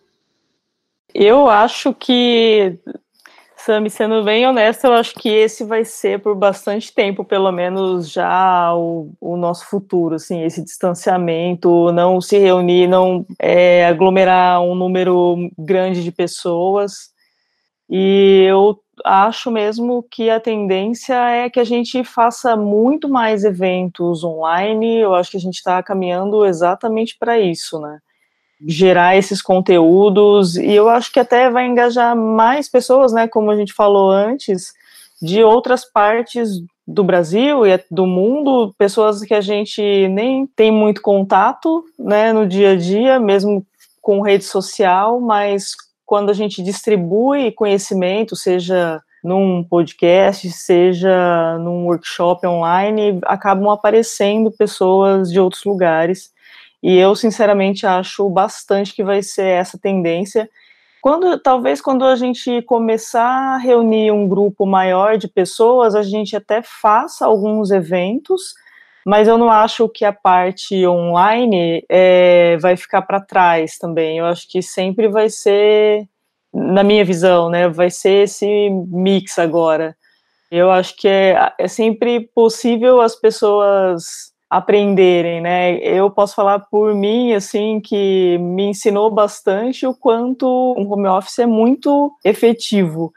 Eu 1.11 1.49
acho 1.49 1.95
que, 1.95 2.77
Sami, 3.57 3.89
sendo 3.89 4.23
bem 4.23 4.45
honesta, 4.45 4.85
eu 4.85 4.93
acho 4.93 5.15
que 5.15 5.29
esse 5.29 5.63
vai 5.63 5.83
ser 5.83 6.19
por 6.19 6.35
bastante 6.35 6.93
tempo, 6.93 7.25
pelo 7.25 7.51
menos 7.51 8.11
já 8.11 8.71
o, 8.75 9.09
o 9.19 9.35
nosso 9.35 9.65
futuro, 9.65 10.13
assim, 10.13 10.43
esse 10.43 10.63
distanciamento, 10.63 11.91
não 11.91 12.21
se 12.21 12.37
reunir, 12.37 12.85
não 12.85 13.25
é, 13.39 13.87
aglomerar 13.87 14.61
um 14.61 14.75
número 14.75 15.37
grande 15.57 16.03
de 16.03 16.11
pessoas. 16.11 17.09
E 17.89 18.45
eu 18.47 18.79
acho 19.03 19.51
mesmo 19.51 20.03
que 20.09 20.29
a 20.29 20.39
tendência 20.39 21.15
é 21.15 21.49
que 21.49 21.59
a 21.59 21.63
gente 21.63 22.03
faça 22.03 22.55
muito 22.55 23.09
mais 23.09 23.43
eventos 23.43 24.23
online. 24.23 24.99
Eu 24.99 25.15
acho 25.15 25.31
que 25.31 25.37
a 25.37 25.41
gente 25.41 25.55
está 25.55 25.81
caminhando 25.81 26.45
exatamente 26.45 27.17
para 27.19 27.39
isso, 27.39 27.79
né? 27.79 27.99
Gerar 28.65 29.15
esses 29.15 29.41
conteúdos 29.41 30.55
e 30.55 30.73
eu 30.73 30.89
acho 30.89 31.11
que 31.11 31.19
até 31.19 31.49
vai 31.49 31.67
engajar 31.67 32.15
mais 32.15 32.69
pessoas, 32.69 33.13
né? 33.13 33.27
Como 33.27 33.51
a 33.51 33.55
gente 33.55 33.73
falou 33.73 34.09
antes, 34.11 34.73
de 35.21 35.43
outras 35.43 35.85
partes 35.85 36.61
do 36.87 37.03
Brasil 37.03 37.65
e 37.65 37.83
do 37.91 38.05
mundo, 38.05 38.73
pessoas 38.77 39.21
que 39.21 39.33
a 39.33 39.41
gente 39.41 39.81
nem 40.07 40.47
tem 40.47 40.71
muito 40.71 41.01
contato, 41.01 41.83
né, 41.99 42.31
no 42.31 42.47
dia 42.47 42.71
a 42.71 42.75
dia, 42.75 43.19
mesmo 43.19 43.65
com 44.01 44.21
rede 44.21 44.45
social, 44.45 45.19
mas 45.19 45.75
quando 46.07 46.29
a 46.29 46.33
gente 46.33 46.63
distribui 46.63 47.51
conhecimento, 47.51 48.33
seja 48.33 49.03
num 49.21 49.61
podcast, 49.61 50.49
seja 50.51 51.57
num 51.59 51.85
workshop 51.85 52.47
online, 52.47 53.19
acabam 53.25 53.69
aparecendo 53.69 54.49
pessoas 54.49 55.29
de 55.29 55.37
outros 55.37 55.65
lugares. 55.65 56.31
E 56.81 56.97
eu, 56.97 57.13
sinceramente, 57.13 57.85
acho 57.85 58.29
bastante 58.29 58.93
que 58.93 59.03
vai 59.03 59.21
ser 59.21 59.47
essa 59.47 59.77
tendência. 59.77 60.49
Quando, 61.01 61.37
talvez 61.39 61.81
quando 61.81 62.05
a 62.05 62.15
gente 62.15 62.61
começar 62.61 63.55
a 63.55 63.57
reunir 63.57 64.11
um 64.11 64.29
grupo 64.29 64.65
maior 64.65 65.17
de 65.17 65.27
pessoas, 65.27 65.93
a 65.93 66.03
gente 66.03 66.37
até 66.37 66.61
faça 66.61 67.25
alguns 67.25 67.69
eventos, 67.69 68.55
mas 69.07 69.25
eu 69.25 69.37
não 69.37 69.49
acho 69.49 69.87
que 69.87 70.03
a 70.03 70.11
parte 70.11 70.85
online 70.85 71.81
é, 71.87 72.57
vai 72.57 72.75
ficar 72.75 73.03
para 73.03 73.21
trás 73.21 73.77
também. 73.77 74.17
Eu 74.17 74.25
acho 74.25 74.45
que 74.49 74.61
sempre 74.61 75.07
vai 75.07 75.29
ser 75.29 76.05
na 76.53 76.83
minha 76.83 77.05
visão, 77.05 77.49
né, 77.49 77.69
vai 77.69 77.89
ser 77.89 78.25
esse 78.25 78.69
mix 78.69 79.39
agora. 79.39 79.95
Eu 80.51 80.69
acho 80.69 80.93
que 80.97 81.07
é, 81.07 81.53
é 81.57 81.69
sempre 81.69 82.29
possível 82.35 82.99
as 82.99 83.15
pessoas 83.15 84.33
aprenderem, 84.49 85.39
né? 85.39 85.77
Eu 85.77 86.11
posso 86.11 86.35
falar 86.35 86.59
por 86.59 86.93
mim, 86.93 87.33
assim, 87.33 87.79
que 87.79 88.37
me 88.39 88.63
ensinou 88.63 89.09
bastante 89.09 89.87
o 89.87 89.93
quanto 89.93 90.75
um 90.77 90.91
home 90.91 91.07
office 91.07 91.39
é 91.39 91.45
muito 91.45 92.11
efetivo. 92.25 93.13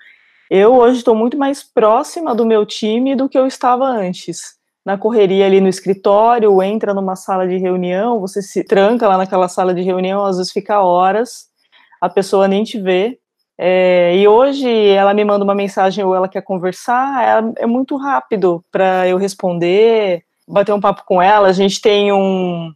Eu 0.49 0.75
hoje 0.75 0.99
estou 0.99 1.17
muito 1.17 1.37
mais 1.37 1.65
próxima 1.65 2.33
do 2.33 2.47
meu 2.47 2.65
time 2.65 3.17
do 3.17 3.29
que 3.29 3.39
eu 3.39 3.47
estava 3.47 3.87
antes. 3.87 4.60
Na 4.91 4.99
correria 4.99 5.47
ali 5.47 5.61
no 5.61 5.69
escritório, 5.69 6.61
entra 6.61 6.93
numa 6.93 7.15
sala 7.15 7.47
de 7.47 7.57
reunião, 7.59 8.19
você 8.19 8.43
se 8.43 8.65
tranca 8.65 9.07
lá 9.07 9.17
naquela 9.17 9.47
sala 9.47 9.73
de 9.73 9.83
reunião, 9.83 10.25
às 10.25 10.37
vezes 10.37 10.51
fica 10.51 10.81
horas, 10.81 11.45
a 12.01 12.09
pessoa 12.09 12.49
nem 12.49 12.65
te 12.65 12.77
vê. 12.77 13.17
É, 13.57 14.17
e 14.17 14.27
hoje 14.27 14.69
ela 14.89 15.15
me 15.15 15.25
manda 15.25 15.45
uma 15.45 15.55
mensagem 15.55 16.05
ou 16.05 16.13
ela 16.13 16.27
quer 16.27 16.43
conversar, 16.43 17.23
é, 17.23 17.63
é 17.63 17.67
muito 17.67 17.97
rápido 17.97 18.65
para 18.69 19.07
eu 19.07 19.17
responder, 19.17 20.25
bater 20.49 20.73
um 20.73 20.81
papo 20.81 21.05
com 21.07 21.23
ela. 21.23 21.47
A 21.47 21.53
gente 21.53 21.81
tem 21.81 22.13
um, 22.13 22.73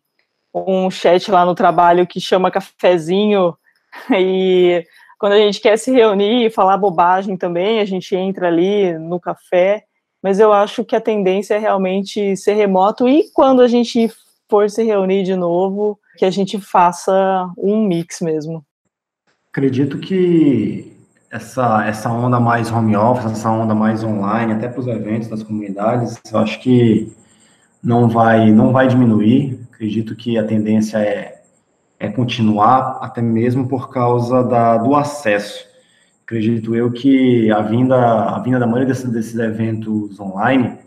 um 0.54 0.88
chat 0.92 1.32
lá 1.32 1.44
no 1.44 1.52
trabalho 1.52 2.06
que 2.06 2.20
chama 2.20 2.48
cafezinho, 2.48 3.56
e 4.16 4.84
quando 5.18 5.32
a 5.32 5.38
gente 5.38 5.60
quer 5.60 5.76
se 5.76 5.90
reunir 5.90 6.46
e 6.46 6.50
falar 6.50 6.78
bobagem 6.78 7.36
também, 7.36 7.80
a 7.80 7.84
gente 7.84 8.14
entra 8.14 8.46
ali 8.46 8.96
no 9.00 9.18
café. 9.18 9.82
Mas 10.25 10.41
eu 10.41 10.55
acho 10.55 10.87
que 10.87 10.97
a 10.97 11.01
tendência 11.03 11.53
é 11.53 11.59
realmente 11.59 12.35
ser 12.35 12.55
remoto, 12.55 13.07
e 13.07 13.31
quando 13.35 13.61
a 13.61 13.68
gente 13.68 14.11
for 14.49 14.70
se 14.70 14.83
reunir 14.83 15.22
de 15.22 15.37
novo, 15.37 15.99
que 16.16 16.25
a 16.25 16.31
gente 16.31 16.59
faça 16.59 17.53
um 17.59 17.87
mix 17.87 18.22
mesmo. 18.22 18.64
Acredito 19.51 19.99
que 19.99 20.97
essa, 21.31 21.87
essa 21.87 22.11
onda 22.11 22.41
mais 22.41 22.72
home 22.72 22.97
office, 22.97 23.33
essa 23.33 23.51
onda 23.51 23.75
mais 23.75 24.03
online, 24.03 24.55
até 24.55 24.66
para 24.66 24.81
os 24.81 24.87
eventos 24.87 25.29
das 25.29 25.43
comunidades, 25.43 26.18
eu 26.33 26.39
acho 26.39 26.59
que 26.61 27.12
não 27.83 28.09
vai, 28.09 28.51
não 28.51 28.72
vai 28.72 28.89
diminuir. 28.89 29.61
Acredito 29.75 30.16
que 30.16 30.39
a 30.39 30.47
tendência 30.47 30.97
é, 30.97 31.43
é 32.01 32.09
continuar, 32.09 32.99
até 33.03 33.20
mesmo 33.20 33.68
por 33.68 33.91
causa 33.91 34.43
da, 34.43 34.79
do 34.79 34.95
acesso. 34.95 35.74
Acredito 36.25 36.75
eu 36.75 36.91
que 36.91 37.51
a 37.51 37.61
vinda, 37.61 37.97
a 37.97 38.39
vinda 38.39 38.59
da 38.59 38.66
maioria 38.66 38.89
desses, 38.89 39.11
desses 39.11 39.39
eventos 39.39 40.18
online 40.18 40.79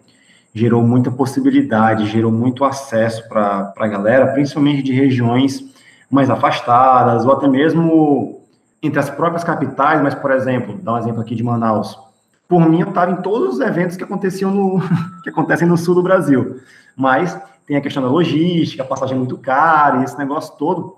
gerou 0.52 0.82
muita 0.82 1.12
possibilidade, 1.12 2.08
gerou 2.08 2.32
muito 2.32 2.66
acesso 2.66 3.28
para 3.30 3.72
a 3.78 3.88
galera, 3.88 4.34
principalmente 4.34 4.82
de 4.82 4.94
regiões 4.94 5.64
mais 6.10 6.32
afastadas, 6.32 7.24
ou 7.24 7.32
até 7.32 7.48
mesmo 7.48 8.42
entre 8.82 9.00
as 9.00 9.12
próprias 9.12 9.44
capitais, 9.44 10.02
mas, 10.02 10.16
por 10.16 10.32
exemplo, 10.32 10.80
dar 10.82 10.96
um 10.96 10.98
exemplo 10.98 11.22
aqui 11.22 11.36
de 11.36 11.44
Manaus. 11.44 12.00
Por 12.48 12.68
mim, 12.68 12.82
eu 12.82 12.90
estava 12.90 13.12
em 13.12 13.18
todos 13.18 13.56
os 13.56 13.60
eventos 13.60 13.96
que 13.96 14.04
aconteciam 14.04 14.50
no 14.50 14.80
que 15.22 15.30
acontecem 15.30 15.68
no 15.68 15.78
sul 15.78 15.94
do 15.94 16.02
Brasil. 16.02 16.60
Mas 16.96 17.40
tem 17.68 17.78
a 17.78 17.82
questão 17.82 18.02
da 18.02 18.10
logística, 18.10 18.82
a 18.82 18.88
passagem 18.88 19.14
é 19.14 19.20
muito 19.20 19.38
cara, 19.38 20.04
esse 20.04 20.18
negócio 20.18 20.58
todo. 20.58 20.96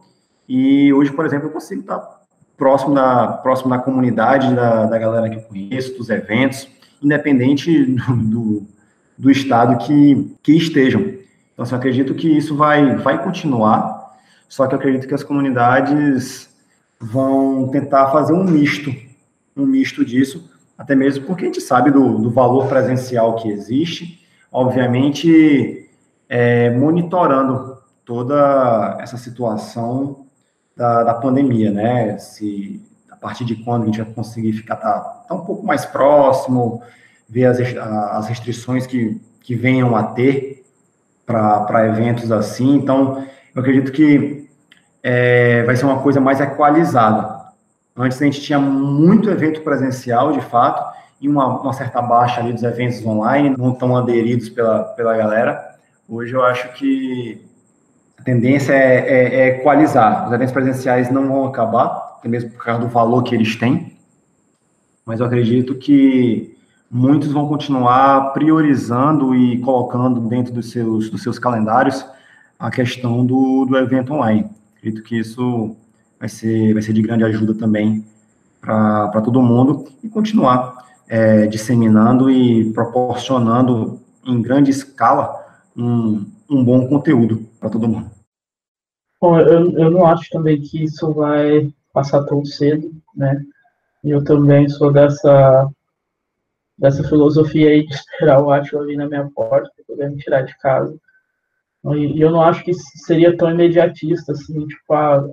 E 0.48 0.94
hoje, 0.94 1.12
por 1.12 1.26
exemplo, 1.26 1.48
eu 1.48 1.52
consigo 1.52 1.82
estar 1.82 2.18
próximo 2.60 2.93
da, 2.93 3.28
próximo 3.28 3.70
da 3.70 3.80
comunidade, 3.80 4.53
da, 4.53 4.86
da 4.86 4.99
galera 4.99 5.30
que 5.30 5.38
eu 5.38 5.41
conheço, 5.41 5.97
dos 5.97 6.10
eventos, 6.10 6.68
independente 7.01 7.86
do, 7.86 8.16
do, 8.16 8.68
do 9.18 9.32
estado 9.32 9.78
que, 9.78 10.36
que 10.43 10.51
estejam. 10.51 11.01
Então, 11.53 11.64
assim, 11.64 11.74
eu 11.74 11.80
acredito 11.80 12.14
que 12.14 12.28
isso 12.30 12.55
vai, 12.55 12.97
vai 12.97 13.24
continuar, 13.24 14.18
só 14.47 14.68
que 14.68 14.76
eu 14.76 14.80
acredito 14.80 15.07
que 15.07 15.14
as 15.14 15.24
comunidades 15.24 16.53
vão 16.99 17.70
tentar 17.70 18.12
fazer 18.12 18.34
um 18.34 18.43
misto, 18.43 18.93
um 19.55 19.66
misto 19.66 20.03
disso, 20.03 20.51
até 20.78 20.95
mesmo 20.95 21.26
porque 21.26 21.43
a 21.43 21.47
gente 21.47 21.62
sabe 21.62 21.91
do, 21.91 22.20
do 22.20 22.30
valor 22.30 22.68
presencial 22.68 23.36
que 23.36 23.49
existe, 23.49 24.20
obviamente 24.51 25.89
é, 26.28 26.70
monitorando 26.72 27.78
toda 28.05 28.97
essa 28.99 29.18
situação 29.18 30.26
da, 30.80 31.03
da, 31.03 31.13
pandemia, 31.13 31.71
né? 31.71 32.17
Se 32.17 32.82
a 33.11 33.15
partir 33.17 33.43
de 33.43 33.57
quando 33.57 33.84
a 33.84 33.86
gente 33.88 34.01
vai 34.01 34.13
conseguir 34.13 34.53
ficar 34.53 34.77
tá, 34.77 34.99
tá 35.27 35.36
um 35.36 35.41
pouco 35.41 35.67
mais 35.67 35.86
próximo, 35.86 36.82
ver 37.27 37.47
as, 37.47 37.59
as 37.59 38.27
restrições 38.30 38.88
que, 38.88 39.19
que 39.41 39.55
venham 39.55 39.93
a 39.93 40.03
ter 40.03 40.63
para 41.25 41.86
eventos 41.86 42.32
assim. 42.32 42.75
Então, 42.75 43.27
eu 43.53 43.61
acredito 43.61 43.91
que 43.91 44.49
é, 45.03 45.63
vai 45.63 45.75
ser 45.75 45.84
uma 45.84 46.01
coisa 46.01 46.21
mais 46.21 46.39
equalizada. 46.39 47.39
Antes 47.93 48.21
a 48.21 48.25
gente 48.25 48.39
tinha 48.39 48.57
muito 48.57 49.30
evento 49.30 49.59
presencial, 49.61 50.32
de 50.32 50.39
fato, 50.39 50.97
e 51.19 51.27
uma, 51.27 51.59
uma 51.59 51.73
certa 51.73 52.01
baixa 52.01 52.39
ali 52.39 52.53
dos 52.53 52.63
eventos 52.63 53.05
online, 53.05 53.53
não 53.57 53.73
tão 53.73 53.97
aderidos 53.97 54.47
pela, 54.47 54.86
pela 54.95 55.17
galera. 55.17 55.75
Hoje 56.07 56.34
eu 56.34 56.41
acho 56.41 56.71
que 56.75 57.49
a 58.20 58.24
tendência 58.24 58.74
é, 58.74 58.97
é, 58.97 59.36
é 59.36 59.47
equalizar. 59.57 60.28
Os 60.28 60.34
eventos 60.34 60.53
presenciais 60.53 61.09
não 61.09 61.28
vão 61.28 61.45
acabar, 61.45 62.17
até 62.17 62.28
mesmo 62.28 62.51
por 62.51 62.63
causa 62.63 62.82
do 62.82 62.89
valor 62.89 63.24
que 63.24 63.34
eles 63.34 63.55
têm, 63.55 63.97
mas 65.05 65.22
eu 65.22 65.26
acredito 65.26 65.76
que 65.76 66.55
muitos 66.91 67.32
vão 67.32 67.47
continuar 67.47 68.34
priorizando 68.34 69.34
e 69.34 69.59
colocando 69.59 70.20
dentro 70.22 70.53
dos 70.53 70.70
seus, 70.70 71.09
dos 71.09 71.24
seus 71.24 71.39
calendários 71.39 72.05
a 72.59 72.70
questão 72.70 73.26
do, 73.26 73.65
do 73.65 73.78
evento 73.78 74.13
online. 74.13 74.49
Acredito 74.76 75.01
que 75.03 75.17
isso 75.17 75.76
vai 76.20 76.28
ser, 76.28 76.74
vai 76.74 76.82
ser 76.82 76.91
de 76.93 77.01
grande 77.01 77.24
ajuda 77.24 77.53
também 77.53 78.03
para 78.59 79.22
todo 79.22 79.41
mundo 79.41 79.86
e 80.03 80.09
continuar 80.09 80.86
é, 81.07 81.47
disseminando 81.47 82.30
e 82.30 82.72
proporcionando 82.74 83.99
em 84.26 84.41
grande 84.41 84.72
escala 84.72 85.34
um, 85.76 86.26
um 86.50 86.64
bom 86.64 86.88
conteúdo 86.88 87.45
para 87.60 87.70
todo 87.70 87.88
mundo. 87.88 88.10
Bom, 89.22 89.39
eu, 89.39 89.72
eu 89.78 89.91
não 89.91 90.06
acho 90.06 90.30
também 90.30 90.62
que 90.62 90.84
isso 90.84 91.14
vai 91.14 91.72
passar 91.93 92.24
tão 92.24 92.43
cedo, 92.45 92.91
né? 93.16 93.43
Eu 94.04 94.24
também 94.24 94.70
sou 94.70 94.91
dessa 94.91 95.70
dessa 96.78 97.04
filosofia 97.04 97.72
aí 97.72 97.86
de 97.86 97.93
esperar 97.93 98.41
o 98.41 98.50
Atila 98.50 98.86
vir 98.86 98.95
na 98.95 99.06
minha 99.06 99.30
porta 99.36 99.70
poder 99.86 100.10
me 100.10 100.18
tirar 100.18 100.43
de 100.43 100.58
casa. 100.60 100.97
E 101.95 102.22
eu 102.22 102.32
não 102.32 102.41
acho 102.41 102.64
que 102.64 102.74
seria 102.74 103.36
tão 103.36 103.52
imediatista, 103.52 104.34
assim, 104.34 104.66
tipo, 104.68 104.93
ah, 104.93 105.26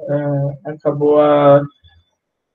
é, 0.65 0.71
acabou 0.71 1.21
a. 1.21 1.63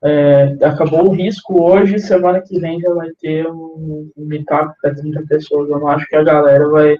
É, 0.03 0.57
acabou 0.63 1.09
o 1.09 1.13
risco 1.13 1.61
hoje, 1.61 1.99
semana 1.99 2.41
que 2.41 2.59
vem 2.59 2.79
já 2.79 2.91
vai 2.91 3.11
ter 3.19 3.45
um, 3.47 4.09
um 4.17 4.25
meetup 4.25 4.73
para 4.81 4.95
30 4.95 5.23
pessoas. 5.27 5.69
Eu 5.69 5.79
não 5.79 5.87
acho 5.87 6.07
que 6.07 6.15
a 6.15 6.23
galera 6.23 6.67
vai 6.69 6.97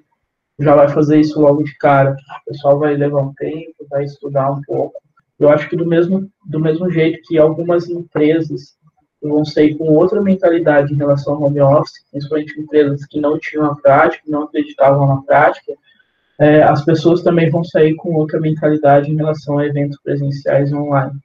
já 0.59 0.75
vai 0.75 0.89
fazer 0.89 1.19
isso 1.19 1.39
logo 1.39 1.63
de 1.63 1.75
cara. 1.77 2.15
O 2.41 2.51
pessoal 2.51 2.79
vai 2.79 2.95
levar 2.95 3.21
um 3.21 3.33
tempo, 3.33 3.75
vai 3.89 4.03
estudar 4.03 4.51
um 4.51 4.61
pouco. 4.61 5.01
Eu 5.39 5.49
acho 5.49 5.67
que 5.69 5.75
do 5.75 5.85
mesmo, 5.85 6.29
do 6.45 6.59
mesmo 6.59 6.91
jeito 6.91 7.19
que 7.23 7.37
algumas 7.37 7.89
empresas 7.89 8.75
vão 9.21 9.45
sair 9.45 9.75
com 9.75 9.85
outra 9.85 10.21
mentalidade 10.21 10.93
em 10.93 10.97
relação 10.97 11.33
ao 11.33 11.43
home 11.43 11.61
office, 11.61 12.03
principalmente 12.11 12.59
empresas 12.59 13.05
que 13.05 13.19
não 13.19 13.39
tinham 13.39 13.65
a 13.65 13.75
prática, 13.75 14.23
não 14.27 14.43
acreditavam 14.43 15.07
na 15.07 15.21
prática, 15.21 15.73
é, 16.39 16.63
as 16.63 16.83
pessoas 16.83 17.21
também 17.21 17.49
vão 17.49 17.63
sair 17.63 17.95
com 17.95 18.15
outra 18.15 18.39
mentalidade 18.39 19.11
em 19.11 19.15
relação 19.15 19.59
a 19.59 19.65
eventos 19.65 19.99
presenciais 20.03 20.73
online. 20.73 21.19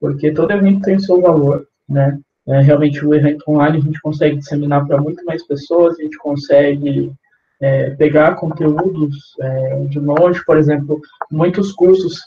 Porque 0.00 0.32
todo 0.32 0.52
evento 0.52 0.80
tem 0.80 0.96
o 0.96 1.00
seu 1.00 1.20
valor, 1.20 1.66
né? 1.86 2.18
É, 2.48 2.60
realmente, 2.60 3.04
o 3.04 3.14
evento 3.14 3.44
online 3.48 3.78
a 3.78 3.80
gente 3.82 4.00
consegue 4.00 4.36
disseminar 4.36 4.86
para 4.86 5.00
muito 5.00 5.22
mais 5.26 5.46
pessoas, 5.46 5.98
a 5.98 6.02
gente 6.02 6.16
consegue 6.16 7.12
é, 7.60 7.90
pegar 7.90 8.36
conteúdos 8.36 9.34
é, 9.40 9.80
de 9.86 9.98
longe, 9.98 10.42
por 10.44 10.56
exemplo, 10.56 11.00
muitos 11.30 11.72
cursos 11.72 12.20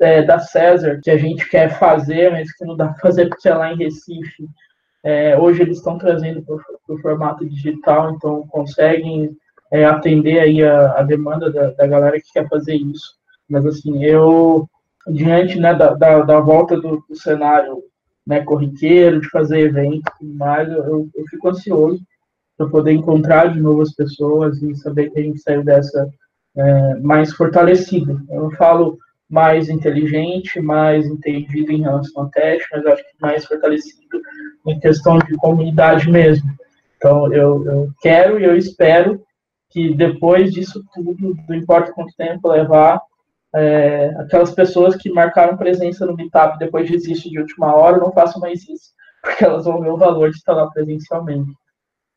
é, 0.00 0.22
da 0.22 0.40
César 0.40 0.98
que 1.02 1.10
a 1.10 1.16
gente 1.16 1.48
quer 1.48 1.78
fazer, 1.78 2.30
mas 2.32 2.52
que 2.52 2.64
não 2.64 2.76
dá 2.76 2.88
para 2.88 3.00
fazer 3.00 3.28
porque 3.28 3.48
é 3.48 3.54
lá 3.54 3.72
em 3.72 3.76
Recife, 3.76 4.48
É, 5.04 5.36
hoje 5.38 5.62
eles 5.62 5.78
estão 5.78 5.98
trazendo 5.98 6.42
para 6.42 6.94
o 6.94 6.98
formato 7.00 7.44
digital, 7.44 8.12
então 8.12 8.46
conseguem 8.48 9.30
é, 9.72 9.84
atender 9.84 10.38
aí 10.38 10.62
a, 10.62 10.92
a 10.98 11.02
demanda 11.02 11.50
da, 11.50 11.70
da, 11.70 11.86
galera 11.86 12.20
que 12.20 12.32
quer 12.32 12.48
fazer 12.48 12.76
isso. 12.76 13.16
Mas 13.48 13.66
assim, 13.66 14.04
eu 14.04 14.68
diante 15.08 15.58
né, 15.58 15.74
da, 15.74 15.94
da, 15.94 16.20
da 16.20 16.40
volta 16.40 16.80
do, 16.80 17.04
do, 17.08 17.16
cenário 17.16 17.82
né, 18.24 18.42
corriqueiro, 18.42 19.20
de 19.20 19.28
fazer 19.30 19.60
eventos 19.60 20.12
e 20.20 20.26
mais, 20.26 20.70
eu, 20.70 21.08
eu 21.14 21.24
fico 21.28 21.48
ansioso 21.48 22.00
para 22.62 22.70
poder 22.70 22.92
encontrar 22.92 23.52
de 23.52 23.60
novo 23.60 23.82
as 23.82 23.92
pessoas 23.92 24.62
e 24.62 24.74
saber 24.76 25.10
que 25.10 25.18
a 25.18 25.22
gente 25.22 25.40
saiu 25.40 25.64
dessa 25.64 26.08
é, 26.56 26.94
mais 27.00 27.32
fortalecido. 27.32 28.20
Eu 28.30 28.42
não 28.42 28.50
falo 28.52 28.98
mais 29.28 29.68
inteligente, 29.68 30.60
mais 30.60 31.06
entendido 31.06 31.72
em 31.72 31.82
relação 31.82 32.22
ao 32.22 32.30
teste, 32.30 32.68
mas 32.72 32.86
acho 32.86 33.02
que 33.02 33.10
mais 33.20 33.44
fortalecido 33.44 34.20
em 34.66 34.78
questão 34.78 35.18
de 35.18 35.34
comunidade 35.36 36.10
mesmo. 36.10 36.48
Então, 36.96 37.32
eu, 37.32 37.64
eu 37.66 37.90
quero 38.00 38.38
e 38.38 38.44
eu 38.44 38.56
espero 38.56 39.20
que 39.70 39.94
depois 39.94 40.52
disso 40.52 40.84
tudo, 40.94 41.16
não 41.48 41.56
importa 41.56 41.92
quanto 41.92 42.14
tempo 42.14 42.48
levar, 42.48 43.00
é, 43.54 44.14
aquelas 44.18 44.52
pessoas 44.54 44.94
que 44.96 45.10
marcaram 45.10 45.56
presença 45.56 46.06
no 46.06 46.14
Meetup 46.14 46.58
depois 46.58 46.88
desistem 46.88 47.32
de 47.32 47.40
última 47.40 47.74
hora, 47.74 47.98
não 47.98 48.12
façam 48.12 48.40
mais 48.40 48.62
isso, 48.68 48.92
porque 49.22 49.44
elas 49.44 49.64
vão 49.64 49.80
ver 49.80 49.90
o 49.90 49.96
valor 49.96 50.30
de 50.30 50.36
estar 50.36 50.52
lá 50.52 50.70
presencialmente. 50.70 51.52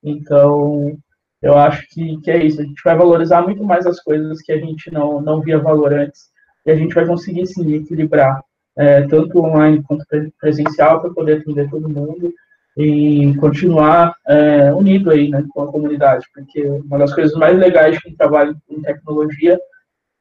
Então, 0.04 0.98
eu 1.42 1.58
acho 1.58 1.88
que, 1.90 2.18
que 2.22 2.32
é 2.32 2.44
isso. 2.44 2.62
A 2.62 2.64
gente 2.64 2.82
vai 2.84 2.96
valorizar 2.96 3.42
muito 3.42 3.64
mais 3.64 3.86
as 3.86 4.00
coisas 4.00 4.42
que 4.42 4.52
a 4.52 4.58
gente 4.58 4.92
não, 4.92 5.22
não 5.22 5.42
via 5.42 5.60
valor 5.60 5.94
antes. 5.94 6.30
E 6.66 6.72
a 6.72 6.76
gente 6.76 6.96
vai 6.96 7.06
conseguir, 7.06 7.46
sim, 7.46 7.74
equilibrar 7.76 8.42
é, 8.78 9.02
tanto 9.08 9.40
online 9.40 9.84
quanto 9.84 10.06
presencial 10.40 11.02
para 11.02 11.14
poder 11.14 11.38
atender 11.40 11.70
todo 11.70 11.90
mundo 11.90 12.34
e 12.78 13.34
continuar 13.38 14.14
é, 14.28 14.74
unido 14.74 15.10
aí, 15.12 15.30
né, 15.30 15.46
com 15.50 15.62
a 15.62 15.72
comunidade. 15.72 16.26
Porque 16.34 16.62
uma 16.64 16.98
das 16.98 17.14
coisas 17.14 17.38
mais 17.38 17.58
legais 17.58 17.96
de 17.96 18.02
quem 18.02 18.16
trabalha 18.16 18.56
em 18.70 18.82
tecnologia 18.82 19.60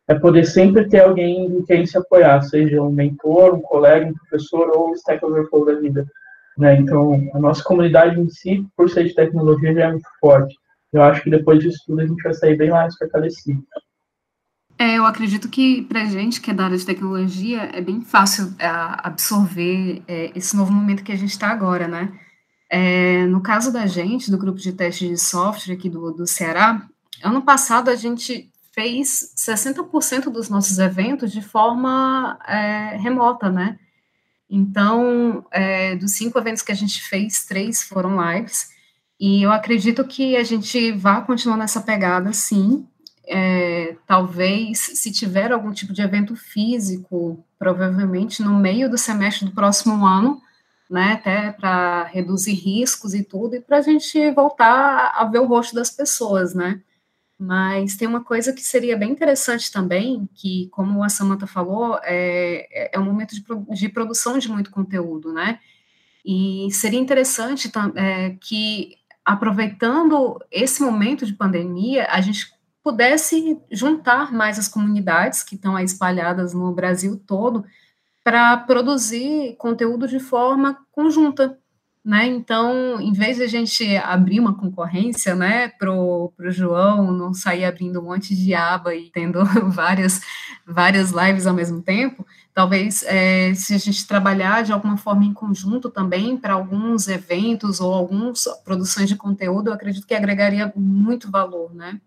é 0.07 0.15
poder 0.15 0.45
sempre 0.45 0.89
ter 0.89 1.01
alguém 1.01 1.47
em 1.47 1.65
quem 1.65 1.87
se 1.87 1.97
apoiar, 1.97 2.43
seja 2.43 2.83
um 2.83 2.91
mentor, 2.91 3.55
um 3.55 3.63
colega, 3.63 4.07
um 4.07 4.15
professor 4.15 4.71
ou 4.71 4.91
um 4.91 5.27
Overflow 5.27 5.65
da 5.65 5.75
vida. 5.75 6.07
Né? 6.57 6.77
Então, 6.77 7.31
a 7.35 7.39
nossa 7.39 7.63
comunidade 7.63 8.21
em 8.21 8.29
si, 8.29 8.67
por 8.77 8.89
ser 8.89 9.05
de 9.05 9.15
tecnologia, 9.15 9.75
já 9.75 9.85
é 9.85 9.91
muito 9.91 10.09
forte 10.21 10.55
eu 10.95 11.03
acho 11.03 11.23
que 11.23 11.31
depois 11.31 11.59
disso 11.59 11.83
tudo 11.85 12.01
a 12.01 12.07
gente 12.07 12.23
vai 12.23 12.33
sair 12.33 12.57
bem 12.57 12.71
mais 12.71 12.97
fortalecido. 12.97 13.67
É, 14.79 14.97
eu 14.97 15.05
acredito 15.05 15.49
que 15.49 15.83
para 15.83 16.05
gente 16.05 16.41
que 16.41 16.53
é 16.53 16.55
da 16.55 16.67
área 16.67 16.77
de 16.77 16.87
tecnologia 16.87 17.63
é 17.73 17.81
bem 17.81 18.01
fácil 18.01 18.55
é, 18.61 18.67
absorver 18.69 20.03
é, 20.07 20.31
esse 20.37 20.57
novo 20.57 20.73
momento 20.73 21.03
que 21.03 21.11
a 21.11 21.17
gente 21.17 21.31
está 21.31 21.49
agora, 21.49 21.89
né? 21.89 22.17
É, 22.71 23.27
no 23.27 23.41
caso 23.41 23.73
da 23.73 23.87
gente, 23.87 24.31
do 24.31 24.39
grupo 24.39 24.59
de 24.59 24.73
teste 24.73 25.09
de 25.09 25.17
software 25.17 25.75
aqui 25.75 25.89
do, 25.89 26.13
do 26.13 26.27
Ceará, 26.29 26.87
ano 27.23 27.43
passado 27.43 27.91
a 27.91 27.97
gente 27.97 28.51
fez 28.73 29.35
60% 29.37 30.31
dos 30.31 30.49
nossos 30.49 30.79
eventos 30.79 31.33
de 31.33 31.43
forma 31.43 32.39
é, 32.47 32.97
remota, 32.99 33.51
né? 33.51 33.79
Então, 34.49 35.45
é, 35.51 35.97
dos 35.97 36.13
cinco 36.13 36.39
eventos 36.39 36.63
que 36.63 36.73
a 36.73 36.77
gente 36.77 37.03
fez, 37.03 37.45
três 37.45 37.83
foram 37.83 38.17
lives, 38.21 38.69
e 39.19 39.43
eu 39.43 39.53
acredito 39.53 40.05
que 40.05 40.37
a 40.37 40.45
gente 40.45 40.93
vai 40.93 41.25
continuar 41.25 41.57
nessa 41.57 41.81
pegada, 41.81 42.33
sim. 42.33 42.87
É, 43.27 43.97
talvez, 44.07 44.79
se 44.79 45.11
tiver 45.11 45.51
algum 45.51 45.73
tipo 45.73 45.93
de 45.93 46.03
evento 46.03 46.37
físico, 46.37 47.43
provavelmente 47.59 48.43
no 48.43 48.55
meio 48.59 48.91
do 48.91 48.99
semestre 48.99 49.47
do 49.47 49.55
próximo 49.55 50.05
ano, 50.05 50.43
né, 50.91 51.13
até 51.15 51.51
para 51.51 52.05
reduzir 52.05 52.53
riscos 52.53 53.15
e 53.15 53.25
tudo, 53.25 53.57
e 53.57 53.61
para 53.61 53.79
a 53.79 53.83
gente 53.83 54.31
voltar 54.33 55.15
a 55.17 55.25
ver 55.25 55.39
o 55.39 55.47
rosto 55.47 55.75
das 55.75 55.91
pessoas, 55.91 56.55
né. 56.55 56.81
Mas 57.39 57.97
tem 57.97 58.07
uma 58.07 58.23
coisa 58.23 58.53
que 58.53 58.63
seria 58.63 58.97
bem 58.97 59.11
interessante 59.11 59.71
também, 59.73 60.29
que, 60.35 60.69
como 60.71 61.03
a 61.03 61.09
Samantha 61.09 61.47
falou, 61.47 61.99
é, 62.03 62.91
é 62.97 62.99
um 62.99 63.05
momento 63.05 63.35
de, 63.35 63.45
de 63.75 63.89
produção 63.89 64.39
de 64.39 64.49
muito 64.49 64.71
conteúdo, 64.71 65.33
né, 65.33 65.59
e 66.25 66.69
seria 66.71 66.99
interessante 66.99 67.71
é, 67.97 68.31
que 68.41 68.97
aproveitando 69.25 70.39
esse 70.51 70.83
momento 70.83 71.27
de 71.27 71.35
pandemia, 71.35 72.07
a 72.11 72.21
gente 72.21 72.53
pudesse 72.83 73.59
juntar 73.71 74.33
mais 74.33 74.59
as 74.59 74.69
comunidades 74.69 75.43
que 75.43 75.55
estão 75.55 75.79
espalhadas 75.79 76.53
no 76.53 76.73
Brasil 76.73 77.21
todo 77.27 77.65
para 78.23 78.57
produzir 78.59 79.57
conteúdo 79.57 80.07
de 80.07 80.19
forma 80.19 80.79
conjunta, 80.93 81.59
né? 82.05 82.27
Então, 82.27 83.01
em 83.01 83.13
vez 83.13 83.39
de 83.39 83.43
a 83.45 83.47
gente 83.47 83.97
abrir 83.97 84.39
uma 84.39 84.55
concorrência, 84.55 85.35
né, 85.35 85.69
pro, 85.69 86.31
pro 86.37 86.51
João 86.51 87.11
não 87.11 87.33
sair 87.33 87.65
abrindo 87.65 87.99
um 88.01 88.05
monte 88.05 88.37
de 88.37 88.53
aba 88.55 88.95
e 88.95 89.11
tendo 89.11 89.43
várias 89.73 90.21
várias 90.67 91.11
lives 91.11 91.47
ao 91.47 91.55
mesmo 91.55 91.81
tempo, 91.83 92.27
talvez 92.53 93.03
é, 93.05 93.55
se 93.55 93.75
a 93.75 93.79
gente 93.79 94.07
trabalhar 94.07 94.63
de 94.63 94.73
alguma 94.73 94.97
forma 94.97 95.25
em 95.25 95.33
conjunto 95.33 95.91
também 95.91 96.37
para 96.37 96.55
alguns 96.55 97.09
eventos 97.09 97.81
ou 97.81 97.93
algumas 97.93 98.45
produções 98.65 99.09
de 99.09 99.17
conteúdo, 99.17 99.69
eu 99.69 99.75
acredito 99.75 100.07
que 100.07 100.15
agregaria 100.15 100.73
muito 100.77 101.31
valor, 101.31 101.75
né? 101.75 102.01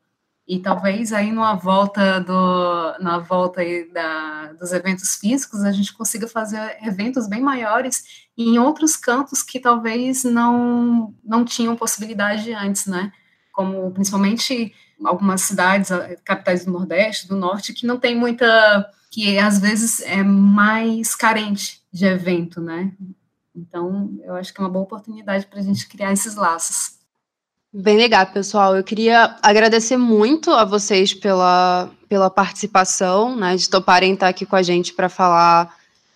E 0.47 0.59
talvez 0.59 1.11
aí 1.11 1.29
numa 1.29 1.55
volta 1.55 2.21
do, 2.21 3.03
na 3.03 3.19
volta 3.19 3.61
da, 3.91 4.53
dos 4.53 4.71
eventos 4.71 5.15
físicos 5.15 5.61
a 5.63 5.73
gente 5.73 5.93
consiga 5.93 6.25
fazer 6.25 6.77
eventos 6.81 7.27
bem 7.27 7.41
maiores 7.41 8.25
em 8.37 8.57
outros 8.57 8.95
cantos 8.95 9.43
que 9.43 9.59
talvez 9.59 10.23
não 10.23 11.13
não 11.21 11.43
tinham 11.43 11.75
possibilidade 11.75 12.53
antes, 12.53 12.85
né? 12.85 13.11
Como 13.51 13.91
principalmente 13.91 14.73
algumas 15.03 15.41
cidades, 15.41 15.89
capitais 16.23 16.63
do 16.63 16.71
Nordeste, 16.71 17.27
do 17.27 17.35
Norte, 17.35 17.73
que 17.73 17.85
não 17.85 17.99
tem 17.99 18.15
muita 18.15 18.89
que 19.11 19.37
às 19.37 19.59
vezes 19.59 19.99
é 20.01 20.23
mais 20.23 21.13
carente 21.13 21.81
de 21.91 22.05
evento, 22.05 22.61
né? 22.61 22.93
Então, 23.55 24.17
eu 24.23 24.35
acho 24.35 24.53
que 24.53 24.61
é 24.61 24.63
uma 24.63 24.69
boa 24.69 24.85
oportunidade 24.85 25.47
para 25.47 25.59
a 25.59 25.63
gente 25.63 25.87
criar 25.87 26.13
esses 26.13 26.35
laços. 26.35 26.96
Bem 27.73 27.97
legal, 27.97 28.25
pessoal. 28.27 28.77
Eu 28.77 28.83
queria 28.83 29.35
agradecer 29.41 29.97
muito 29.97 30.51
a 30.51 30.63
vocês 30.63 31.13
pela, 31.13 31.91
pela 32.07 32.29
participação, 32.29 33.35
né, 33.35 33.57
de 33.57 33.69
toparem 33.69 34.13
estar 34.13 34.29
aqui 34.29 34.45
com 34.45 34.55
a 34.55 34.63
gente 34.63 34.93
para 34.93 35.09
falar 35.09 35.75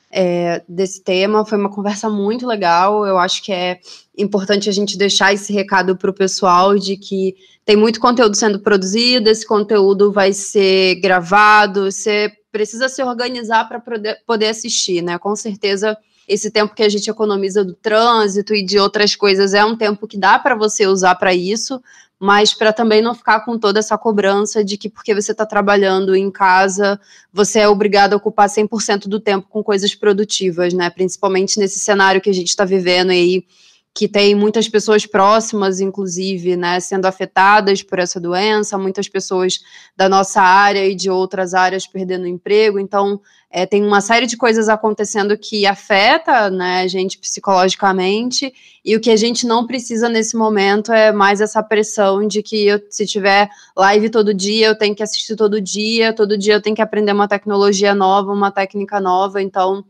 é, 0.09 0.63
desse 0.67 1.03
tema. 1.03 1.45
Foi 1.45 1.57
uma 1.57 1.69
conversa 1.69 2.09
muito 2.09 2.47
legal. 2.47 3.05
Eu 3.05 3.17
acho 3.17 3.43
que 3.43 3.51
é 3.51 3.79
importante 4.17 4.69
a 4.69 4.71
gente 4.71 4.97
deixar 4.97 5.33
esse 5.33 5.51
recado 5.51 5.97
para 5.97 6.09
o 6.09 6.13
pessoal 6.13 6.77
de 6.77 6.95
que 6.95 7.35
tem 7.65 7.75
muito 7.75 7.99
conteúdo 7.99 8.35
sendo 8.35 8.59
produzido, 8.59 9.29
esse 9.29 9.45
conteúdo 9.45 10.09
vai 10.09 10.31
ser 10.31 10.95
gravado, 11.01 11.91
você 11.91 12.31
precisa 12.49 12.87
se 12.87 13.03
organizar 13.03 13.67
para 13.67 13.81
poder 14.25 14.47
assistir, 14.47 15.01
né? 15.01 15.17
Com 15.17 15.35
certeza 15.35 15.97
esse 16.27 16.51
tempo 16.51 16.75
que 16.75 16.83
a 16.83 16.89
gente 16.89 17.09
economiza 17.09 17.63
do 17.63 17.73
trânsito 17.73 18.53
e 18.53 18.63
de 18.63 18.79
outras 18.79 19.15
coisas 19.15 19.53
é 19.53 19.63
um 19.65 19.75
tempo 19.75 20.07
que 20.07 20.17
dá 20.17 20.39
para 20.39 20.55
você 20.55 20.87
usar 20.87 21.15
para 21.15 21.33
isso, 21.33 21.81
mas 22.19 22.53
para 22.53 22.71
também 22.71 23.01
não 23.01 23.15
ficar 23.15 23.39
com 23.41 23.57
toda 23.57 23.79
essa 23.79 23.97
cobrança 23.97 24.63
de 24.63 24.77
que 24.77 24.87
porque 24.87 25.15
você 25.15 25.31
está 25.31 25.45
trabalhando 25.45 26.15
em 26.15 26.29
casa, 26.29 26.99
você 27.33 27.61
é 27.61 27.67
obrigado 27.67 28.13
a 28.13 28.17
ocupar 28.17 28.47
100% 28.47 29.07
do 29.07 29.19
tempo 29.19 29.47
com 29.49 29.63
coisas 29.63 29.95
produtivas, 29.95 30.71
né? 30.71 30.89
Principalmente 30.91 31.57
nesse 31.57 31.79
cenário 31.79 32.21
que 32.21 32.29
a 32.29 32.33
gente 32.33 32.49
está 32.49 32.63
vivendo 32.63 33.09
aí 33.09 33.43
que 33.93 34.07
tem 34.07 34.33
muitas 34.33 34.69
pessoas 34.69 35.05
próximas, 35.05 35.81
inclusive, 35.81 36.55
né, 36.55 36.79
sendo 36.79 37.05
afetadas 37.05 37.83
por 37.83 37.99
essa 37.99 38.21
doença, 38.21 38.77
muitas 38.77 39.09
pessoas 39.09 39.59
da 39.97 40.07
nossa 40.07 40.41
área 40.41 40.87
e 40.87 40.95
de 40.95 41.09
outras 41.09 41.53
áreas 41.53 41.85
perdendo 41.85 42.25
emprego. 42.25 42.79
Então, 42.79 43.19
é, 43.49 43.65
tem 43.65 43.83
uma 43.83 43.99
série 43.99 44.25
de 44.25 44.37
coisas 44.37 44.69
acontecendo 44.69 45.37
que 45.37 45.65
afeta 45.65 46.49
né, 46.49 46.83
a 46.83 46.87
gente 46.87 47.17
psicologicamente, 47.17 48.53
e 48.83 48.95
o 48.95 49.01
que 49.01 49.11
a 49.11 49.17
gente 49.17 49.45
não 49.45 49.67
precisa 49.67 50.07
nesse 50.07 50.37
momento 50.37 50.93
é 50.93 51.11
mais 51.11 51.41
essa 51.41 51.61
pressão 51.61 52.25
de 52.25 52.41
que 52.41 52.67
eu, 52.67 52.81
se 52.89 53.05
tiver 53.05 53.49
live 53.75 54.09
todo 54.09 54.33
dia, 54.33 54.67
eu 54.67 54.77
tenho 54.77 54.95
que 54.95 55.03
assistir 55.03 55.35
todo 55.35 55.59
dia, 55.59 56.13
todo 56.13 56.37
dia 56.37 56.53
eu 56.53 56.61
tenho 56.61 56.75
que 56.75 56.81
aprender 56.81 57.11
uma 57.11 57.27
tecnologia 57.27 57.93
nova, 57.93 58.31
uma 58.31 58.51
técnica 58.51 59.01
nova. 59.01 59.41
Então, 59.41 59.83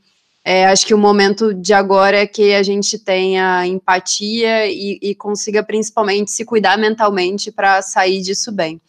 é, 0.44 0.66
acho 0.66 0.86
que 0.88 0.94
o 0.94 0.98
momento 0.98 1.54
de 1.54 1.72
agora 1.74 2.18
é 2.18 2.28
que 2.28 2.54
a 2.54 2.64
gente 2.64 2.98
tenha 2.98 3.66
empatia 3.68 4.66
e, 4.68 4.98
e 5.02 5.16
consiga 5.16 5.64
principalmente 5.64 6.32
se 6.32 6.44
cuidar 6.44 6.78
mentalmente 6.78 7.52
para 7.52 7.82
sair 7.82 8.22
disso 8.22 8.52
bem. 8.52 8.82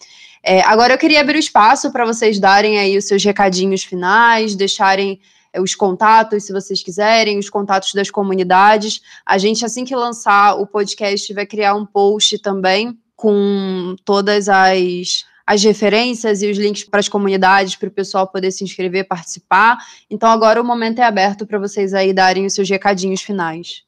É, 0.43 0.63
agora 0.63 0.95
eu 0.95 0.99
queria 0.99 1.21
abrir 1.21 1.37
o 1.37 1.39
espaço 1.39 1.93
para 1.93 2.07
vocês 2.07 2.41
darem 2.41 2.79
aí 2.79 2.97
os 2.97 3.05
seus 3.05 3.23
recadinhos 3.23 3.85
finais, 3.85 4.57
deixarem 4.57 5.21
é, 5.53 5.61
os 5.61 5.75
contatos, 5.75 6.45
se 6.45 6.53
vocês 6.53 6.83
quiserem, 6.83 7.39
os 7.39 7.51
contatos 7.51 7.93
das 7.93 8.11
comunidades. 8.11 9.03
A 9.25 9.37
gente, 9.37 9.65
assim 9.65 9.85
que 9.85 9.95
lançar 9.95 10.59
o 10.59 10.67
podcast, 10.67 11.33
vai 11.35 11.45
criar 11.45 11.75
um 11.75 11.85
post 11.85 12.39
também 12.39 12.99
com 13.15 13.95
todas 14.05 14.49
as 14.49 15.25
as 15.47 15.63
referências 15.63 16.43
e 16.43 16.51
os 16.51 16.59
links 16.59 16.85
para 16.85 17.01
as 17.01 17.09
comunidades, 17.09 17.77
para 17.77 17.89
o 17.89 17.93
pessoal 17.93 18.27
poder 18.27 18.51
se 18.51 18.65
inscrever, 18.65 19.07
participar. 19.07 19.79
Então 20.11 20.31
agora 20.31 20.61
o 20.61 20.65
momento 20.65 21.01
é 21.01 21.05
aberto 21.05 21.47
para 21.47 21.59
vocês 21.59 21.95
aí 21.95 22.13
darem 22.13 22.47
os 22.47 22.55
seus 22.55 22.69
recadinhos 22.69 23.23
finais. 23.23 23.83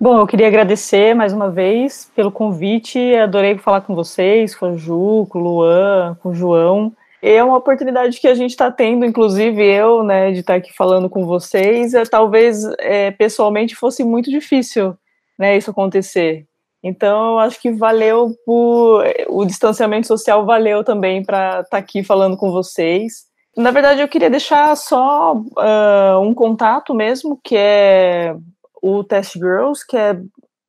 Bom, 0.00 0.16
eu 0.16 0.26
queria 0.28 0.46
agradecer 0.46 1.12
mais 1.12 1.32
uma 1.32 1.50
vez 1.50 2.08
pelo 2.14 2.30
convite. 2.30 3.16
Adorei 3.16 3.58
falar 3.58 3.80
com 3.80 3.96
vocês, 3.96 4.54
com 4.54 4.66
a 4.66 4.76
Ju, 4.76 5.26
com 5.28 5.40
o 5.40 5.42
Luan, 5.42 6.16
com 6.22 6.28
o 6.28 6.34
João. 6.34 6.92
É 7.20 7.42
uma 7.42 7.56
oportunidade 7.56 8.20
que 8.20 8.28
a 8.28 8.34
gente 8.34 8.50
está 8.50 8.70
tendo, 8.70 9.04
inclusive 9.04 9.60
eu, 9.60 10.04
né, 10.04 10.30
de 10.30 10.38
estar 10.38 10.52
tá 10.52 10.58
aqui 10.58 10.72
falando 10.72 11.10
com 11.10 11.26
vocês. 11.26 11.94
É, 11.94 12.04
talvez 12.04 12.62
é, 12.78 13.10
pessoalmente 13.10 13.74
fosse 13.74 14.04
muito 14.04 14.30
difícil, 14.30 14.96
né, 15.36 15.56
isso 15.56 15.72
acontecer. 15.72 16.46
Então, 16.82 17.38
acho 17.38 17.60
que 17.60 17.72
valeu 17.72 18.34
por 18.46 19.04
o 19.28 19.44
distanciamento 19.44 20.06
social 20.06 20.46
valeu 20.46 20.84
também 20.84 21.24
para 21.24 21.60
estar 21.60 21.64
tá 21.70 21.78
aqui 21.78 22.02
falando 22.04 22.36
com 22.36 22.52
vocês. 22.52 23.26
Na 23.56 23.70
verdade, 23.70 24.00
eu 24.00 24.08
queria 24.08 24.30
deixar 24.30 24.76
só 24.76 25.34
uh, 25.34 26.20
um 26.22 26.32
contato 26.32 26.94
mesmo, 26.94 27.40
que 27.42 27.56
é 27.56 28.36
o 28.80 29.02
Test 29.02 29.34
Girls, 29.34 29.84
que 29.86 29.96
é 29.96 30.16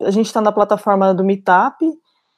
a 0.01 0.11
gente 0.11 0.27
está 0.27 0.41
na 0.41 0.51
plataforma 0.51 1.13
do 1.13 1.23
Meetup, 1.23 1.75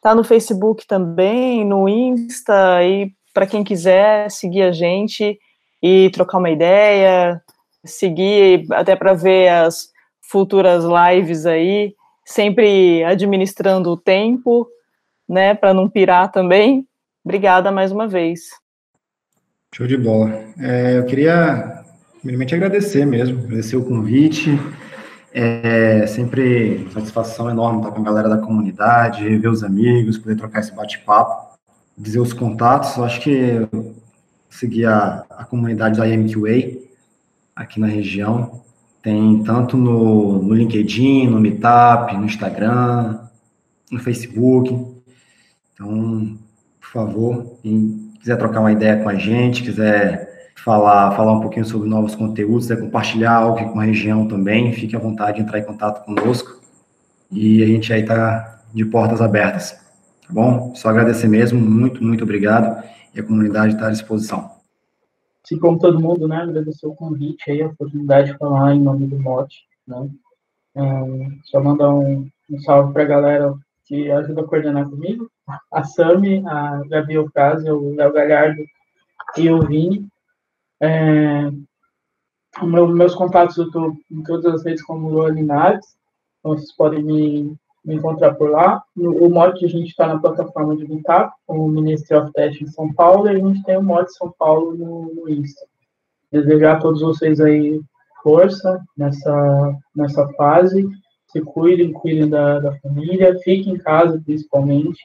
tá 0.01 0.15
no 0.15 0.23
Facebook 0.23 0.85
também, 0.87 1.63
no 1.63 1.87
Insta 1.87 2.83
e 2.83 3.11
para 3.33 3.45
quem 3.45 3.63
quiser 3.63 4.29
seguir 4.31 4.63
a 4.63 4.71
gente 4.71 5.39
e 5.81 6.09
trocar 6.09 6.39
uma 6.39 6.49
ideia, 6.49 7.41
seguir 7.85 8.65
até 8.71 8.95
para 8.95 9.13
ver 9.13 9.49
as 9.49 9.89
futuras 10.29 10.83
lives 10.83 11.45
aí, 11.45 11.93
sempre 12.31 13.03
administrando 13.03 13.91
o 13.91 13.97
tempo, 13.97 14.67
né, 15.27 15.53
para 15.53 15.73
não 15.73 15.89
pirar 15.89 16.31
também. 16.31 16.85
Obrigada 17.23 17.71
mais 17.71 17.91
uma 17.91 18.07
vez. 18.07 18.49
Show 19.73 19.87
de 19.87 19.97
bola. 19.97 20.29
É, 20.59 20.97
eu 20.97 21.05
queria, 21.05 21.83
primeiramente, 22.19 22.55
agradecer 22.55 23.05
mesmo, 23.05 23.39
agradecer 23.39 23.77
o 23.77 23.85
convite. 23.85 24.49
É 25.33 26.05
sempre 26.07 26.89
satisfação 26.91 27.49
enorme 27.49 27.79
estar 27.79 27.91
com 27.91 28.01
a 28.01 28.03
galera 28.03 28.27
da 28.27 28.37
comunidade, 28.37 29.27
rever 29.27 29.49
os 29.49 29.63
amigos, 29.63 30.17
poder 30.17 30.35
trocar 30.35 30.59
esse 30.59 30.75
bate-papo 30.75 31.51
dizer 32.01 32.19
os 32.19 32.33
contatos, 32.33 32.97
eu 32.97 33.03
acho 33.03 33.21
que 33.21 33.67
seguir 34.49 34.85
a, 34.85 35.23
a 35.29 35.45
comunidade 35.45 35.99
da 35.99 36.07
IMQA 36.07 36.79
aqui 37.55 37.79
na 37.79 37.87
região. 37.87 38.61
Tem 39.01 39.43
tanto 39.43 39.77
no, 39.77 40.43
no 40.43 40.53
LinkedIn, 40.53 41.27
no 41.27 41.39
Meetup, 41.39 42.15
no 42.15 42.25
Instagram, 42.25 43.19
no 43.91 43.99
Facebook. 43.99 44.73
Então, 45.73 46.37
por 46.79 46.89
favor, 46.89 47.57
quem 47.63 48.11
quiser 48.19 48.37
trocar 48.37 48.59
uma 48.59 48.71
ideia 48.71 49.01
com 49.01 49.09
a 49.09 49.15
gente, 49.15 49.63
quiser 49.63 50.51
falar, 50.55 51.15
falar 51.15 51.33
um 51.33 51.41
pouquinho 51.41 51.65
sobre 51.65 51.89
novos 51.89 52.13
conteúdos, 52.13 52.67
quiser 52.67 52.79
compartilhar 52.79 53.33
algo 53.33 53.71
com 53.71 53.79
a 53.79 53.83
região 53.83 54.27
também, 54.27 54.71
fique 54.73 54.95
à 54.95 54.99
vontade 54.99 55.37
de 55.37 55.43
entrar 55.43 55.59
em 55.59 55.63
contato 55.63 56.05
conosco. 56.05 56.61
E 57.31 57.63
a 57.63 57.65
gente 57.65 57.91
aí 57.91 58.01
está 58.01 58.61
de 58.73 58.85
portas 58.85 59.21
abertas. 59.21 59.71
Tá 59.71 60.33
bom? 60.33 60.73
Só 60.75 60.89
agradecer 60.89 61.27
mesmo, 61.27 61.59
muito, 61.59 62.03
muito 62.03 62.23
obrigado. 62.23 62.83
E 63.15 63.19
a 63.19 63.23
comunidade 63.23 63.73
está 63.73 63.87
à 63.87 63.91
disposição. 63.91 64.50
Assim 65.43 65.57
como 65.57 65.79
todo 65.79 65.99
mundo, 65.99 66.27
né, 66.27 66.37
agradecer 66.37 66.85
o 66.85 66.95
convite 66.95 67.49
aí, 67.49 67.61
a 67.61 67.67
oportunidade 67.67 68.31
de 68.31 68.37
falar 68.37 68.75
em 68.75 68.81
nome 68.81 69.07
do 69.07 69.19
Mote, 69.19 69.65
né. 69.87 70.09
só 71.45 71.61
mandar 71.61 71.89
um, 71.89 72.29
um 72.49 72.59
salve 72.59 72.93
para 72.93 73.03
a 73.03 73.07
galera 73.07 73.53
que 73.85 74.09
ajuda 74.09 74.41
a 74.41 74.47
coordenar 74.47 74.89
comigo, 74.89 75.29
a 75.71 75.83
Sami, 75.83 76.43
a 76.47 76.81
Gabi 76.87 77.17
Ocasio, 77.17 77.75
o 77.75 77.95
Léo 77.95 78.13
Galhardo 78.13 78.63
e 79.37 79.49
o 79.49 79.61
Vini. 79.65 80.07
É, 80.79 81.51
meu, 82.61 82.87
meus 82.87 83.15
contatos 83.15 83.57
eu 83.57 83.65
estou 83.65 83.97
em 84.09 84.23
todas 84.23 84.53
as 84.53 84.65
redes 84.65 84.83
como 84.83 85.09
Luan 85.09 85.31
Linares, 85.31 85.85
então 86.39 86.53
vocês 86.53 86.73
podem 86.75 87.03
me 87.03 87.55
me 87.83 87.95
encontrar 87.95 88.35
por 88.35 88.49
lá. 88.49 88.83
O 88.95 89.29
mod 89.29 89.63
a 89.63 89.67
gente 89.67 89.89
está 89.89 90.07
na 90.07 90.19
plataforma 90.19 90.75
de 90.75 90.85
com 91.47 91.65
o 91.65 91.67
Ministry 91.67 92.15
of 92.15 92.31
Test 92.33 92.61
em 92.61 92.67
São 92.67 92.93
Paulo, 92.93 93.27
e 93.27 93.29
a 93.29 93.37
gente 93.37 93.63
tem 93.63 93.77
o 93.77 93.83
mod 93.83 94.11
São 94.13 94.33
Paulo 94.37 94.75
no, 94.75 95.13
no 95.13 95.29
Insta. 95.29 95.65
Desejar 96.31 96.77
a 96.77 96.79
todos 96.79 97.01
vocês 97.01 97.39
aí 97.41 97.81
força 98.23 98.79
nessa, 98.95 99.75
nessa 99.95 100.27
fase, 100.33 100.87
se 101.27 101.41
cuidem, 101.41 101.91
cuidem 101.91 102.29
da, 102.29 102.59
da 102.59 102.75
família, 102.79 103.37
fiquem 103.43 103.73
em 103.73 103.77
casa 103.77 104.21
principalmente, 104.23 104.99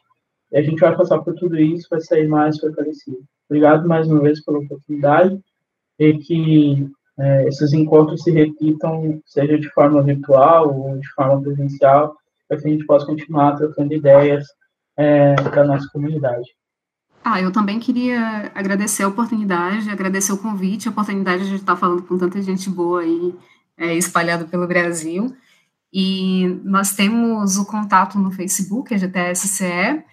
e 0.53 0.59
a 0.59 0.63
gente 0.63 0.79
vai 0.79 0.95
passar 0.95 1.19
por 1.21 1.35
tudo 1.35 1.59
isso, 1.59 1.89
vai 1.91 2.01
sair 2.01 2.29
mais 2.29 2.59
fortalecido. 2.59 3.19
Obrigado 3.49 3.89
mais 3.89 4.07
uma 4.07 4.21
vez 4.21 4.45
pela 4.45 4.59
oportunidade, 4.59 5.41
e 5.99 6.19
que 6.19 6.89
é, 7.19 7.49
esses 7.49 7.73
encontros 7.73 8.23
se 8.23 8.31
repitam, 8.31 9.21
seja 9.25 9.59
de 9.59 9.69
forma 9.71 10.03
virtual 10.03 10.79
ou 10.79 10.99
de 10.99 11.09
forma 11.13 11.41
presencial, 11.41 12.15
para 12.49 12.59
que 12.59 12.67
a 12.67 12.71
gente 12.71 12.87
possa 12.87 13.07
continuar 13.07 13.57
trocando 13.57 13.95
ideias 13.95 14.45
é, 14.97 15.35
da 15.35 15.65
nossa 15.65 15.89
comunidade. 15.93 16.49
Ah, 17.25 17.41
eu 17.41 17.51
também 17.51 17.81
queria 17.81 18.53
agradecer 18.55 19.03
a 19.03 19.09
oportunidade, 19.09 19.91
agradecer 19.91 20.33
o 20.33 20.39
convite, 20.39 20.87
a 20.87 20.93
oportunidade 20.93 21.49
de 21.49 21.57
estar 21.57 21.75
falando 21.75 22.05
com 22.05 22.17
tanta 22.17 22.41
gente 22.41 22.71
boa 22.71 23.01
aí, 23.01 23.35
é, 23.77 23.95
espalhada 23.95 24.45
pelo 24.45 24.67
Brasil. 24.67 25.35
E 25.93 26.61
nós 26.63 26.95
temos 26.95 27.59
o 27.59 27.67
contato 27.67 28.19
no 28.19 28.31
Facebook, 28.31 28.95
a 28.95 28.97
GTSCE, 28.97 30.05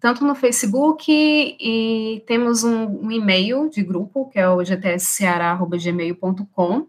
tanto 0.00 0.24
no 0.24 0.34
Facebook 0.34 1.04
e 1.10 2.22
temos 2.26 2.64
um, 2.64 3.06
um 3.06 3.10
e-mail 3.10 3.70
de 3.70 3.82
grupo, 3.82 4.28
que 4.30 4.38
é 4.38 4.48
o 4.48 4.62
gtsceara.gmail.com. 4.62 6.86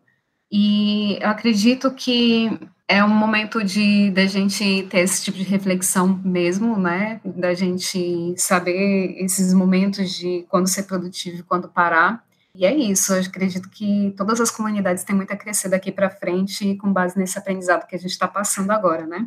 E 0.51 1.17
eu 1.21 1.29
acredito 1.29 1.91
que 1.91 2.59
é 2.91 3.03
um 3.03 3.07
momento 3.07 3.63
de 3.63 4.11
da 4.11 4.25
gente 4.25 4.85
ter 4.89 4.99
esse 4.99 5.23
tipo 5.23 5.37
de 5.37 5.43
reflexão 5.43 6.19
mesmo, 6.25 6.77
né? 6.77 7.21
Da 7.23 7.53
gente 7.53 8.33
saber 8.37 9.15
esses 9.23 9.53
momentos 9.53 10.13
de 10.13 10.45
quando 10.49 10.67
ser 10.67 10.83
produtivo 10.83 11.37
e 11.37 11.43
quando 11.43 11.69
parar. 11.69 12.23
E 12.53 12.65
é 12.65 12.75
isso, 12.75 13.13
eu 13.13 13.21
acredito 13.21 13.69
que 13.69 14.13
todas 14.17 14.41
as 14.41 14.51
comunidades 14.51 15.05
têm 15.05 15.15
muito 15.15 15.31
a 15.31 15.37
crescer 15.37 15.69
daqui 15.69 15.89
para 15.89 16.09
frente 16.09 16.75
com 16.75 16.91
base 16.91 17.17
nesse 17.17 17.37
aprendizado 17.39 17.87
que 17.87 17.95
a 17.95 17.99
gente 17.99 18.11
está 18.11 18.27
passando 18.27 18.71
agora, 18.71 19.07
né? 19.07 19.25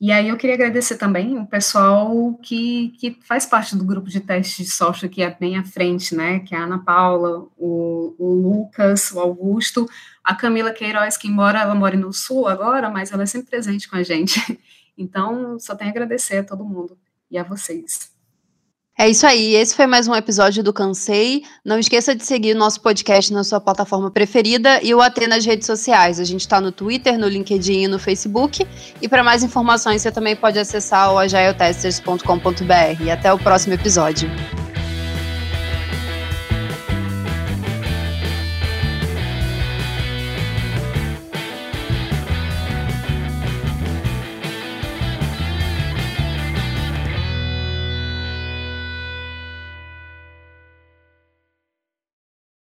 E 0.00 0.12
aí 0.12 0.28
eu 0.28 0.36
queria 0.36 0.54
agradecer 0.54 0.96
também 0.96 1.38
o 1.38 1.46
pessoal 1.46 2.34
que, 2.42 2.90
que 3.00 3.18
faz 3.22 3.44
parte 3.46 3.76
do 3.76 3.84
grupo 3.84 4.08
de 4.08 4.20
teste 4.20 4.62
de 4.62 4.70
software 4.70 5.08
que 5.08 5.22
é 5.22 5.36
bem 5.38 5.56
à 5.56 5.64
frente, 5.64 6.14
né? 6.14 6.40
Que 6.40 6.54
é 6.54 6.58
a 6.58 6.64
Ana 6.64 6.78
Paula, 6.78 7.46
o, 7.56 8.14
o 8.18 8.32
Lucas, 8.34 9.10
o 9.12 9.18
Augusto, 9.18 9.88
a 10.28 10.34
Camila 10.34 10.72
Queiroz, 10.72 11.16
que 11.16 11.26
embora 11.26 11.62
ela 11.62 11.74
more 11.74 11.96
no 11.96 12.12
Sul 12.12 12.46
agora, 12.46 12.90
mas 12.90 13.10
ela 13.10 13.22
é 13.22 13.26
sempre 13.26 13.48
presente 13.48 13.88
com 13.88 13.96
a 13.96 14.02
gente. 14.02 14.38
Então, 15.00 15.60
só 15.60 15.76
tenho 15.76 15.90
a 15.90 15.92
agradecer 15.92 16.38
a 16.38 16.42
todo 16.42 16.64
mundo 16.64 16.98
e 17.30 17.38
a 17.38 17.44
vocês. 17.44 18.10
É 18.98 19.08
isso 19.08 19.24
aí, 19.24 19.54
esse 19.54 19.76
foi 19.76 19.86
mais 19.86 20.08
um 20.08 20.14
episódio 20.16 20.60
do 20.60 20.72
Cansei. 20.72 21.44
Não 21.64 21.78
esqueça 21.78 22.16
de 22.16 22.24
seguir 22.24 22.56
o 22.56 22.58
nosso 22.58 22.80
podcast 22.80 23.32
na 23.32 23.44
sua 23.44 23.60
plataforma 23.60 24.10
preferida 24.10 24.82
e 24.82 24.92
o 24.92 25.00
AT 25.00 25.24
nas 25.28 25.46
redes 25.46 25.68
sociais. 25.68 26.18
A 26.18 26.24
gente 26.24 26.40
está 26.40 26.60
no 26.60 26.72
Twitter, 26.72 27.16
no 27.16 27.28
LinkedIn 27.28 27.82
e 27.82 27.86
no 27.86 28.00
Facebook. 28.00 28.66
E 29.00 29.08
para 29.08 29.22
mais 29.22 29.44
informações, 29.44 30.02
você 30.02 30.10
também 30.10 30.34
pode 30.34 30.58
acessar 30.58 31.12
o 31.12 31.18
agiletesters.com.br. 31.18 33.04
E 33.04 33.08
até 33.08 33.32
o 33.32 33.38
próximo 33.38 33.74
episódio. 33.74 34.28